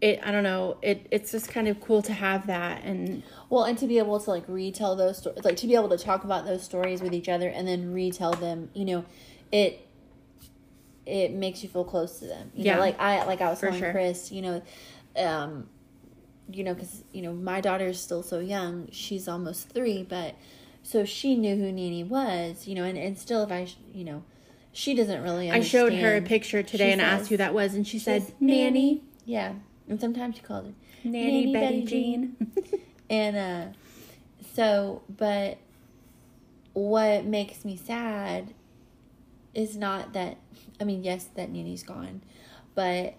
it 0.00 0.18
i 0.24 0.32
don't 0.32 0.42
know 0.42 0.76
it 0.82 1.06
it's 1.12 1.30
just 1.30 1.48
kind 1.48 1.68
of 1.68 1.80
cool 1.80 2.02
to 2.02 2.12
have 2.12 2.48
that 2.48 2.82
and 2.82 3.22
Well, 3.52 3.64
and 3.64 3.76
to 3.80 3.86
be 3.86 3.98
able 3.98 4.18
to 4.18 4.30
like 4.30 4.44
retell 4.48 4.96
those 4.96 5.18
stories, 5.18 5.44
like 5.44 5.58
to 5.58 5.66
be 5.66 5.74
able 5.74 5.90
to 5.90 5.98
talk 5.98 6.24
about 6.24 6.46
those 6.46 6.62
stories 6.62 7.02
with 7.02 7.12
each 7.12 7.28
other 7.28 7.48
and 7.48 7.68
then 7.68 7.92
retell 7.92 8.32
them, 8.32 8.70
you 8.72 8.86
know, 8.86 9.04
it 9.52 9.86
it 11.06 11.32
makes 11.32 11.62
you 11.62 11.68
feel 11.68 11.84
close 11.84 12.18
to 12.20 12.26
them. 12.26 12.50
You 12.54 12.64
Yeah. 12.64 12.74
know, 12.74 12.80
like 12.80 13.00
I 13.00 13.24
like 13.24 13.40
I 13.40 13.48
was 13.50 13.58
For 13.60 13.66
telling 13.66 13.80
sure. 13.80 13.90
Chris, 13.92 14.30
you 14.32 14.42
know, 14.42 14.62
um, 15.16 15.68
you 16.50 16.64
know, 16.64 16.74
because 16.74 17.02
you 17.12 17.22
know 17.22 17.32
my 17.32 17.60
daughter 17.60 17.86
is 17.88 18.00
still 18.00 18.22
so 18.22 18.38
young; 18.38 18.88
she's 18.92 19.26
almost 19.28 19.68
three, 19.70 20.02
but 20.02 20.34
so 20.82 21.04
she 21.04 21.36
knew 21.36 21.56
who 21.56 21.70
Nene 21.72 22.08
was, 22.08 22.66
you 22.66 22.74
know, 22.74 22.84
and 22.84 22.96
and 22.98 23.18
still, 23.18 23.42
if 23.44 23.52
I, 23.52 23.68
you 23.94 24.04
know, 24.04 24.22
she 24.72 24.94
doesn't 24.94 25.22
really. 25.22 25.50
i 25.50 25.60
showed 25.60 25.92
her 25.94 26.16
a 26.16 26.22
picture 26.22 26.62
today 26.62 26.86
She 26.88 26.92
and 26.92 27.00
says- 27.00 27.20
asked 27.20 27.28
who 27.30 27.36
that 27.36 27.54
was 27.54 27.74
and 27.74 27.86
she 27.86 27.98
said 27.98 28.22
says, 28.22 28.32
nanny 28.40 29.02
Yeah, 29.24 29.54
and 29.88 30.00
sometimes 30.00 30.36
she 30.36 30.42
calls 30.42 30.66
her 30.66 30.72
nanny, 31.04 31.46
betty, 31.52 31.84
jean, 31.84 32.36
And 33.10 33.36
uh 33.36 33.66
so 34.54 35.02
but 35.08 35.58
what 36.72 37.24
makes 37.24 37.64
me 37.64 37.76
sad 37.76 38.54
is 39.54 39.76
not 39.76 40.12
that 40.14 40.38
I 40.80 40.84
mean, 40.84 41.04
yes, 41.04 41.28
that 41.36 41.50
Nini's 41.50 41.82
gone, 41.82 42.22
but 42.74 43.14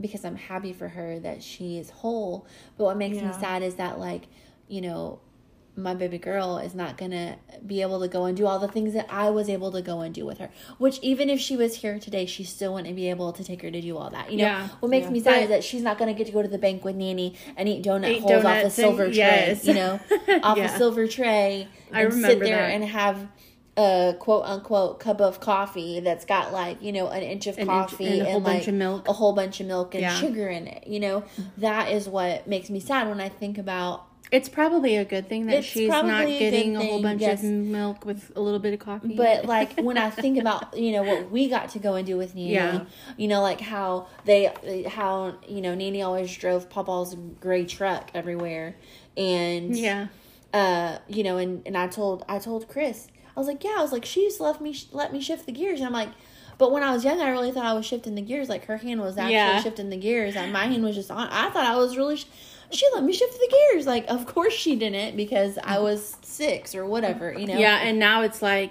because 0.00 0.24
I'm 0.24 0.36
happy 0.36 0.72
for 0.72 0.88
her 0.88 1.18
that 1.20 1.42
she 1.42 1.78
is 1.78 1.90
whole. 1.90 2.46
But 2.76 2.84
what 2.84 2.96
makes 2.96 3.16
me 3.22 3.30
sad 3.40 3.62
is 3.62 3.76
that 3.76 3.98
like, 3.98 4.22
you 4.68 4.80
know, 4.80 5.20
my 5.74 5.94
baby 5.94 6.18
girl 6.18 6.58
is 6.58 6.74
not 6.74 6.98
gonna 6.98 7.36
be 7.64 7.80
able 7.80 8.00
to 8.00 8.08
go 8.08 8.24
and 8.26 8.36
do 8.36 8.46
all 8.46 8.58
the 8.58 8.68
things 8.68 8.92
that 8.94 9.06
I 9.08 9.30
was 9.30 9.48
able 9.48 9.70
to 9.72 9.80
go 9.80 10.00
and 10.00 10.12
do 10.14 10.26
with 10.26 10.36
her. 10.38 10.50
Which 10.76 10.98
even 11.00 11.30
if 11.30 11.40
she 11.40 11.56
was 11.56 11.76
here 11.76 11.98
today, 11.98 12.26
she 12.26 12.44
still 12.44 12.74
wouldn't 12.74 12.94
be 12.94 13.08
able 13.08 13.32
to 13.32 13.42
take 13.44 13.62
her 13.62 13.70
to 13.70 13.80
do 13.80 13.96
all 13.96 14.10
that. 14.10 14.30
You 14.30 14.38
know, 14.38 14.44
Yeah. 14.44 14.68
what 14.80 14.90
makes 14.90 15.04
Yeah. 15.06 15.10
me 15.12 15.20
sad 15.20 15.34
But- 15.36 15.42
is 15.44 15.48
that 15.50 15.64
she's 15.64 15.82
not 15.82 15.96
gonna 15.98 16.12
get 16.14 16.26
to 16.26 16.32
go 16.32 16.42
to 16.42 16.48
the 16.48 16.58
bank 16.58 16.84
with 16.84 16.96
Nanny 16.96 17.34
and 17.56 17.68
eat 17.68 17.82
donut 17.84 18.10
Eat 18.10 18.20
holes 18.20 18.32
off 18.32 18.40
a 18.40 18.42
donuts 18.42 18.64
and- 18.64 18.72
silver 18.72 19.04
tray. 19.06 19.14
yes. 19.14 19.64
You 19.64 19.74
know, 19.74 20.00
off 20.42 20.58
Yeah. 20.58 20.74
a 20.74 20.76
silver 20.76 21.06
tray 21.06 21.68
I 21.92 22.02
and 22.02 22.12
sit 22.12 22.40
there 22.40 22.56
that. 22.56 22.74
and 22.74 22.84
have 22.84 23.28
a 23.76 24.14
quote 24.18 24.44
unquote 24.44 25.00
cup 25.00 25.20
of 25.20 25.40
coffee 25.40 26.00
that's 26.00 26.26
got 26.26 26.52
like 26.52 26.82
you 26.82 26.92
know 26.92 27.08
an 27.08 27.22
inch 27.22 27.46
of 27.46 27.54
An 27.56 27.62
inch- 27.62 27.68
coffee 27.68 28.18
and 28.20 28.28
a 28.28 28.30
whole 28.32 28.40
bunch 28.40 28.58
like 28.60 28.68
of 28.68 28.74
milk. 28.74 29.08
a 29.08 29.12
whole 29.14 29.32
bunch 29.32 29.60
of 29.60 29.66
milk 29.66 29.94
and 29.94 30.02
Yeah. 30.02 30.14
sugar 30.14 30.48
in 30.48 30.66
it 30.66 30.86
you 30.86 31.00
know 31.00 31.24
that 31.56 31.90
is 31.90 32.06
what 32.06 32.46
makes 32.46 32.68
me 32.68 32.80
sad 32.80 33.08
when 33.08 33.18
i 33.18 33.30
think 33.30 33.56
about 33.56 34.04
it's 34.30 34.48
probably 34.48 34.96
a 34.96 35.04
good 35.06 35.26
thing 35.28 35.46
that 35.46 35.64
she's 35.64 35.88
not 35.88 36.04
probably 36.04 36.36
a 36.36 36.38
getting 36.38 36.76
a 36.76 36.84
whole 36.84 37.00
bunch 37.02 37.22
yes. 37.22 37.42
of 37.42 37.50
milk 37.50 38.04
with 38.04 38.30
a 38.36 38.40
little 38.40 38.58
bit 38.60 38.74
of 38.74 38.80
coffee 38.80 39.14
but 39.16 39.44
like 39.56 39.78
when 39.80 39.96
i 39.96 40.10
think 40.10 40.38
about 40.38 40.76
you 40.76 40.92
know 40.92 41.02
what 41.02 41.30
we 41.30 41.48
got 41.48 41.70
to 41.70 41.78
go 41.78 41.94
and 41.94 42.06
do 42.06 42.18
with 42.18 42.34
Nini, 42.34 42.52
Yeah. 42.52 42.84
you 43.16 43.26
know 43.26 43.40
like 43.40 43.62
how 43.62 44.06
they 44.26 44.52
how 44.86 45.34
you 45.48 45.62
know 45.62 45.74
Nini 45.74 46.02
always 46.02 46.34
drove 46.36 46.68
Papa's 46.68 47.16
gray 47.40 47.64
truck 47.64 48.10
everywhere 48.12 48.76
and 49.16 49.74
yeah 49.74 50.08
uh, 50.54 50.98
you 51.08 51.22
know, 51.24 51.38
and, 51.38 51.62
and 51.66 51.78
I 51.78 51.86
told 51.88 52.24
I 52.28 52.38
told 52.38 52.68
Chris, 52.68 53.08
I 53.36 53.40
was 53.40 53.46
like, 53.48 53.62
yeah, 53.64 53.74
I 53.78 53.82
was 53.82 53.92
like, 53.92 54.04
she 54.04 54.22
used 54.24 54.36
to 54.38 54.42
let 54.44 54.60
me 54.60 54.76
let 54.92 55.12
me 55.12 55.20
shift 55.20 55.46
the 55.46 55.52
gears, 55.52 55.78
and 55.80 55.86
I'm 55.86 55.92
like, 55.92 56.10
but 56.58 56.70
when 56.72 56.82
I 56.82 56.92
was 56.92 57.04
young, 57.04 57.20
I 57.20 57.30
really 57.30 57.50
thought 57.50 57.64
I 57.64 57.72
was 57.72 57.86
shifting 57.86 58.14
the 58.14 58.22
gears, 58.22 58.48
like 58.48 58.66
her 58.66 58.76
hand 58.78 59.00
was 59.00 59.16
actually 59.16 59.34
Yeah. 59.34 59.60
shifting 59.60 59.90
the 59.90 59.96
gears, 59.96 60.36
and 60.36 60.52
my 60.52 60.66
hand 60.66 60.82
was 60.84 60.94
just 60.94 61.10
on. 61.10 61.28
I 61.30 61.50
thought 61.50 61.64
I 61.66 61.76
was 61.76 61.96
really. 61.96 62.16
Sh- 62.16 62.26
she 62.70 62.86
let 62.94 63.04
me 63.04 63.12
shift 63.12 63.34
the 63.34 63.54
gears, 63.70 63.86
like 63.86 64.06
of 64.08 64.24
course 64.26 64.54
she 64.54 64.76
didn't 64.76 65.14
because 65.14 65.58
I 65.62 65.78
was 65.78 66.16
six 66.22 66.74
or 66.74 66.86
whatever, 66.86 67.30
you 67.30 67.46
know. 67.46 67.58
yeah 67.58 67.76
and 67.82 67.98
now 67.98 68.22
it's 68.22 68.40
like 68.40 68.70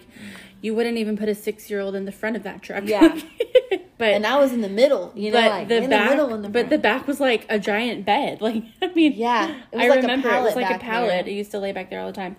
you 0.60 0.74
wouldn't 0.74 0.98
even 0.98 1.16
put 1.18 1.30
a 1.30 1.36
six 1.36 1.70
year 1.70 1.80
old 1.82 1.94
in 1.94 2.06
the 2.06 2.12
front 2.12 2.36
of 2.36 2.42
that 2.42 2.64
truck 2.64 2.84
Yeah. 2.88 3.16
but 4.00 4.14
and 4.16 4.26
I 4.26 4.40
was 4.40 4.54
in 4.54 4.62
the 4.62 4.70
middle, 4.70 5.12
you 5.16 5.30
know, 5.32 5.38
like 5.48 5.68
the 5.68 5.84
in 5.84 5.90
back 5.92 6.10
the 6.10 6.16
middle 6.16 6.34
in 6.34 6.42
the 6.42 6.50
but 6.50 6.70
the 6.72 6.80
back 6.80 7.06
was 7.08 7.20
like 7.20 7.46
a 7.48 7.60
giant 7.60 8.04
bed 8.04 8.42
like 8.48 8.64
i 8.82 8.88
mean 8.88 9.14
Yeah, 9.14 9.56
it 9.72 9.76
was 9.78 9.86
i 9.86 9.90
like 9.90 10.00
a 10.00 10.02
remember 10.02 10.30
it 10.32 10.42
was 10.42 10.56
like 10.56 10.72
a 10.72 10.80
pallet 10.80 11.28
it 11.28 11.34
used 11.34 11.52
to 11.52 11.60
lay 11.60 11.72
back 11.72 11.92
there 11.92 12.00
all 12.00 12.08
the 12.08 12.14
time 12.14 12.38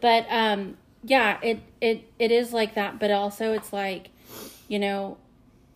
but 0.00 0.24
um 0.30 0.78
yeah 1.02 1.38
it 1.42 1.60
it 1.80 2.10
it 2.18 2.30
is 2.30 2.52
like 2.52 2.74
that 2.74 2.98
but 2.98 3.10
also 3.10 3.52
it's 3.52 3.72
like 3.72 4.10
you 4.68 4.78
know 4.78 5.16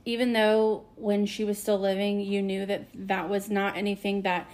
even 0.05 0.33
though 0.33 0.85
when 0.97 1.27
she 1.27 1.45
was 1.45 1.59
still 1.59 1.79
living 1.79 2.21
you 2.21 2.41
knew 2.43 2.65
that 2.67 2.87
that 2.95 3.29
was 3.29 3.51
not 3.51 3.77
anything 3.77 4.23
that 4.23 4.49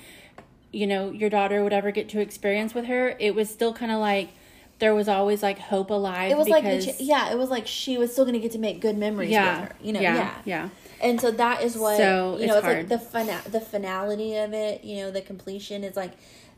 you 0.73 0.87
know 0.87 1.11
your 1.11 1.29
daughter 1.29 1.63
would 1.63 1.73
ever 1.73 1.91
get 1.91 2.09
to 2.09 2.21
experience 2.21 2.73
with 2.75 2.87
her 2.87 3.15
it 3.19 3.35
was 3.35 3.51
still 3.51 3.75
kind 3.75 3.93
of 3.93 3.99
like 3.99 4.31
there 4.79 4.95
was 4.97 5.09
always 5.09 5.43
like 5.45 5.59
hope 5.61 5.91
alive 5.91 6.33
It 6.33 6.37
was 6.37 6.49
like 6.49 6.65
the, 6.65 6.97
yeah, 6.99 7.31
it 7.31 7.39
was 7.39 7.51
like 7.51 7.69
she 7.69 7.99
was 7.99 8.11
still 8.11 8.25
going 8.25 8.35
to 8.35 8.41
get 8.41 8.51
to 8.53 8.59
make 8.59 8.81
good 8.81 8.99
memories 8.99 9.31
yeah 9.31 9.61
with 9.61 9.69
her, 9.69 9.77
you 9.81 9.93
know. 9.93 10.01
yeah 10.01 10.15
yeah. 10.17 10.35
yeah 10.45 10.69
And 11.01 11.21
so 11.21 11.31
that 11.31 11.63
is 11.63 11.77
what 11.77 11.99
So, 11.99 12.37
you 12.41 12.49
know. 12.49 12.57
it's 12.57 12.67
It's, 12.67 12.67
like 12.67 12.89
the 12.89 12.99
fina- 12.99 13.43
the 13.49 13.61
finality 13.61 14.35
of 14.39 14.53
it. 14.53 14.83
You 14.83 14.97
know, 15.03 15.11
the 15.13 15.21
completion 15.21 15.85
is 15.85 15.95
like 15.97 16.13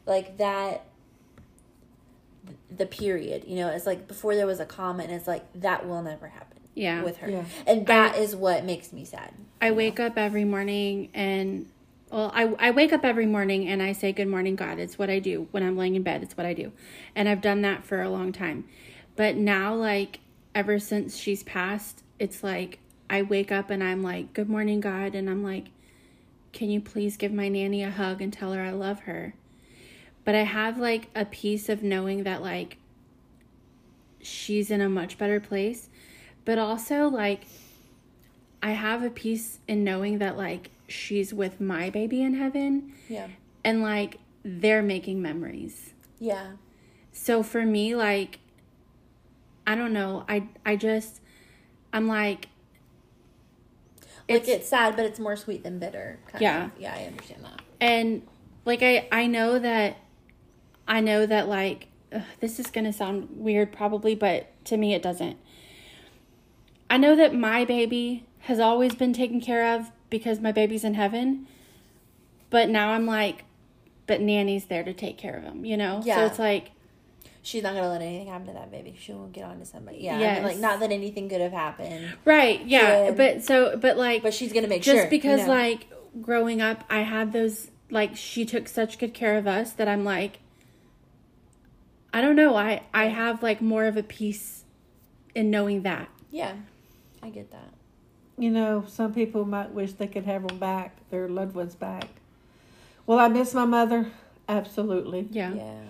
like 0.06 0.38
that. 0.38 0.84
The 2.76 2.86
period, 2.86 3.44
you 3.46 3.56
know, 3.56 3.68
it's 3.68 3.86
like 3.86 4.08
before 4.08 4.34
there 4.34 4.46
was 4.46 4.60
a 4.60 4.64
comment. 4.66 5.10
It's 5.10 5.28
like 5.28 5.44
that 5.60 5.86
will 5.86 6.02
never 6.02 6.28
happen. 6.28 6.58
Yeah. 6.76 7.04
with 7.04 7.18
her, 7.18 7.30
Yeah. 7.30 7.44
and 7.68 7.86
that 7.86 8.16
is 8.18 8.34
what 8.34 8.64
makes 8.64 8.92
me 8.92 9.04
sad. 9.04 9.32
I 9.62 9.70
wake 9.70 10.00
up 10.00 10.18
every 10.18 10.44
morning 10.44 11.08
and 11.14 11.66
well, 12.10 12.30
I, 12.34 12.52
I 12.58 12.70
wake 12.72 12.92
up 12.92 13.04
every 13.04 13.26
morning 13.26 13.68
and 13.68 13.82
I 13.82 13.92
say, 13.92 14.12
Good 14.12 14.28
morning, 14.28 14.56
God. 14.56 14.78
It's 14.78 14.98
what 14.98 15.08
I 15.10 15.18
do 15.20 15.46
when 15.52 15.62
I'm 15.62 15.76
laying 15.76 15.94
in 15.94 16.02
bed. 16.02 16.22
It's 16.22 16.36
what 16.36 16.46
I 16.46 16.52
do. 16.52 16.72
And 17.14 17.28
I've 17.28 17.40
done 17.40 17.62
that 17.62 17.84
for 17.84 18.02
a 18.02 18.08
long 18.08 18.32
time. 18.32 18.64
But 19.16 19.36
now, 19.36 19.74
like, 19.74 20.18
ever 20.54 20.78
since 20.78 21.16
she's 21.16 21.42
passed, 21.44 22.02
it's 22.18 22.42
like 22.42 22.78
I 23.10 23.22
wake 23.22 23.50
up 23.52 23.70
and 23.70 23.82
I'm 23.82 24.02
like, 24.02 24.32
Good 24.32 24.48
morning, 24.48 24.80
God. 24.80 25.14
And 25.14 25.28
I'm 25.30 25.42
like, 25.44 25.66
Can 26.52 26.70
you 26.70 26.80
please 26.80 27.16
give 27.16 27.32
my 27.32 27.48
nanny 27.48 27.82
a 27.82 27.90
hug 27.90 28.20
and 28.20 28.32
tell 28.32 28.52
her 28.52 28.62
I 28.62 28.70
love 28.70 29.00
her? 29.00 29.34
But 30.24 30.34
I 30.34 30.42
have 30.42 30.78
like 30.78 31.08
a 31.14 31.24
piece 31.24 31.68
of 31.68 31.82
knowing 31.82 32.24
that, 32.24 32.42
like, 32.42 32.78
she's 34.22 34.70
in 34.70 34.80
a 34.80 34.88
much 34.88 35.18
better 35.18 35.40
place. 35.40 35.88
But 36.44 36.58
also, 36.58 37.08
like, 37.08 37.42
I 38.62 38.70
have 38.70 39.02
a 39.02 39.10
piece 39.10 39.58
in 39.68 39.84
knowing 39.84 40.18
that 40.18 40.38
like 40.38 40.70
she's 40.88 41.34
with 41.34 41.60
my 41.60 41.90
baby 41.90 42.22
in 42.22 42.32
heaven 42.34 42.94
Yeah, 43.10 43.28
and 43.62 43.82
like 43.82 44.16
they're 44.42 44.82
making 44.82 45.20
memories. 45.20 45.92
yeah, 46.18 46.52
So 47.12 47.42
for 47.42 47.66
me 47.66 47.94
like 47.94 48.38
I 49.66 49.74
don't 49.74 49.92
know, 49.92 50.24
I 50.30 50.48
I 50.64 50.76
just 50.76 51.20
I'm 51.92 52.08
like 52.08 52.48
like 54.30 54.48
it's 54.48 54.68
sad, 54.68 54.96
but 54.96 55.04
it's 55.04 55.18
more 55.18 55.36
sweet 55.36 55.62
than 55.62 55.78
bitter. 55.78 56.18
Yeah. 56.40 56.66
of. 56.66 56.70
yeah, 56.78 56.94
I 56.96 57.04
understand 57.04 57.44
that. 57.44 57.60
and 57.82 58.22
like 58.64 58.82
I 58.82 59.06
I 59.12 59.26
know 59.26 59.58
that 59.58 59.98
I 60.86 61.00
know 61.00 61.26
that 61.26 61.48
like 61.48 61.88
ugh, 62.12 62.22
this 62.40 62.58
is 62.58 62.68
going 62.68 62.84
to 62.84 62.92
sound 62.92 63.28
weird 63.32 63.72
probably, 63.72 64.14
but 64.14 64.48
to 64.66 64.76
me 64.76 64.94
it 64.94 65.02
doesn't. 65.02 65.36
I 66.90 66.96
know 66.96 67.16
that 67.16 67.34
my 67.34 67.64
baby 67.64 68.24
has 68.40 68.60
always 68.60 68.94
been 68.94 69.12
taken 69.12 69.40
care 69.40 69.74
of 69.74 69.90
because 70.10 70.40
my 70.40 70.52
baby's 70.52 70.84
in 70.84 70.94
heaven. 70.94 71.46
But 72.50 72.68
now 72.68 72.90
I'm 72.90 73.06
like 73.06 73.44
but 74.06 74.20
nanny's 74.20 74.66
there 74.66 74.84
to 74.84 74.92
take 74.92 75.16
care 75.16 75.36
of 75.36 75.44
him, 75.44 75.64
you 75.64 75.76
know? 75.76 76.02
Yeah. 76.04 76.16
So 76.16 76.26
it's 76.26 76.38
like 76.38 76.70
She's 77.42 77.62
not 77.62 77.74
gonna 77.74 77.90
let 77.90 78.00
anything 78.00 78.28
happen 78.28 78.46
to 78.46 78.52
that 78.54 78.70
baby. 78.70 78.96
She 78.98 79.12
won't 79.12 79.32
get 79.32 79.44
on 79.44 79.58
to 79.58 79.66
somebody. 79.66 79.98
Yeah, 79.98 80.16
I 80.16 80.34
mean, 80.34 80.42
like 80.44 80.56
not 80.56 80.80
that 80.80 80.90
anything 80.90 81.28
could 81.28 81.42
have 81.42 81.52
happened, 81.52 82.14
Right. 82.24 82.64
Yeah. 82.64 83.04
Yeah. 83.04 83.10
But 83.10 83.44
so, 83.44 83.76
but 83.76 83.98
like, 83.98 84.22
but 84.22 84.32
she's 84.32 84.50
gonna 84.52 84.66
make 84.66 84.80
just 84.80 84.94
sure. 84.94 85.02
Just 85.02 85.10
because 85.10 85.40
you 85.40 85.46
know? 85.46 85.52
like 85.52 85.86
growing 86.22 86.62
up, 86.62 86.84
I 86.88 87.00
had 87.00 87.34
those 87.34 87.70
like 87.90 88.16
she 88.16 88.46
took 88.46 88.66
such 88.66 88.98
good 88.98 89.12
care 89.12 89.36
of 89.36 89.46
us 89.46 89.72
that 89.74 89.88
I'm 89.88 90.04
like, 90.04 90.38
I 92.14 92.20
don't 92.20 92.36
know. 92.36 92.56
I 92.56 92.82
I 92.94 93.06
have 93.06 93.42
like 93.42 93.60
more 93.60 93.84
of 93.84 93.96
a 93.96 94.02
peace 94.02 94.64
in 95.34 95.50
knowing 95.50 95.82
that. 95.82 96.08
yeah, 96.30 96.54
I 97.22 97.28
get 97.30 97.50
that. 97.50 97.72
You 98.38 98.50
know, 98.50 98.84
some 98.88 99.12
people 99.12 99.44
might 99.44 99.70
wish 99.72 99.92
they 99.92 100.06
could 100.06 100.24
have 100.24 100.46
them 100.46 100.58
back, 100.58 100.96
their 101.10 101.28
loved 101.28 101.54
ones 101.54 101.74
back. 101.74 102.08
Will 103.06 103.18
I 103.18 103.28
miss 103.28 103.52
my 103.54 103.64
mother? 103.64 104.10
Absolutely. 104.48 105.28
Yeah. 105.30 105.54
Yeah, 105.54 105.80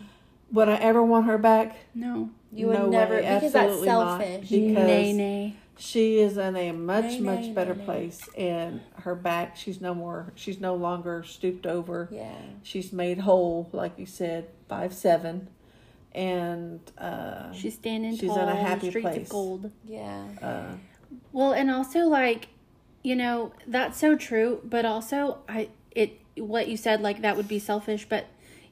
Would 0.52 0.68
I 0.68 0.76
ever 0.76 1.02
want 1.02 1.26
her 1.26 1.38
back? 1.38 1.76
No. 1.94 2.30
you 2.52 2.66
would 2.68 2.78
No 2.78 2.88
never 2.90 3.14
way, 3.16 3.20
because 3.22 3.52
that's 3.52 3.56
absolutely 3.72 3.88
not. 3.88 4.20
selfish. 4.20 4.48
Because- 4.50 4.86
nay, 4.86 5.12
nay. 5.12 5.56
She 5.76 6.18
is 6.20 6.36
in 6.36 6.54
a 6.54 6.70
much, 6.70 7.04
Nay, 7.04 7.20
much 7.20 7.40
nay, 7.46 7.52
better 7.52 7.74
nay, 7.74 7.80
nay. 7.80 7.84
place, 7.84 8.28
and 8.38 8.80
her 9.00 9.14
back, 9.16 9.56
she's 9.56 9.80
no 9.80 9.92
more, 9.92 10.32
she's 10.36 10.60
no 10.60 10.76
longer 10.76 11.24
stooped 11.24 11.66
over. 11.66 12.08
Yeah, 12.12 12.32
She's 12.62 12.92
made 12.92 13.18
whole, 13.18 13.68
like 13.72 13.98
you 13.98 14.06
said, 14.06 14.46
five 14.68 14.92
seven, 14.94 15.48
and 16.14 16.80
uh, 16.98 17.52
She's 17.52 17.74
standing 17.74 18.16
She's 18.16 18.28
tall 18.28 18.38
in 18.40 18.48
a 18.48 18.52
on 18.52 18.56
the 18.56 18.62
happy 18.62 18.90
streets 18.90 19.06
place. 19.06 19.22
of 19.22 19.28
gold. 19.28 19.70
yeah, 19.84 20.24
uh, 20.40 20.74
Well, 21.32 21.52
and 21.52 21.70
also 21.70 22.00
like, 22.00 22.48
you 23.02 23.16
know, 23.16 23.52
that's 23.66 23.98
so 23.98 24.16
true, 24.16 24.60
but 24.64 24.84
also 24.84 25.38
I 25.48 25.68
it 25.90 26.20
what 26.36 26.68
you 26.68 26.76
said 26.76 27.00
like 27.00 27.22
that 27.22 27.36
would 27.36 27.48
be 27.48 27.58
selfish, 27.58 28.06
but 28.08 28.26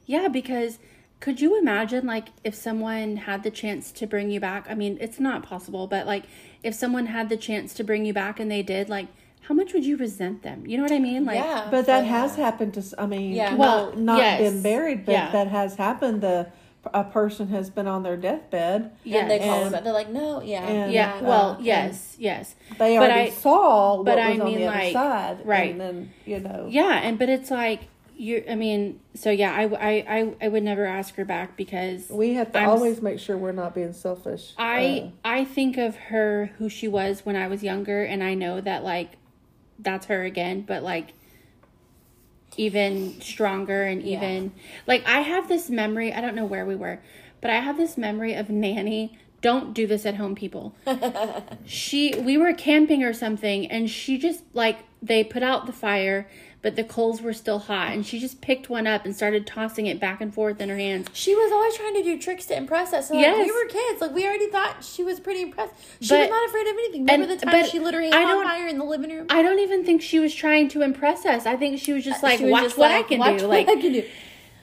yeah, 0.05 0.27
because 0.27 0.79
could 1.19 1.39
you 1.39 1.57
imagine 1.57 2.05
like 2.05 2.29
if 2.43 2.53
someone 2.55 3.17
had 3.17 3.43
the 3.43 3.51
chance 3.51 3.91
to 3.93 4.07
bring 4.07 4.29
you 4.29 4.39
back? 4.39 4.65
I 4.69 4.75
mean, 4.75 4.97
it's 4.99 5.19
not 5.19 5.43
possible, 5.43 5.87
but 5.87 6.05
like 6.05 6.23
if 6.63 6.73
someone 6.75 7.07
had 7.07 7.29
the 7.29 7.37
chance 7.37 7.73
to 7.75 7.83
bring 7.83 8.05
you 8.05 8.13
back 8.13 8.39
and 8.39 8.49
they 8.51 8.61
did, 8.63 8.89
like 8.89 9.07
how 9.41 9.53
much 9.53 9.73
would 9.73 9.85
you 9.85 9.97
resent 9.97 10.41
them? 10.43 10.65
You 10.65 10.77
know 10.77 10.83
what 10.83 10.91
I 10.93 10.99
mean? 10.99 11.25
Like 11.25 11.35
yeah. 11.37 11.67
but 11.69 11.85
that 11.87 12.05
yeah. 12.05 12.09
has 12.21 12.35
happened 12.35 12.73
to. 12.75 12.83
I 12.97 13.05
mean, 13.05 13.33
Yeah. 13.33 13.55
Well, 13.55 13.87
not, 13.91 13.97
not 13.97 14.17
yes. 14.17 14.39
been 14.53 14.61
buried, 14.61 15.05
but 15.05 15.11
Yeah. 15.11 15.31
that 15.31 15.47
has 15.47 15.75
happened. 15.75 16.21
The 16.21 16.47
a 16.93 17.03
person 17.03 17.47
has 17.49 17.69
been 17.69 17.87
on 17.87 18.03
their 18.03 18.17
deathbed. 18.17 18.91
And 19.05 19.29
they 19.31 19.39
call 19.39 19.63
And- 19.65 19.73
them. 19.73 19.83
They're 19.83 19.93
like, 19.93 20.09
no, 20.09 20.41
yeah, 20.41 20.67
and- 20.67 20.91
yeah, 20.91 21.15
uh, 21.15 21.23
well, 21.23 21.51
and- 21.53 21.65
yes, 21.65 22.15
yes. 22.19 22.55
They 22.77 22.97
But 22.97 23.09
already 23.11 23.29
I- 23.29 23.33
saw 23.33 23.95
what 23.97 24.05
but 24.05 24.17
was 24.17 24.25
I 24.25 24.31
on 24.31 24.45
mean, 24.45 24.59
the 24.59 24.67
other 24.67 24.77
like, 24.77 24.93
side, 24.93 25.37
right. 25.45 25.71
And 25.71 25.79
then 25.81 26.11
you 26.25 26.39
know, 26.39 26.67
Yeah, 26.69 26.99
and 27.03 27.17
but 27.17 27.29
it's 27.29 27.49
like 27.49 27.81
you 28.15 28.43
I 28.49 28.55
mean, 28.55 28.99
so 29.15 29.31
yeah, 29.31 29.53
I 29.53 29.63
I 29.63 30.05
I, 30.19 30.33
I 30.41 30.47
would 30.49 30.63
never 30.63 30.85
ask 30.85 31.15
her 31.15 31.25
back 31.25 31.55
because 31.57 32.09
we 32.09 32.33
have 32.33 32.51
to 32.51 32.59
I'm 32.59 32.69
always 32.69 33.01
make 33.01 33.17
sure 33.19 33.37
we're 33.37 33.51
not 33.53 33.73
being 33.73 33.93
selfish. 33.93 34.53
I 34.57 35.05
Uh, 35.25 35.27
I 35.39 35.45
think 35.45 35.77
of 35.77 35.95
her 35.95 36.51
who 36.57 36.69
she 36.69 36.87
was 36.87 37.25
when 37.25 37.35
I 37.35 37.47
was 37.47 37.63
younger, 37.63 38.03
and 38.03 38.23
I 38.23 38.33
know 38.35 38.61
that 38.61 38.83
like 38.83 39.13
that's 39.79 40.05
her 40.07 40.23
again, 40.23 40.61
but 40.67 40.83
like 40.83 41.13
even 42.57 43.19
stronger 43.21 43.83
and 43.83 44.01
Yeah. 44.03 44.17
even 44.17 44.51
like 44.87 45.03
I 45.07 45.21
have 45.21 45.47
this 45.47 45.69
memory. 45.69 46.13
I 46.13 46.21
don't 46.21 46.35
know 46.35 46.45
where 46.45 46.65
we 46.65 46.75
were, 46.75 46.99
but 47.41 47.49
I 47.51 47.55
have 47.59 47.77
this 47.77 47.97
memory 47.97 48.33
of 48.33 48.49
Nanny. 48.49 49.17
Don't 49.41 49.73
do 49.73 49.85
this 49.85 50.05
at 50.05 50.15
home, 50.15 50.35
people. 50.35 50.73
she 51.65 52.15
we 52.19 52.37
were 52.37 52.53
camping 52.53 53.03
or 53.03 53.13
something, 53.13 53.69
and 53.69 53.89
she 53.89 54.17
just 54.17 54.43
like 54.53 54.79
they 55.01 55.23
put 55.23 55.43
out 55.43 55.65
the 55.65 55.73
fire. 55.73 56.27
But 56.63 56.77
the 56.77 56.83
coals 56.85 57.21
were 57.21 57.33
still 57.33 57.59
hot, 57.59 57.91
and 57.91 58.05
she 58.05 58.19
just 58.19 58.39
picked 58.39 58.69
one 58.69 58.87
up 58.87 59.03
and 59.03 59.13
started 59.13 59.45
tossing 59.45 59.85
it 59.85 59.99
back 59.99 60.21
and 60.21 60.33
forth 60.33 60.61
in 60.61 60.69
her 60.69 60.77
hands. 60.77 61.09
She 61.11 61.35
was 61.35 61.51
always 61.51 61.75
trying 61.75 61.93
to 61.95 62.03
do 62.03 62.17
tricks 62.17 62.45
to 62.47 62.55
impress 62.57 62.93
us. 62.93 63.09
And 63.11 63.19
Yes. 63.19 63.45
we 63.45 63.51
were 63.51 63.67
kids. 63.69 63.99
Like 64.01 64.13
we 64.15 64.25
already 64.25 64.47
thought 64.47 64.77
she 64.81 65.03
was 65.03 65.19
pretty 65.19 65.41
impressed. 65.41 65.73
She 65.99 66.15
was 66.15 66.29
not 66.29 66.47
afraid 66.47 66.61
of 66.67 66.73
anything. 66.73 67.01
Remember 67.01 67.29
and- 67.29 67.39
the 67.39 67.45
time 67.45 67.51
but 67.61 67.69
she 67.69 67.79
lit 67.79 67.93
her 67.93 67.99
I 67.99 68.03
hand 68.05 68.15
on 68.15 68.27
don't- 68.29 68.45
fire 68.45 68.67
in 68.67 68.77
the 68.77 68.85
living 68.85 69.11
room? 69.11 69.27
I 69.29 69.41
don't 69.43 69.59
even 69.59 69.83
think 69.83 70.01
she 70.01 70.19
was 70.19 70.33
trying 70.33 70.69
to 70.69 70.81
impress 70.81 71.25
us. 71.25 71.45
I 71.45 71.57
think 71.57 71.79
she 71.79 71.91
was 71.91 72.05
just 72.05 72.23
uh, 72.23 72.27
like, 72.27 72.39
was 72.39 72.49
watch 72.49 72.63
just 72.63 72.77
what 72.77 72.91
like, 72.91 73.05
I 73.05 73.07
can 73.09 73.19
"Watch 73.19 73.39
do. 73.39 73.47
what 73.49 73.57
Like, 73.57 73.67
I 73.67 73.81
can 73.81 73.91
do. 73.91 74.03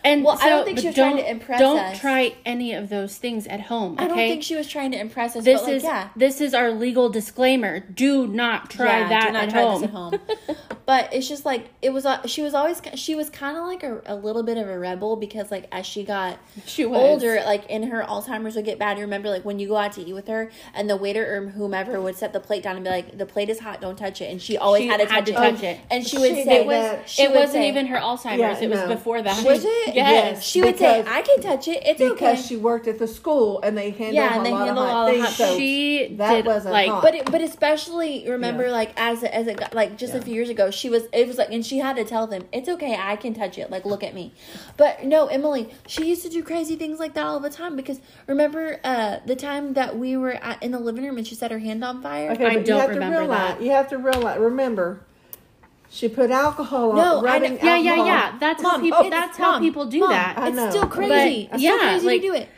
and 0.03 0.25
Well, 0.25 0.39
I 0.41 0.49
don't 0.49 0.65
think 0.65 0.79
she 0.79 0.87
was 0.87 0.95
trying 0.95 1.17
to 1.17 1.23
don't- 1.23 1.31
impress 1.31 1.61
Don't 1.61 1.97
try 1.97 2.35
any 2.47 2.73
of 2.73 2.89
those 2.89 3.19
things 3.19 3.47
at 3.47 3.61
home. 3.61 3.93
Okay. 3.97 4.05
I 4.05 4.09
don't 4.09 4.17
think 4.17 4.43
she 4.43 4.57
was 4.57 4.67
trying 4.67 4.93
to 4.93 4.99
impress 4.99 5.37
us. 5.37 5.45
this 5.45 5.61
but 5.61 5.67
like, 5.67 5.77
is 5.77 5.83
yeah. 5.83 6.09
this 6.17 6.41
is 6.41 6.55
our 6.55 6.71
legal 6.71 7.11
disclaimer. 7.11 7.81
Do 7.81 8.27
not 8.27 8.71
try 8.71 9.01
Yeah, 9.01 9.09
that 9.11 9.27
do 9.27 9.33
not 9.35 9.43
at 9.45 9.51
try 9.51 9.61
home. 9.63 9.85
At 9.85 9.91
home. 9.91 10.19
but 10.91 11.14
it's 11.14 11.28
just 11.28 11.45
like 11.45 11.68
it 11.82 11.91
was. 11.93 12.05
uh, 12.05 12.26
She 12.26 12.43
was 12.43 12.53
always. 12.53 12.82
She 12.97 13.14
was 13.14 13.30
kind 13.30 13.57
of 13.57 13.64
like 13.64 13.84
a, 13.84 14.03
a 14.07 14.16
little 14.16 14.43
bit 14.43 14.59
of 14.59 14.66
a 14.68 14.76
rebel 14.76 15.14
because 15.14 15.49
like 15.49 15.68
as 15.70 15.86
she 15.86 16.03
got 16.03 16.36
She 16.66 16.84
was 16.84 16.99
older, 16.99 17.41
like 17.47 17.64
in 17.70 17.84
her 17.84 18.03
Alzheimer's 18.03 18.57
would 18.57 18.64
get 18.64 18.76
bad. 18.80 18.99
You 18.99 19.05
remember 19.05 19.30
like 19.30 19.45
when 19.45 19.61
you 19.61 19.68
go 19.68 19.76
out 19.76 19.93
to 19.93 20.01
eat 20.03 20.12
with 20.12 20.26
her, 20.26 20.51
and 20.74 20.91
the 20.91 20.97
waiter 20.97 21.24
or 21.36 21.49
whomever 21.51 22.01
would 22.01 22.16
set 22.16 22.32
the 22.32 22.41
plate 22.41 22.64
down 22.64 22.74
and 22.74 22.84
be 22.84 22.91
like, 22.91 23.16
"The 23.16 23.24
plate 23.24 23.49
is 23.51 23.61
hot, 23.61 23.80
don't 23.80 23.95
touch 23.97 24.20
it," 24.20 24.32
and 24.32 24.43
she 24.43 24.59
always 24.59 24.82
She 24.82 24.88
had 24.88 24.99
to 24.99 25.07
had 25.07 25.26
touch, 25.26 25.34
to 25.36 25.43
it. 25.47 25.53
touch 25.53 25.62
it. 25.62 25.78
and 25.93 26.05
she 26.05 26.18
would 26.18 26.34
She 26.34 26.43
say, 26.43 26.59
did 26.64 26.70
that. 26.70 27.09
she 27.09 27.22
it 27.22 27.30
would 27.30 27.38
wasn't 27.38 27.53
say- 27.62 27.68
even 27.68 27.86
her 27.86 27.99
Alzheimer's. 27.99 28.38
Yeah, 28.41 28.59
it 28.59 28.68
was 28.70 28.80
no. 28.80 28.88
before 28.88 29.22
that. 29.22 29.45
Was 29.45 29.62
it? 29.64 29.95
Yes. 29.95 30.43
She 30.45 30.61
would 30.61 30.76
say, 30.76 31.05
"I 31.07 31.22
can 31.22 31.41
touch 31.41 31.68
it. 31.68 31.84
It's 31.86 32.01
because 32.01 32.20
okay." 32.41 32.43
she 32.43 32.57
worked 32.57 32.88
at 32.88 32.99
the 32.99 33.07
school 33.07 33.61
and 33.62 33.78
they 33.78 33.91
handled 33.91 34.14
Yeah, 34.14 34.32
and 34.38 34.41
a 34.41 34.45
they 34.45 34.51
lot 34.51 34.68
of 34.68 34.76
hot 34.76 34.88
all 34.91 35.12
the 35.12 35.20
hot 35.20 35.30
so 35.30 35.57
she 35.57 36.14
that 36.16 36.32
did 36.34 36.47
wasn't 36.47 36.72
like 36.74 36.91
hot. 36.91 37.03
But 37.03 37.14
it, 37.14 37.30
but 37.30 37.41
especially 37.43 38.28
remember 38.28 38.64
Yeah. 38.66 38.72
like 38.72 38.91
as 38.97 39.22
it, 39.22 39.30
as 39.30 39.47
it 39.47 39.57
got, 39.57 39.72
like 39.72 39.97
just 39.97 40.14
a 40.14 40.20
few 40.20 40.34
years 40.34 40.49
ago 40.49 40.70
she 40.81 40.89
was 40.89 41.05
it 41.12 41.26
was 41.26 41.37
like 41.39 41.51
and 41.51 41.64
she 41.64 41.78
had 41.78 41.95
to 41.97 42.05
tell 42.05 42.26
them 42.26 42.43
it's 42.53 42.68
okay 42.68 42.97
I 42.99 43.16
can 43.16 43.35
touch 43.35 43.59
it 43.59 43.70
like 43.70 43.85
look 43.85 44.03
at 44.03 44.14
me, 44.14 44.33
but 44.76 45.05
no 45.05 45.26
Emily 45.26 45.68
she 45.87 46.07
used 46.09 46.22
to 46.22 46.28
do 46.31 46.43
crazy 46.43 46.76
things 46.76 46.99
like 46.99 47.12
that 47.14 47.24
all 47.26 47.39
the 47.41 47.51
time 47.51 47.76
because 47.76 48.01
remember 48.26 48.81
uh 48.83 49.18
the 49.26 49.37
time 49.37 49.74
that 49.74 49.99
we 49.99 50.16
were 50.16 50.33
at, 50.33 50.62
in 50.62 50.70
the 50.72 50.78
living 50.81 51.05
room 51.05 51.18
and 51.18 51.26
she 51.26 51.35
set 51.35 51.51
her 51.51 51.59
hand 51.59 51.85
on 51.85 52.01
fire. 52.03 52.31
Okay, 52.33 52.47
I 52.47 52.55
but 52.57 52.64
don't 52.64 52.76
you 52.76 52.81
have 52.81 52.91
remember 52.91 53.16
to 53.16 53.20
realize, 53.20 53.59
that. 53.59 53.62
You 53.62 53.70
have 53.72 53.89
to 53.91 53.99
realize. 53.99 54.39
Remember, 54.41 55.01
she 55.91 56.09
put 56.09 56.31
alcohol 56.31 56.93
No, 56.95 57.18
on. 57.18 57.26
I 57.26 57.33
rubbing 57.35 57.55
know- 57.55 57.59
yeah, 57.62 57.76
yeah, 57.76 57.91
alcohol- 57.91 58.07
yeah. 58.07 58.39
That's 58.39 58.62
how 58.62 58.70
Mom, 58.72 58.81
people. 58.81 58.99
it's- 59.01 59.11
That's 59.20 59.37
how 59.39 59.59
people 59.59 59.85
do 59.87 60.01
Mom, 60.01 60.11
that. 60.11 60.39
I 60.39 60.49
It's 60.49 60.57
know. 60.57 60.70
still 60.70 60.83
But- 60.83 60.91
crazy. 60.93 61.49
it's 61.53 61.62
yeah, 61.62 61.76
still 61.76 61.89
crazy 61.91 62.07
like- 62.07 62.20
to 62.22 62.26
do 62.28 62.35
it. 62.35 62.49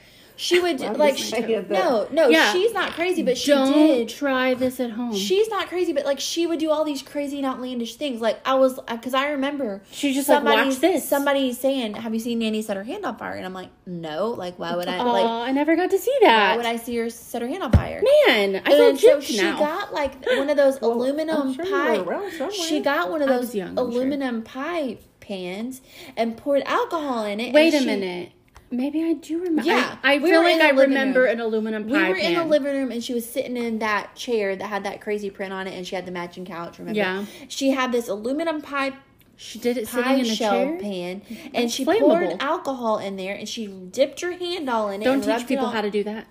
She 0.43 0.59
would 0.59 0.83
I'm 0.83 0.95
like 0.99 1.17
she, 1.17 1.25
saying 1.25 1.67
no 1.71 2.09
no 2.11 2.29
Yeah. 2.29 2.53
she's 2.53 2.73
not 2.75 2.93
crazy 2.95 3.23
but 3.23 3.39
she 3.39 3.53
Don't 3.53 3.73
did. 3.73 4.09
try 4.09 4.55
this 4.55 4.81
at 4.81 4.91
home. 4.91 5.15
She's 5.15 5.49
not 5.49 5.69
crazy, 5.69 5.93
but 5.93 6.05
like 6.05 6.19
she 6.19 6.47
would 6.49 6.59
do 6.59 6.71
all 6.71 6.83
these 6.85 7.01
crazy 7.01 7.37
and 7.39 7.47
outlandish 7.47 7.95
things. 7.95 8.21
Like 8.21 8.41
I 8.45 8.55
was, 8.55 8.81
because 8.91 9.15
I 9.15 9.31
remember 9.31 9.83
She 9.93 10.13
just, 10.13 10.29
like, 10.29 10.43
watch 10.43 10.77
this. 10.81 11.09
Somebody 11.09 11.53
saying, 11.53 11.95
"Have 11.95 12.13
you 12.13 12.19
seen 12.21 12.41
Nanny 12.41 12.61
set 12.63 12.77
her 12.77 12.83
hand 12.83 13.05
on 13.05 13.17
fire?" 13.17 13.35
And 13.37 13.47
I'm 13.47 13.55
like, 13.55 13.69
"No." 13.87 14.31
Like, 14.31 14.59
why 14.59 14.75
would 14.75 14.89
I? 14.89 14.99
Oh, 14.99 15.13
Like, 15.13 15.27
I 15.49 15.53
never 15.53 15.77
got 15.77 15.91
to 15.91 15.99
see 15.99 16.17
that 16.23 16.51
why 16.53 16.57
would 16.57 16.67
I 16.67 16.77
see 16.77 16.97
her 16.97 17.09
set 17.09 17.41
her 17.43 17.47
hand 17.49 17.63
on 17.63 17.71
fire? 17.71 18.03
Man, 18.27 18.57
I 18.57 18.59
and 18.59 18.67
feel 18.67 18.79
then 18.79 18.99
so 18.99 19.17
gypped 19.19 19.23
she 19.23 19.37
now. 19.37 19.59
got 19.59 19.95
like 19.95 20.27
one 20.27 20.51
of 20.51 20.57
those 20.57 20.79
Well, 20.81 20.93
aluminum 20.95 21.55
sure 21.55 21.65
pie. 21.67 21.99
were 21.99 22.05
around 22.15 22.33
somewhere. 22.33 22.51
She 22.53 22.81
got 22.81 23.11
one 23.11 23.23
of 23.23 23.29
those 23.29 23.55
young, 23.55 23.71
I'm 23.71 23.77
sure. 23.77 23.85
aluminum 23.85 24.43
pie 24.43 24.99
pans 25.21 25.83
and 26.17 26.37
poured 26.37 26.63
alcohol 26.67 27.25
in 27.25 27.39
it. 27.39 27.55
Wait 27.55 27.67
and 27.67 27.75
a 27.75 27.79
she- 27.79 27.87
minute. 27.87 28.33
Maybe 28.73 29.05
I 29.05 29.13
do 29.13 29.39
remember. 29.39 29.63
Yeah, 29.63 29.97
I, 30.03 30.15
I 30.15 30.19
we 30.19 30.31
feel 30.31 30.43
like 30.43 30.61
I 30.61 30.71
remember 30.71 31.21
room. 31.23 31.31
an 31.33 31.41
aluminum 31.41 31.83
pipe. 31.85 31.93
We 31.93 31.99
pie 31.99 32.09
were 32.09 32.17
in 32.17 32.35
the 32.35 32.45
living 32.47 32.73
room 32.75 32.91
and 32.91 33.05
she 33.05 33.13
was 33.15 33.29
sitting 33.29 33.57
in 33.57 33.81
that 33.81 34.17
chair 34.17 34.57
that 34.57 34.65
had 34.67 34.85
that 34.85 35.01
crazy 35.03 35.29
print 35.31 35.53
on 35.53 35.67
it 35.67 35.75
and 35.75 35.87
she 35.87 35.95
had 35.95 36.07
the 36.07 36.11
matching 36.11 36.45
couch, 36.47 36.79
remember? 36.79 36.97
Yeah. 36.97 37.27
She 37.49 37.71
had 37.71 37.93
this 37.93 38.09
aluminum 38.09 38.63
pie 38.63 38.95
She 39.37 39.59
did 39.59 39.77
it 39.77 39.89
sitting 39.89 40.21
in 40.21 40.27
a 40.27 40.35
shell 40.35 40.53
chair. 40.53 40.79
pan 40.81 41.23
and 41.29 41.55
That's 41.55 41.75
she 41.75 41.85
flammable. 41.85 42.01
poured 42.01 42.37
alcohol 42.41 42.99
in 42.99 43.17
there 43.17 43.35
and 43.35 43.47
she 43.49 43.67
dipped 43.67 44.21
her 44.23 44.33
hand 44.33 44.71
all 44.71 44.89
in 44.89 45.03
it. 45.03 45.05
Don't 45.05 45.23
teach 45.23 45.47
people 45.47 45.69
how 45.69 45.83
to 45.83 45.91
do 45.91 46.03
that. 46.05 46.27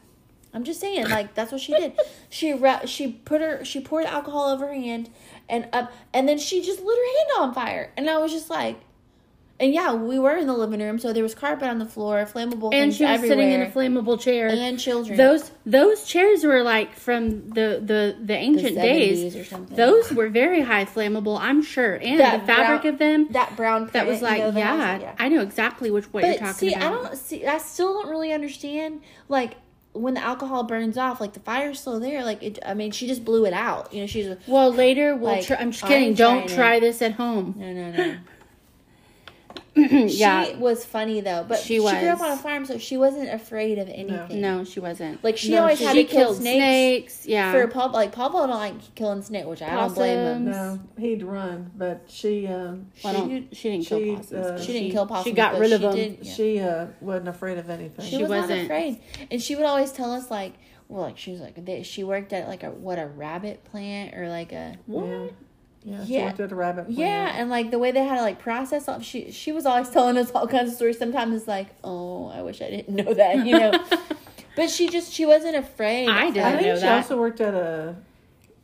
I'm 0.54 0.64
just 0.66 0.80
saying, 0.82 1.08
like 1.10 1.34
that's 1.36 1.52
what 1.52 1.62
she 1.62 1.74
did. 1.74 1.94
she 2.30 2.54
ru- 2.54 2.86
she 2.86 3.08
put 3.14 3.40
her 3.42 3.64
she 3.64 3.80
poured 3.80 4.06
alcohol 4.06 4.50
over 4.50 4.68
her 4.68 4.74
hand 4.74 5.10
and 5.48 5.70
up 5.72 5.92
and 6.14 6.28
then 6.28 6.38
she 6.40 6.62
just 6.62 6.82
lit 6.82 6.98
her 6.98 7.40
hand 7.40 7.50
on 7.50 7.54
fire. 7.54 7.92
And 7.96 8.10
I 8.10 8.18
was 8.18 8.32
just 8.32 8.50
like 8.50 8.78
and 9.62 9.74
yeah, 9.74 9.94
we 9.94 10.20
were 10.20 10.36
in 10.36 10.48
the 10.48 10.54
living 10.54 10.82
room, 10.82 11.00
so 11.00 11.14
there 11.14 11.24
was 11.24 11.34
carpet 11.36 11.68
on 11.70 11.78
the 11.80 11.86
floor, 11.86 12.26
flammable 12.26 12.74
And 12.74 12.92
things 12.92 12.98
she 12.98 13.04
was 13.06 13.12
everywhere, 13.14 13.38
sitting 13.38 13.52
in 13.52 13.62
a 13.62 13.68
flammable 13.68 14.20
chair. 14.20 14.48
and 14.50 14.80
children. 14.80 15.16
those 15.18 15.52
those 15.66 16.04
chairs 16.04 16.44
were 16.44 16.64
like 16.64 16.96
from 16.96 17.50
the 17.50 17.80
the 17.86 18.18
the 18.22 18.34
ancient 18.34 18.76
70s 18.76 18.82
days. 18.82 19.36
or 19.36 19.46
something. 19.46 19.78
Those 19.78 20.12
were 20.12 20.28
very 20.30 20.62
high 20.62 20.86
flammable, 20.86 21.40
I'm 21.40 21.62
sure. 21.62 21.96
And 21.96 22.20
That 22.20 22.42
the 22.42 22.48
fabric 22.48 22.82
brown- 22.82 22.94
of 22.94 23.00
them 23.00 23.28
that 23.32 23.56
brown 23.56 23.90
that 23.94 24.08
was 24.08 24.20
you 24.20 24.26
like, 24.28 24.40
know, 24.40 24.52
that 24.52 25.02
yeah, 25.02 25.16
I 25.20 25.30
know 25.30 25.42
exactly 25.42 25.92
which 25.92 26.06
what 26.12 26.24
you're 26.26 26.34
talking 26.38 26.54
see, 26.70 26.74
about. 26.74 26.84
I 26.84 26.90
don't 26.96 27.16
see. 27.18 27.46
I 27.46 27.58
still 27.60 27.94
don't 27.94 28.10
really 28.10 28.34
understand. 28.34 29.02
Like 29.30 29.56
when 29.94 30.14
the 30.14 30.22
alcohol 30.24 30.64
burns 30.64 30.98
off, 30.98 31.20
like 31.22 31.34
the 31.34 31.40
fire's 31.42 31.80
still 31.80 32.00
there. 32.00 32.24
Like 32.24 32.42
it. 32.42 32.60
I 32.66 32.74
mean, 32.74 32.92
she 32.92 33.08
just 33.08 33.24
blew 33.26 33.46
it 33.46 33.54
out. 33.54 33.94
You 33.94 34.02
know, 34.02 34.08
she's 34.08 34.36
well, 34.48 34.72
later 34.74 35.16
we'll. 35.16 35.34
Like, 35.34 35.46
try, 35.46 35.58
I'm 35.58 35.72
just 35.72 35.84
kidding. 35.84 36.14
Don't 36.14 36.48
try 36.50 36.76
it. 36.76 36.80
this 36.80 37.02
at 37.02 37.12
home. 37.14 37.56
no, 37.58 37.72
no, 37.74 37.92
no. 37.92 38.18
yeah. 39.76 40.44
She 40.46 40.56
was 40.56 40.84
funny 40.84 41.22
though, 41.22 41.46
but 41.48 41.60
She 41.60 41.76
she, 41.76 41.80
grew 41.80 42.10
up 42.10 42.20
on 42.20 42.32
a 42.32 42.38
farm, 42.38 42.66
so 42.66 42.78
she 42.78 42.98
wasn't 42.98 43.30
afraid 43.30 43.78
of 43.80 43.88
anything. 43.90 44.42
no, 44.42 44.64
she 44.66 44.80
wasn't. 44.82 45.24
Like 45.24 45.38
she 45.38 45.52
No, 45.52 45.62
always 45.62 45.78
she- 45.78 45.86
had 45.86 45.96
she 45.96 46.04
to 46.06 46.10
kill 46.12 46.26
killed 46.26 46.38
snakes, 46.38 47.14
snakes. 47.14 47.26
Yeah. 47.26 47.52
for 47.54 47.68
Paul. 47.68 47.92
Like 47.92 48.12
Paul 48.12 48.32
don't 48.32 48.50
like 48.50 48.96
killing 48.96 49.22
snake, 49.22 49.46
which 49.46 49.62
I 49.62 49.74
don't 49.76 49.94
blame 49.96 50.18
him. 50.18 50.52
No, 50.52 50.80
he'd 50.98 51.24
run, 51.24 51.72
but 51.76 52.04
she 52.10 52.48
um, 52.48 52.88
Well, 53.04 53.16
I 53.16 53.18
don't- 53.18 53.56
she 53.56 53.70
didn't 53.72 53.86
kill 53.86 54.00
she, 54.00 54.16
possums. 54.16 54.34
uh, 54.34 54.52
but 54.58 54.64
She 54.64 54.74
didn't 54.74 54.92
kill 54.92 55.06
possums. 55.06 55.24
She 55.28 55.32
got 55.34 55.58
rid 55.58 55.72
of 55.72 55.80
she 55.82 55.88
them. 55.88 55.96
did- 55.96 56.18
yeah. 56.22 56.34
she 56.34 56.60
uh, 56.60 56.86
wasn't 57.00 57.30
afraid 57.30 57.58
of 57.58 57.70
anything. 57.70 58.06
She, 58.06 58.12
She 58.18 58.22
was 58.24 58.30
not 58.30 58.40
wasn't. 58.42 58.62
afraid, 58.64 59.00
and 59.32 59.42
she 59.42 59.56
would 59.56 59.66
always 59.66 59.92
tell 59.94 60.12
us 60.12 60.30
like, 60.30 60.54
well, 60.90 61.04
like 61.04 61.18
she 61.18 61.32
was 61.32 61.40
like 61.40 61.64
they, 61.64 61.84
she 61.84 62.04
worked 62.04 62.34
at 62.34 62.50
like 62.50 62.64
a 62.64 62.72
what 62.72 63.00
a 63.00 63.08
rabbit 63.08 63.64
plant 63.64 64.14
or 64.16 64.28
like 64.28 64.52
a 64.52 64.78
yeah, 64.90 65.28
yeah, 65.84 66.06
she 66.06 66.14
Yeah. 66.16 66.26
worked 66.26 66.40
at 66.40 66.52
a 66.52 66.56
rabbit 66.56 66.86
plant. 66.86 67.00
yeah, 67.00 67.34
and 67.36 67.50
like 67.50 67.72
the 67.72 67.80
way 67.80 67.92
they 67.92 68.04
had 68.04 68.16
to 68.18 68.22
like 68.22 68.40
process 68.40 68.88
all 68.88 69.00
she 69.02 69.32
she 69.32 69.52
was 69.52 69.66
always 69.66 69.90
telling 69.96 70.18
us 70.18 70.32
all 70.32 70.48
kinds 70.48 70.70
of 70.72 70.76
stories. 70.76 70.98
Sometimes 71.00 71.36
it's 71.36 71.48
like, 71.48 71.68
oh, 71.84 72.28
I 72.30 72.42
wish 72.42 72.62
I 72.62 72.70
didn't 72.70 72.96
know 72.96 73.14
that, 73.14 73.46
you 73.46 73.58
know. 73.60 73.84
but 74.56 74.70
she 74.70 74.90
just 74.90 75.12
she 75.14 75.26
wasn't 75.26 75.56
afraid. 75.56 76.08
I 76.10 76.26
I 76.28 76.32
didn't 76.32 76.52
think 76.58 76.62
know 76.68 76.76
she 76.76 76.82
that. 76.82 76.98
also 77.04 77.18
worked 77.18 77.42
at 77.42 77.54
a 77.54 77.96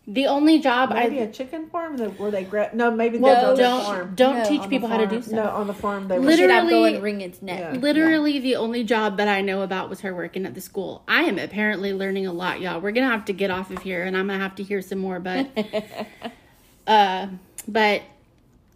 The 0.09 0.27
only 0.27 0.59
job 0.59 0.91
I 0.91 1.03
maybe 1.03 1.19
I 1.19 1.23
a 1.23 1.31
chicken 1.31 1.67
farm 1.69 1.97
that 1.97 2.17
where 2.19 2.31
they 2.31 2.43
grab. 2.45 2.73
No, 2.73 2.91
maybe 2.91 3.17
No, 3.19 3.55
they 3.55 3.61
don't 3.61 3.83
farm. 3.83 4.13
don't 4.15 4.37
No, 4.39 4.45
teach 4.45 4.69
people 4.69 4.87
how 4.87 4.97
to 4.97 5.05
do 5.05 5.15
farm. 5.19 5.23
stuff. 5.23 5.45
No, 5.45 5.49
on 5.59 5.67
the 5.67 5.73
farm 5.73 6.07
they 6.07 6.17
were. 6.19 6.31
She'd 6.31 6.49
have 6.49 6.63
to 6.65 6.69
go 6.69 6.81
Literally- 6.81 6.93
and 6.95 7.03
wring 7.03 7.21
its 7.21 7.41
neck. 7.41 7.59
Yeah. 7.73 7.79
Literally, 7.79 8.39
the 8.39 8.55
only 8.55 8.83
job 8.85 9.17
that 9.17 9.27
I 9.27 9.41
know 9.41 9.63
about 9.63 9.89
was 9.89 9.99
her 10.01 10.13
working 10.15 10.45
at 10.45 10.53
the 10.53 10.61
school. 10.61 11.03
I 11.09 11.23
am 11.23 11.37
apparently 11.39 11.91
learning 11.93 12.25
a 12.27 12.31
lot, 12.33 12.61
y'all. 12.61 12.79
We're 12.79 12.91
gonna 12.91 13.09
have 13.11 13.25
to 13.25 13.33
get 13.33 13.49
off 13.51 13.69
of 13.71 13.79
here, 13.81 14.03
and 14.03 14.15
I'm 14.15 14.27
gonna 14.27 14.39
have 14.39 14.55
to 14.55 14.63
hear 14.63 14.81
some 14.81 14.99
more. 14.99 15.19
But, 15.19 15.49
uh, 16.87 17.27
but 17.67 18.01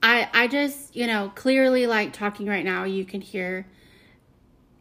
I, 0.04 0.28
I 0.34 0.48
just, 0.48 0.96
you 0.96 1.08
know, 1.08 1.32
clearly, 1.36 1.88
like 1.88 2.14
talking 2.14 2.48
right 2.48 2.66
now, 2.66 2.84
you 2.84 3.06
can 3.06 3.22
hear 3.22 3.66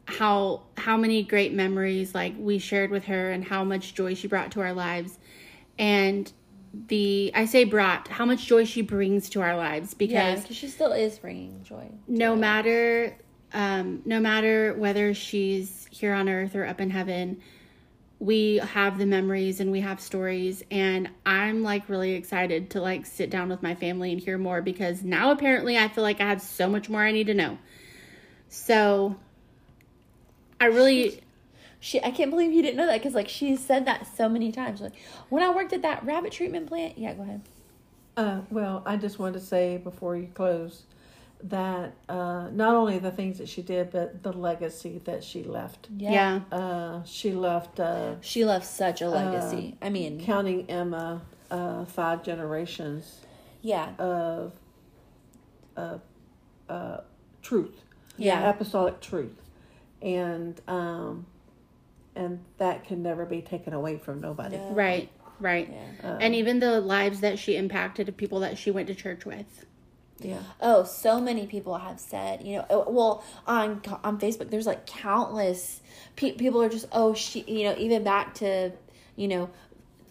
how 0.06 0.62
how 0.76 0.96
many 0.96 1.22
great 1.22 1.52
memories 1.52 2.14
like 2.14 2.34
we 2.38 2.58
shared 2.58 2.90
with 2.90 3.04
her, 3.04 3.30
and 3.30 3.44
how 3.44 3.62
much 3.64 3.94
joy 3.94 4.14
she 4.14 4.26
brought 4.26 4.50
to 4.52 4.60
our 4.60 4.72
lives, 4.72 5.18
and 5.78 6.32
the 6.88 7.30
I 7.34 7.44
say 7.46 7.64
brought 7.64 8.08
how 8.08 8.24
much 8.24 8.46
joy 8.46 8.64
she 8.64 8.82
brings 8.82 9.28
to 9.30 9.40
our 9.42 9.56
lives 9.56 9.94
because 9.94 10.44
Yeah, 10.44 10.50
she 10.52 10.68
still 10.68 10.92
is 10.92 11.18
bringing 11.18 11.62
joy. 11.64 11.88
no 12.06 12.36
matter 12.36 13.16
um, 13.52 14.02
no 14.04 14.20
matter 14.20 14.74
whether 14.74 15.12
she's 15.12 15.88
here 15.90 16.14
on 16.14 16.28
earth 16.28 16.54
or 16.54 16.64
up 16.64 16.80
in 16.80 16.90
heaven 16.90 17.40
we 18.20 18.58
have 18.58 18.98
the 18.98 19.06
memories 19.06 19.60
and 19.60 19.72
we 19.72 19.80
have 19.80 20.00
stories 20.00 20.62
and 20.70 21.08
i'm 21.26 21.62
like 21.62 21.88
really 21.88 22.12
excited 22.12 22.70
to 22.70 22.80
like 22.80 23.06
sit 23.06 23.30
down 23.30 23.48
with 23.48 23.62
my 23.62 23.74
family 23.74 24.12
and 24.12 24.20
hear 24.20 24.38
more 24.38 24.62
because 24.62 25.02
now 25.02 25.32
apparently 25.32 25.76
i 25.76 25.88
feel 25.88 26.04
like 26.04 26.20
i 26.20 26.28
have 26.28 26.42
so 26.42 26.68
much 26.68 26.88
more 26.88 27.02
i 27.02 27.10
need 27.10 27.26
to 27.26 27.34
know 27.34 27.58
so 28.48 29.16
i 30.60 30.66
really 30.66 31.20
She, 31.82 31.98
I 32.04 32.10
can't 32.10 32.30
believe 32.30 32.52
you 32.52 32.60
didn't 32.60 32.76
know 32.76 32.86
that 32.86 32.98
because 32.98 33.14
like 33.14 33.28
she 33.28 33.56
said 33.56 33.86
that 33.86 34.06
so 34.14 34.28
many 34.28 34.52
times. 34.52 34.82
Like 34.82 34.92
when 35.30 35.42
I 35.42 35.48
worked 35.48 35.72
at 35.72 35.80
that 35.80 36.04
rabbit 36.04 36.30
treatment 36.30 36.66
plant. 36.66 36.98
Yeah, 36.98 37.14
go 37.14 37.22
ahead. 37.22 37.40
Uh, 38.18 38.40
well, 38.50 38.82
I 38.84 38.96
just 38.96 39.18
wanted 39.18 39.40
to 39.40 39.46
say 39.46 39.78
before 39.78 40.14
you 40.14 40.28
close 40.34 40.82
that 41.44 41.94
uh, 42.08 42.48
not 42.52 42.74
only 42.74 42.98
the 42.98 43.10
things 43.10 43.38
that 43.38 43.48
she 43.48 43.62
did, 43.62 43.90
but 43.90 44.22
the 44.22 44.32
legacy 44.32 45.00
that 45.04 45.24
she 45.24 45.42
left. 45.42 45.88
yeah, 45.96 46.40
Uh, 46.52 47.02
she 47.04 47.32
left, 47.32 47.80
uh, 47.80 48.20
She 48.20 48.44
left 48.44 48.66
such 48.66 49.00
a 49.00 49.08
legacy. 49.08 49.76
I 49.80 49.90
mean, 49.90 50.20
counting 50.24 50.68
Emma, 50.68 51.22
uh, 51.50 51.84
five 51.86 52.22
generations 52.22 53.20
yeah, 53.62 53.94
of 53.96 54.52
uh, 55.76 55.98
uh, 56.68 57.00
truth, 57.42 57.82
yeah, 58.16 58.48
apostolic 58.48 59.00
truth, 59.00 59.40
and 60.00 60.60
um, 60.68 61.26
and 62.14 62.40
that 62.58 62.84
can 62.84 63.02
never 63.02 63.24
be 63.24 63.42
taken 63.42 63.72
away 63.72 63.98
from 63.98 64.20
nobody. 64.20 64.56
Yeah. 64.56 64.70
right 64.72 65.10
right 65.38 65.70
yeah. 65.72 66.18
and 66.20 66.34
even 66.34 66.60
the 66.60 66.80
lives 66.82 67.20
that 67.20 67.38
she 67.38 67.56
impacted 67.56 68.06
of 68.10 68.16
people 68.16 68.40
that 68.40 68.58
she 68.58 68.70
went 68.70 68.86
to 68.86 68.94
church 68.94 69.24
with 69.24 69.64
Yeah. 70.22 70.38
Oh, 70.60 70.84
so 70.84 71.20
many 71.20 71.46
people 71.46 71.76
have 71.78 71.98
said, 72.00 72.42
you 72.42 72.56
know, 72.56 72.66
oh, 72.70 72.90
well, 72.90 73.24
on 73.46 73.82
on 74.04 74.18
Facebook, 74.18 74.50
there's 74.50 74.66
like 74.66 74.86
countless 74.86 75.80
pe- 76.16 76.32
people 76.32 76.62
are 76.62 76.68
just, 76.68 76.86
oh, 76.92 77.14
she, 77.14 77.40
you 77.42 77.64
know, 77.64 77.74
even 77.78 78.04
back 78.04 78.34
to, 78.34 78.72
you 79.16 79.28
know, 79.28 79.50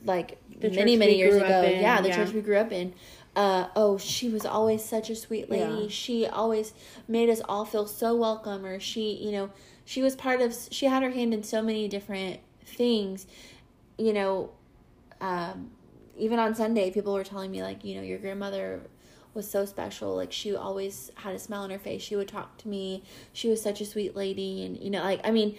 like 0.05 0.37
The 0.59 0.69
many 0.71 0.97
many 0.97 1.17
years 1.17 1.35
ago, 1.35 1.61
in, 1.63 1.81
yeah, 1.81 2.01
the 2.01 2.09
yeah. 2.09 2.15
church 2.15 2.33
we 2.33 2.41
grew 2.41 2.57
up 2.57 2.71
in. 2.71 2.93
Uh, 3.35 3.67
oh, 3.75 3.97
she 3.97 4.29
was 4.29 4.45
always 4.45 4.83
such 4.83 5.09
a 5.09 5.15
sweet 5.15 5.49
lady. 5.49 5.83
Yeah. 5.83 5.89
She 5.89 6.25
always 6.25 6.73
made 7.07 7.29
us 7.29 7.41
all 7.47 7.63
feel 7.63 7.85
so 7.85 8.15
welcome. 8.15 8.65
Or 8.65 8.79
she, 8.79 9.13
you 9.13 9.31
know, 9.31 9.51
she 9.85 10.01
was 10.01 10.15
part 10.15 10.41
of. 10.41 10.55
She 10.71 10.87
had 10.87 11.03
her 11.03 11.11
hand 11.11 11.33
in 11.33 11.43
so 11.43 11.61
many 11.61 11.87
different 11.87 12.39
things. 12.65 13.27
You 13.97 14.13
know, 14.13 14.51
um, 15.21 15.69
even 16.17 16.39
on 16.39 16.55
Sunday, 16.55 16.91
people 16.91 17.13
were 17.13 17.23
telling 17.23 17.51
me 17.51 17.61
like, 17.61 17.83
you 17.85 17.95
know, 17.95 18.01
your 18.01 18.17
grandmother 18.17 18.81
was 19.33 19.49
so 19.49 19.65
special. 19.65 20.15
Like 20.15 20.31
she 20.31 20.55
always 20.55 21.11
had 21.15 21.35
a 21.35 21.39
smile 21.39 21.61
on 21.61 21.69
her 21.69 21.79
face. 21.79 22.01
She 22.01 22.15
would 22.15 22.27
talk 22.27 22.57
to 22.59 22.67
me. 22.67 23.03
She 23.33 23.47
was 23.49 23.61
such 23.61 23.81
a 23.81 23.85
sweet 23.85 24.15
lady, 24.15 24.65
and 24.65 24.77
you 24.77 24.89
know, 24.89 25.01
like 25.01 25.21
I 25.23 25.31
mean, 25.31 25.55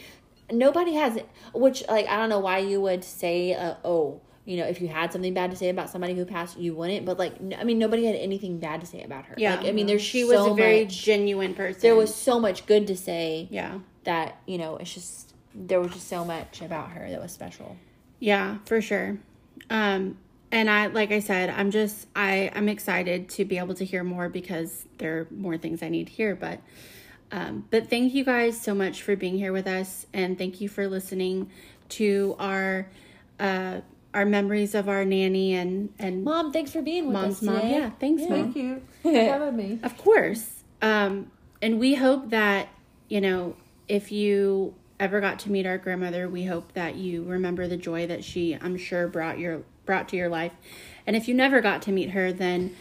nobody 0.51 0.95
has 0.95 1.17
it. 1.17 1.29
Which 1.55 1.87
like 1.89 2.07
I 2.07 2.17
don't 2.17 2.29
know 2.29 2.41
why 2.41 2.59
you 2.59 2.81
would 2.81 3.05
say, 3.05 3.55
uh, 3.55 3.75
oh, 3.85 4.21
you 4.45 4.57
know, 4.57 4.65
if 4.65 4.81
you 4.81 4.89
had 4.89 5.13
something 5.13 5.35
bad 5.35 5.51
to 5.51 5.57
say 5.57 5.69
about 5.69 5.91
somebody 5.91 6.15
who 6.15 6.25
passed, 6.25 6.59
you 6.59 6.75
wouldn't. 6.75 7.07
But 7.07 7.19
like, 7.19 7.35
I 7.59 7.65
mean, 7.65 7.79
nobody 7.79 8.05
had 8.07 8.17
anything 8.17 8.59
bad 8.59 8.81
to 8.81 8.87
say 8.87 9.03
about 9.03 9.27
her. 9.27 9.35
yeah 9.39 9.57
like, 9.57 9.67
I 9.67 9.73
mean, 9.73 9.87
there's 9.87 10.03
she 10.03 10.23
so 10.23 10.29
was 10.29 10.53
a 10.53 10.55
very 10.55 10.85
much- 10.85 11.03
genuine 11.03 11.55
person 11.55 11.81
there 11.83 11.95
was 11.95 12.15
so 12.15 12.41
much 12.41 12.67
good 12.67 12.87
to 12.89 12.97
say 12.97 13.47
yeah 13.51 13.79
that 14.05 14.39
you 14.47 14.57
know 14.59 14.77
it's 14.79 14.95
just 14.95 15.35
there 15.55 15.81
was 15.81 15.93
just 15.93 16.09
so 16.09 16.25
much 16.25 16.63
about 16.63 16.91
her 16.91 17.09
that 17.11 17.21
was 17.21 17.33
special. 17.33 17.77
Yeah, 18.19 18.59
for 18.65 18.81
sure. 18.81 19.19
Um, 19.69 20.19
and 20.53 20.69
I, 20.69 20.87
like 20.87 21.13
I 21.13 21.21
said, 21.21 21.51
I'm 21.51 21.71
just, 21.71 22.07
I, 22.17 22.51
I'm 22.55 22.69
excited 22.69 23.29
to 23.31 23.45
be 23.45 23.59
able 23.59 23.75
to 23.75 23.85
hear 23.85 24.03
more 24.03 24.29
because 24.29 24.87
there 24.99 25.19
are 25.19 25.27
more 25.31 25.57
things 25.57 25.83
I 25.83 25.89
need 25.89 26.09
to 26.09 26.13
hear. 26.13 26.35
But, 26.35 26.61
um, 27.31 27.67
but 27.71 27.89
thank 27.89 28.15
you 28.15 28.25
guys 28.25 28.61
so 28.61 28.75
much 28.75 29.03
for 29.03 29.15
being 29.17 29.37
here 29.39 29.53
with 29.53 29.67
us, 29.67 30.07
and 30.13 30.37
thank 30.37 30.61
you 30.61 30.69
for 30.69 30.89
listening 30.89 31.51
to 31.91 32.35
our, 32.39 32.89
uh, 33.39 33.81
our 34.13 34.25
memories 34.25 34.75
of 34.75 34.89
our 34.89 35.05
nanny 35.05 35.55
and 35.55 35.93
and 35.99 36.25
Mom, 36.25 36.53
thanks 36.53 36.73
for 36.73 36.83
being 36.83 37.07
with 37.07 37.13
mom's 37.13 37.37
us 37.37 37.43
mom. 37.43 37.55
today. 37.57 37.71
Yeah, 37.71 37.91
thanks, 38.01 38.23
mom. 38.23 38.31
Thank 38.31 38.57
you 38.57 38.83
for 39.03 39.13
having 39.15 39.57
me. 39.57 39.79
Of 39.83 39.97
course. 39.97 40.65
Um, 40.83 41.31
and 41.63 41.79
we 41.79 41.95
hope 41.95 42.31
that, 42.31 42.69
you 43.09 43.21
know, 43.21 43.55
if 43.87 44.11
you 44.11 44.75
ever 44.99 45.21
got 45.21 45.39
to 45.41 45.51
meet 45.51 45.67
our 45.67 45.79
grandmother, 45.79 46.29
we 46.29 46.45
hope 46.45 46.73
that 46.73 46.97
you 46.97 47.23
remember 47.25 47.69
the 47.69 47.77
joy 47.77 48.07
that 48.07 48.25
she, 48.25 48.55
I'm 48.55 48.77
sure, 48.77 49.07
brought 49.07 49.39
your 49.39 49.63
brought 49.87 50.09
to 50.11 50.17
your 50.17 50.29
life. 50.29 50.53
And 51.07 51.17
if 51.17 51.29
you 51.29 51.35
never 51.35 51.61
got 51.61 51.83
to 51.83 51.93
meet 51.93 52.11
her, 52.11 52.33
then 52.33 52.77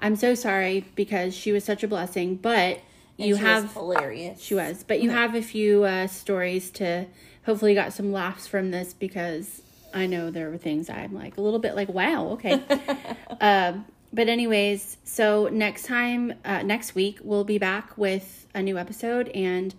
I'm 0.00 0.16
so 0.16 0.34
sorry 0.34 0.86
because 0.94 1.34
she 1.34 1.52
was 1.52 1.64
such 1.64 1.82
a 1.82 1.88
blessing. 1.88 2.36
But 2.36 2.80
And 3.18 3.28
you 3.28 3.36
have 3.36 3.72
hilarious. 3.72 4.40
she 4.40 4.54
was, 4.54 4.84
but 4.84 5.00
you 5.00 5.10
have 5.10 5.34
a 5.34 5.42
few 5.42 5.84
uh, 5.84 6.06
stories 6.06 6.70
to 6.72 7.06
hopefully 7.44 7.74
got 7.74 7.92
some 7.92 8.12
laughs 8.12 8.46
from 8.46 8.70
this 8.70 8.92
because 8.92 9.62
I 9.94 10.06
know 10.06 10.30
there 10.30 10.48
were 10.50 10.58
things 10.58 10.88
I'm 10.88 11.14
like 11.14 11.36
a 11.36 11.40
little 11.40 11.58
bit 11.58 11.74
like, 11.74 11.88
wow, 11.88 12.28
okay. 12.30 12.62
um, 13.40 13.84
but 14.12 14.28
anyways, 14.28 14.98
so 15.04 15.48
next 15.50 15.86
time, 15.86 16.34
uh, 16.44 16.62
next 16.62 16.94
week 16.94 17.18
we'll 17.22 17.44
be 17.44 17.58
back 17.58 17.96
with 17.96 18.46
a 18.54 18.62
new 18.62 18.76
episode, 18.78 19.28
and 19.30 19.74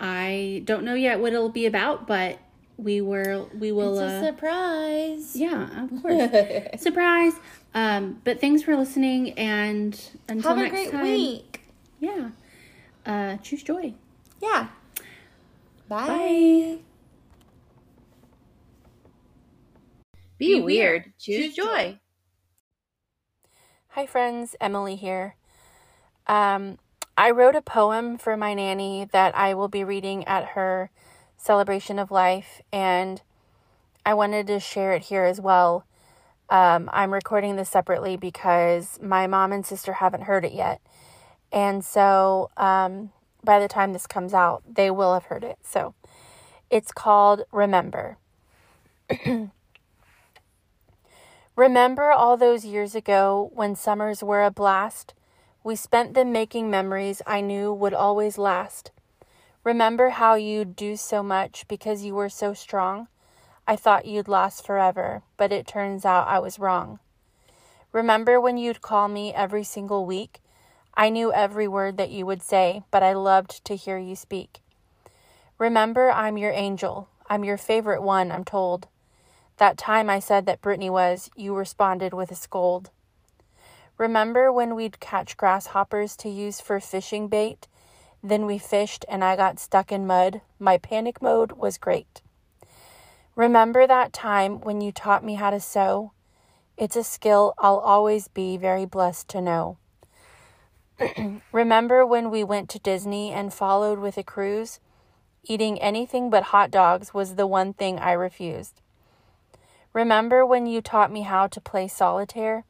I 0.00 0.62
don't 0.64 0.84
know 0.84 0.94
yet 0.94 1.20
what 1.20 1.32
it'll 1.32 1.48
be 1.48 1.66
about, 1.66 2.06
but 2.06 2.38
we 2.78 3.00
will 3.00 3.50
we 3.58 3.72
will. 3.72 3.98
It's 3.98 4.12
a 4.12 4.16
uh, 4.16 4.24
surprise. 4.32 5.36
yeah, 5.36 5.84
of 5.84 6.02
course, 6.02 6.80
surprise. 6.82 7.34
Um, 7.74 8.20
but 8.24 8.40
thanks 8.40 8.62
for 8.62 8.76
listening, 8.76 9.32
and 9.32 10.00
until 10.28 10.50
Have 10.54 10.58
a 10.58 10.62
next 10.62 10.72
great 10.72 10.90
time, 10.92 11.02
week. 11.02 11.60
yeah. 12.00 12.30
Uh, 13.04 13.36
choose 13.38 13.62
joy. 13.62 13.94
Yeah. 14.40 14.68
Bye. 15.88 16.06
Bye. 16.06 16.78
Be 20.38 20.60
weird. 20.60 21.12
Choose 21.18 21.54
joy. 21.54 21.98
Hi, 23.88 24.06
friends. 24.06 24.54
Emily 24.60 24.94
here. 24.94 25.34
Um, 26.28 26.78
I 27.16 27.32
wrote 27.32 27.56
a 27.56 27.62
poem 27.62 28.18
for 28.18 28.36
my 28.36 28.54
nanny 28.54 29.08
that 29.10 29.36
I 29.36 29.54
will 29.54 29.66
be 29.66 29.82
reading 29.82 30.24
at 30.28 30.50
her 30.50 30.90
celebration 31.38 31.98
of 31.98 32.10
life, 32.10 32.60
and 32.70 33.22
I 34.04 34.12
wanted 34.12 34.46
to 34.48 34.60
share 34.60 34.92
it 34.92 35.04
here 35.04 35.24
as 35.24 35.40
well. 35.40 35.86
Um, 36.50 36.90
I'm 36.92 37.14
recording 37.14 37.56
this 37.56 37.70
separately 37.70 38.16
because 38.16 38.98
my 39.00 39.26
mom 39.26 39.52
and 39.52 39.64
sister 39.64 39.94
haven't 39.94 40.24
heard 40.24 40.44
it 40.44 40.52
yet. 40.52 40.80
And 41.52 41.84
so 41.84 42.50
um, 42.56 43.12
by 43.42 43.58
the 43.58 43.68
time 43.68 43.92
this 43.92 44.06
comes 44.06 44.34
out, 44.34 44.62
they 44.70 44.90
will 44.90 45.14
have 45.14 45.24
heard 45.24 45.44
it. 45.44 45.58
So 45.62 45.94
it's 46.70 46.92
called 46.92 47.44
Remember. 47.52 48.18
Remember 51.56 52.12
all 52.12 52.36
those 52.36 52.64
years 52.64 52.94
ago 52.94 53.50
when 53.54 53.74
summers 53.74 54.22
were 54.22 54.44
a 54.44 54.50
blast? 54.50 55.14
We 55.64 55.76
spent 55.76 56.14
them 56.14 56.30
making 56.30 56.70
memories 56.70 57.20
I 57.26 57.40
knew 57.40 57.72
would 57.72 57.94
always 57.94 58.38
last. 58.38 58.90
Remember 59.68 60.08
how 60.08 60.34
you'd 60.34 60.76
do 60.76 60.96
so 60.96 61.22
much 61.22 61.68
because 61.68 62.02
you 62.02 62.14
were 62.14 62.30
so 62.30 62.54
strong? 62.54 63.06
I 63.66 63.76
thought 63.76 64.06
you'd 64.06 64.26
last 64.26 64.64
forever, 64.64 65.20
but 65.36 65.52
it 65.52 65.66
turns 65.66 66.06
out 66.06 66.26
I 66.26 66.38
was 66.38 66.58
wrong. 66.58 67.00
Remember 67.92 68.40
when 68.40 68.56
you'd 68.56 68.80
call 68.80 69.08
me 69.08 69.34
every 69.34 69.64
single 69.64 70.06
week? 70.06 70.40
I 70.94 71.10
knew 71.10 71.34
every 71.34 71.68
word 71.68 71.98
that 71.98 72.08
you 72.08 72.24
would 72.24 72.40
say, 72.40 72.84
but 72.90 73.02
I 73.02 73.12
loved 73.12 73.62
to 73.66 73.76
hear 73.76 73.98
you 73.98 74.16
speak. 74.16 74.60
Remember, 75.58 76.10
I'm 76.10 76.38
your 76.38 76.52
angel. 76.52 77.10
I'm 77.28 77.44
your 77.44 77.58
favorite 77.58 78.00
one, 78.02 78.32
I'm 78.32 78.46
told. 78.46 78.88
That 79.58 79.76
time 79.76 80.08
I 80.08 80.18
said 80.18 80.46
that 80.46 80.62
Brittany 80.62 80.88
was, 80.88 81.28
you 81.36 81.54
responded 81.54 82.14
with 82.14 82.32
a 82.32 82.36
scold. 82.36 82.88
Remember 83.98 84.50
when 84.50 84.74
we'd 84.74 84.98
catch 84.98 85.36
grasshoppers 85.36 86.16
to 86.16 86.30
use 86.30 86.58
for 86.58 86.80
fishing 86.80 87.28
bait? 87.28 87.68
Then 88.22 88.46
we 88.46 88.58
fished 88.58 89.04
and 89.08 89.22
I 89.22 89.36
got 89.36 89.58
stuck 89.58 89.92
in 89.92 90.06
mud. 90.06 90.40
My 90.58 90.78
panic 90.78 91.22
mode 91.22 91.52
was 91.52 91.78
great. 91.78 92.20
Remember 93.36 93.86
that 93.86 94.12
time 94.12 94.60
when 94.60 94.80
you 94.80 94.90
taught 94.90 95.24
me 95.24 95.34
how 95.34 95.50
to 95.50 95.60
sew? 95.60 96.12
It's 96.76 96.96
a 96.96 97.04
skill 97.04 97.54
I'll 97.58 97.78
always 97.78 98.28
be 98.28 98.56
very 98.56 98.84
blessed 98.84 99.28
to 99.28 99.40
know. 99.40 99.78
Remember 101.52 102.04
when 102.04 102.30
we 102.30 102.42
went 102.42 102.68
to 102.70 102.80
Disney 102.80 103.32
and 103.32 103.54
followed 103.54 104.00
with 104.00 104.18
a 104.18 104.24
cruise? 104.24 104.80
Eating 105.44 105.80
anything 105.80 106.30
but 106.30 106.44
hot 106.44 106.70
dogs 106.70 107.14
was 107.14 107.36
the 107.36 107.46
one 107.46 107.72
thing 107.72 107.98
I 107.98 108.12
refused. 108.12 108.80
Remember 109.92 110.44
when 110.44 110.66
you 110.66 110.80
taught 110.80 111.12
me 111.12 111.22
how 111.22 111.46
to 111.46 111.60
play 111.60 111.88
solitaire? 111.88 112.64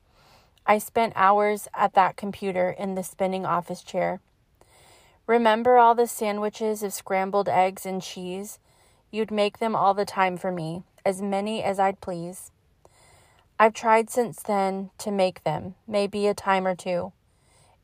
I 0.66 0.78
spent 0.78 1.14
hours 1.16 1.66
at 1.74 1.94
that 1.94 2.16
computer 2.16 2.70
in 2.70 2.94
the 2.94 3.02
spinning 3.02 3.46
office 3.46 3.82
chair. 3.82 4.20
Remember 5.28 5.76
all 5.76 5.94
the 5.94 6.06
sandwiches 6.06 6.82
of 6.82 6.94
scrambled 6.94 7.50
eggs 7.50 7.84
and 7.84 8.00
cheese? 8.00 8.58
You'd 9.10 9.30
make 9.30 9.58
them 9.58 9.76
all 9.76 9.92
the 9.92 10.06
time 10.06 10.38
for 10.38 10.50
me, 10.50 10.84
as 11.04 11.20
many 11.20 11.62
as 11.62 11.78
I'd 11.78 12.00
please. 12.00 12.50
I've 13.60 13.74
tried 13.74 14.08
since 14.08 14.42
then 14.42 14.88
to 14.96 15.10
make 15.10 15.44
them, 15.44 15.74
maybe 15.86 16.26
a 16.26 16.32
time 16.32 16.66
or 16.66 16.74
two. 16.74 17.12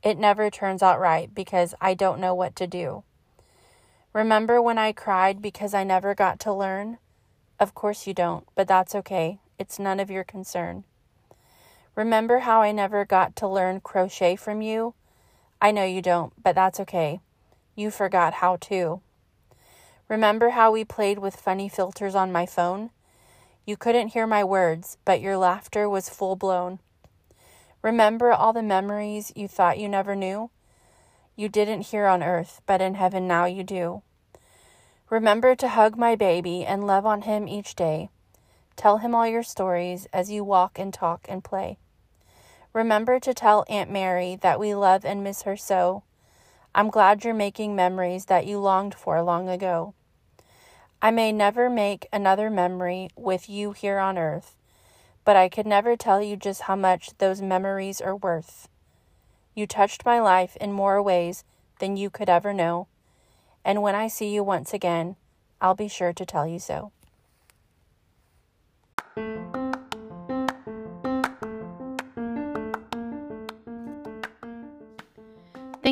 It 0.02 0.16
never 0.16 0.48
turns 0.48 0.82
out 0.82 0.98
right 0.98 1.34
because 1.34 1.74
I 1.82 1.92
don't 1.92 2.18
know 2.18 2.34
what 2.34 2.56
to 2.56 2.66
do. 2.66 3.04
Remember 4.14 4.62
when 4.62 4.78
I 4.78 4.92
cried 4.92 5.42
because 5.42 5.74
I 5.74 5.84
never 5.84 6.14
got 6.14 6.40
to 6.40 6.52
learn? 6.52 6.96
Of 7.60 7.74
course 7.74 8.06
you 8.06 8.14
don't, 8.14 8.46
but 8.54 8.66
that's 8.66 8.94
okay. 8.94 9.38
It's 9.58 9.78
none 9.78 10.00
of 10.00 10.10
your 10.10 10.24
concern. 10.24 10.84
Remember 11.94 12.38
how 12.38 12.62
I 12.62 12.72
never 12.72 13.04
got 13.04 13.36
to 13.36 13.46
learn 13.46 13.82
crochet 13.82 14.34
from 14.34 14.62
you? 14.62 14.94
I 15.60 15.72
know 15.72 15.84
you 15.84 16.00
don't, 16.00 16.32
but 16.42 16.54
that's 16.54 16.80
okay. 16.80 17.20
You 17.74 17.90
forgot 17.90 18.34
how 18.34 18.56
to. 18.56 19.00
Remember 20.08 20.50
how 20.50 20.70
we 20.70 20.84
played 20.84 21.18
with 21.18 21.34
funny 21.34 21.68
filters 21.68 22.14
on 22.14 22.30
my 22.30 22.46
phone? 22.46 22.90
You 23.66 23.76
couldn't 23.76 24.08
hear 24.08 24.26
my 24.26 24.44
words, 24.44 24.98
but 25.04 25.20
your 25.20 25.36
laughter 25.36 25.88
was 25.88 26.08
full 26.08 26.36
blown. 26.36 26.78
Remember 27.82 28.32
all 28.32 28.52
the 28.52 28.62
memories 28.62 29.32
you 29.34 29.48
thought 29.48 29.78
you 29.78 29.88
never 29.88 30.14
knew? 30.14 30.50
You 31.36 31.48
didn't 31.48 31.88
hear 31.88 32.06
on 32.06 32.22
earth, 32.22 32.60
but 32.66 32.80
in 32.80 32.94
heaven 32.94 33.26
now 33.26 33.46
you 33.46 33.64
do. 33.64 34.02
Remember 35.10 35.54
to 35.56 35.68
hug 35.68 35.96
my 35.96 36.14
baby 36.14 36.64
and 36.64 36.86
love 36.86 37.04
on 37.04 37.22
him 37.22 37.48
each 37.48 37.74
day. 37.74 38.08
Tell 38.76 38.98
him 38.98 39.14
all 39.14 39.26
your 39.26 39.42
stories 39.42 40.06
as 40.12 40.30
you 40.30 40.44
walk 40.44 40.78
and 40.78 40.94
talk 40.94 41.26
and 41.28 41.42
play. 41.42 41.78
Remember 42.72 43.20
to 43.20 43.34
tell 43.34 43.64
Aunt 43.68 43.90
Mary 43.90 44.36
that 44.42 44.58
we 44.58 44.74
love 44.74 45.04
and 45.04 45.22
miss 45.22 45.42
her 45.42 45.56
so. 45.56 46.02
I'm 46.76 46.90
glad 46.90 47.22
you're 47.22 47.34
making 47.34 47.76
memories 47.76 48.24
that 48.24 48.46
you 48.46 48.58
longed 48.58 48.96
for 48.96 49.22
long 49.22 49.48
ago. 49.48 49.94
I 51.00 51.12
may 51.12 51.30
never 51.30 51.70
make 51.70 52.08
another 52.12 52.50
memory 52.50 53.10
with 53.14 53.48
you 53.48 53.70
here 53.70 54.00
on 54.00 54.18
earth, 54.18 54.56
but 55.24 55.36
I 55.36 55.48
could 55.48 55.66
never 55.66 55.96
tell 55.96 56.20
you 56.20 56.34
just 56.34 56.62
how 56.62 56.74
much 56.74 57.16
those 57.18 57.40
memories 57.40 58.00
are 58.00 58.16
worth. 58.16 58.68
You 59.54 59.68
touched 59.68 60.04
my 60.04 60.18
life 60.18 60.56
in 60.56 60.72
more 60.72 61.00
ways 61.00 61.44
than 61.78 61.96
you 61.96 62.10
could 62.10 62.28
ever 62.28 62.52
know, 62.52 62.88
and 63.64 63.80
when 63.80 63.94
I 63.94 64.08
see 64.08 64.34
you 64.34 64.42
once 64.42 64.74
again, 64.74 65.14
I'll 65.60 65.76
be 65.76 65.86
sure 65.86 66.12
to 66.12 66.26
tell 66.26 66.46
you 66.46 66.58
so. 66.58 66.90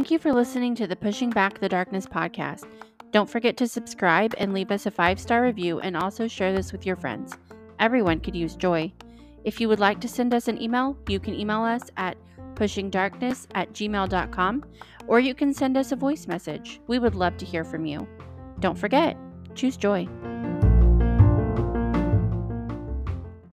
Thank 0.03 0.11
you 0.11 0.19
for 0.19 0.33
listening 0.33 0.75
to 0.75 0.89
the 0.89 0.97
Pushing 0.97 1.31
Back 1.31 1.61
the 1.61 1.69
Darkness 1.69 2.07
podcast. 2.07 2.65
Don't 3.13 3.31
forget 3.31 3.57
to 3.59 3.69
subscribe 3.69 4.35
and 4.37 4.53
leave 4.53 4.73
us 4.73 4.85
a 4.85 4.91
five 4.91 5.21
star 5.21 5.45
review 5.45 5.79
and 5.79 5.97
also 5.97 6.27
share 6.27 6.53
this 6.53 6.73
with 6.73 6.85
your 6.85 6.97
friends. 6.97 7.35
Everyone 7.79 8.19
could 8.19 8.35
use 8.35 8.57
joy. 8.57 8.93
If 9.45 9.61
you 9.61 9.69
would 9.69 9.79
like 9.79 10.01
to 10.01 10.09
send 10.09 10.35
us 10.35 10.49
an 10.49 10.61
email, 10.61 10.99
you 11.07 11.21
can 11.21 11.35
email 11.35 11.61
us 11.61 11.83
at 11.99 12.17
pushingdarkness 12.55 13.47
at 13.55 13.73
gmail.com 13.75 14.65
or 15.07 15.21
you 15.21 15.37
can 15.37 15.55
send 15.55 15.77
us 15.77 15.93
a 15.93 15.97
voice 15.97 16.27
message. 16.27 16.81
We 16.89 16.99
would 16.99 17.15
love 17.15 17.37
to 17.37 17.47
hear 17.47 17.63
from 17.63 17.87
you. 17.87 18.05
Don't 18.59 18.77
forget, 18.77 19.17
choose 19.55 19.77
joy. 19.77 20.09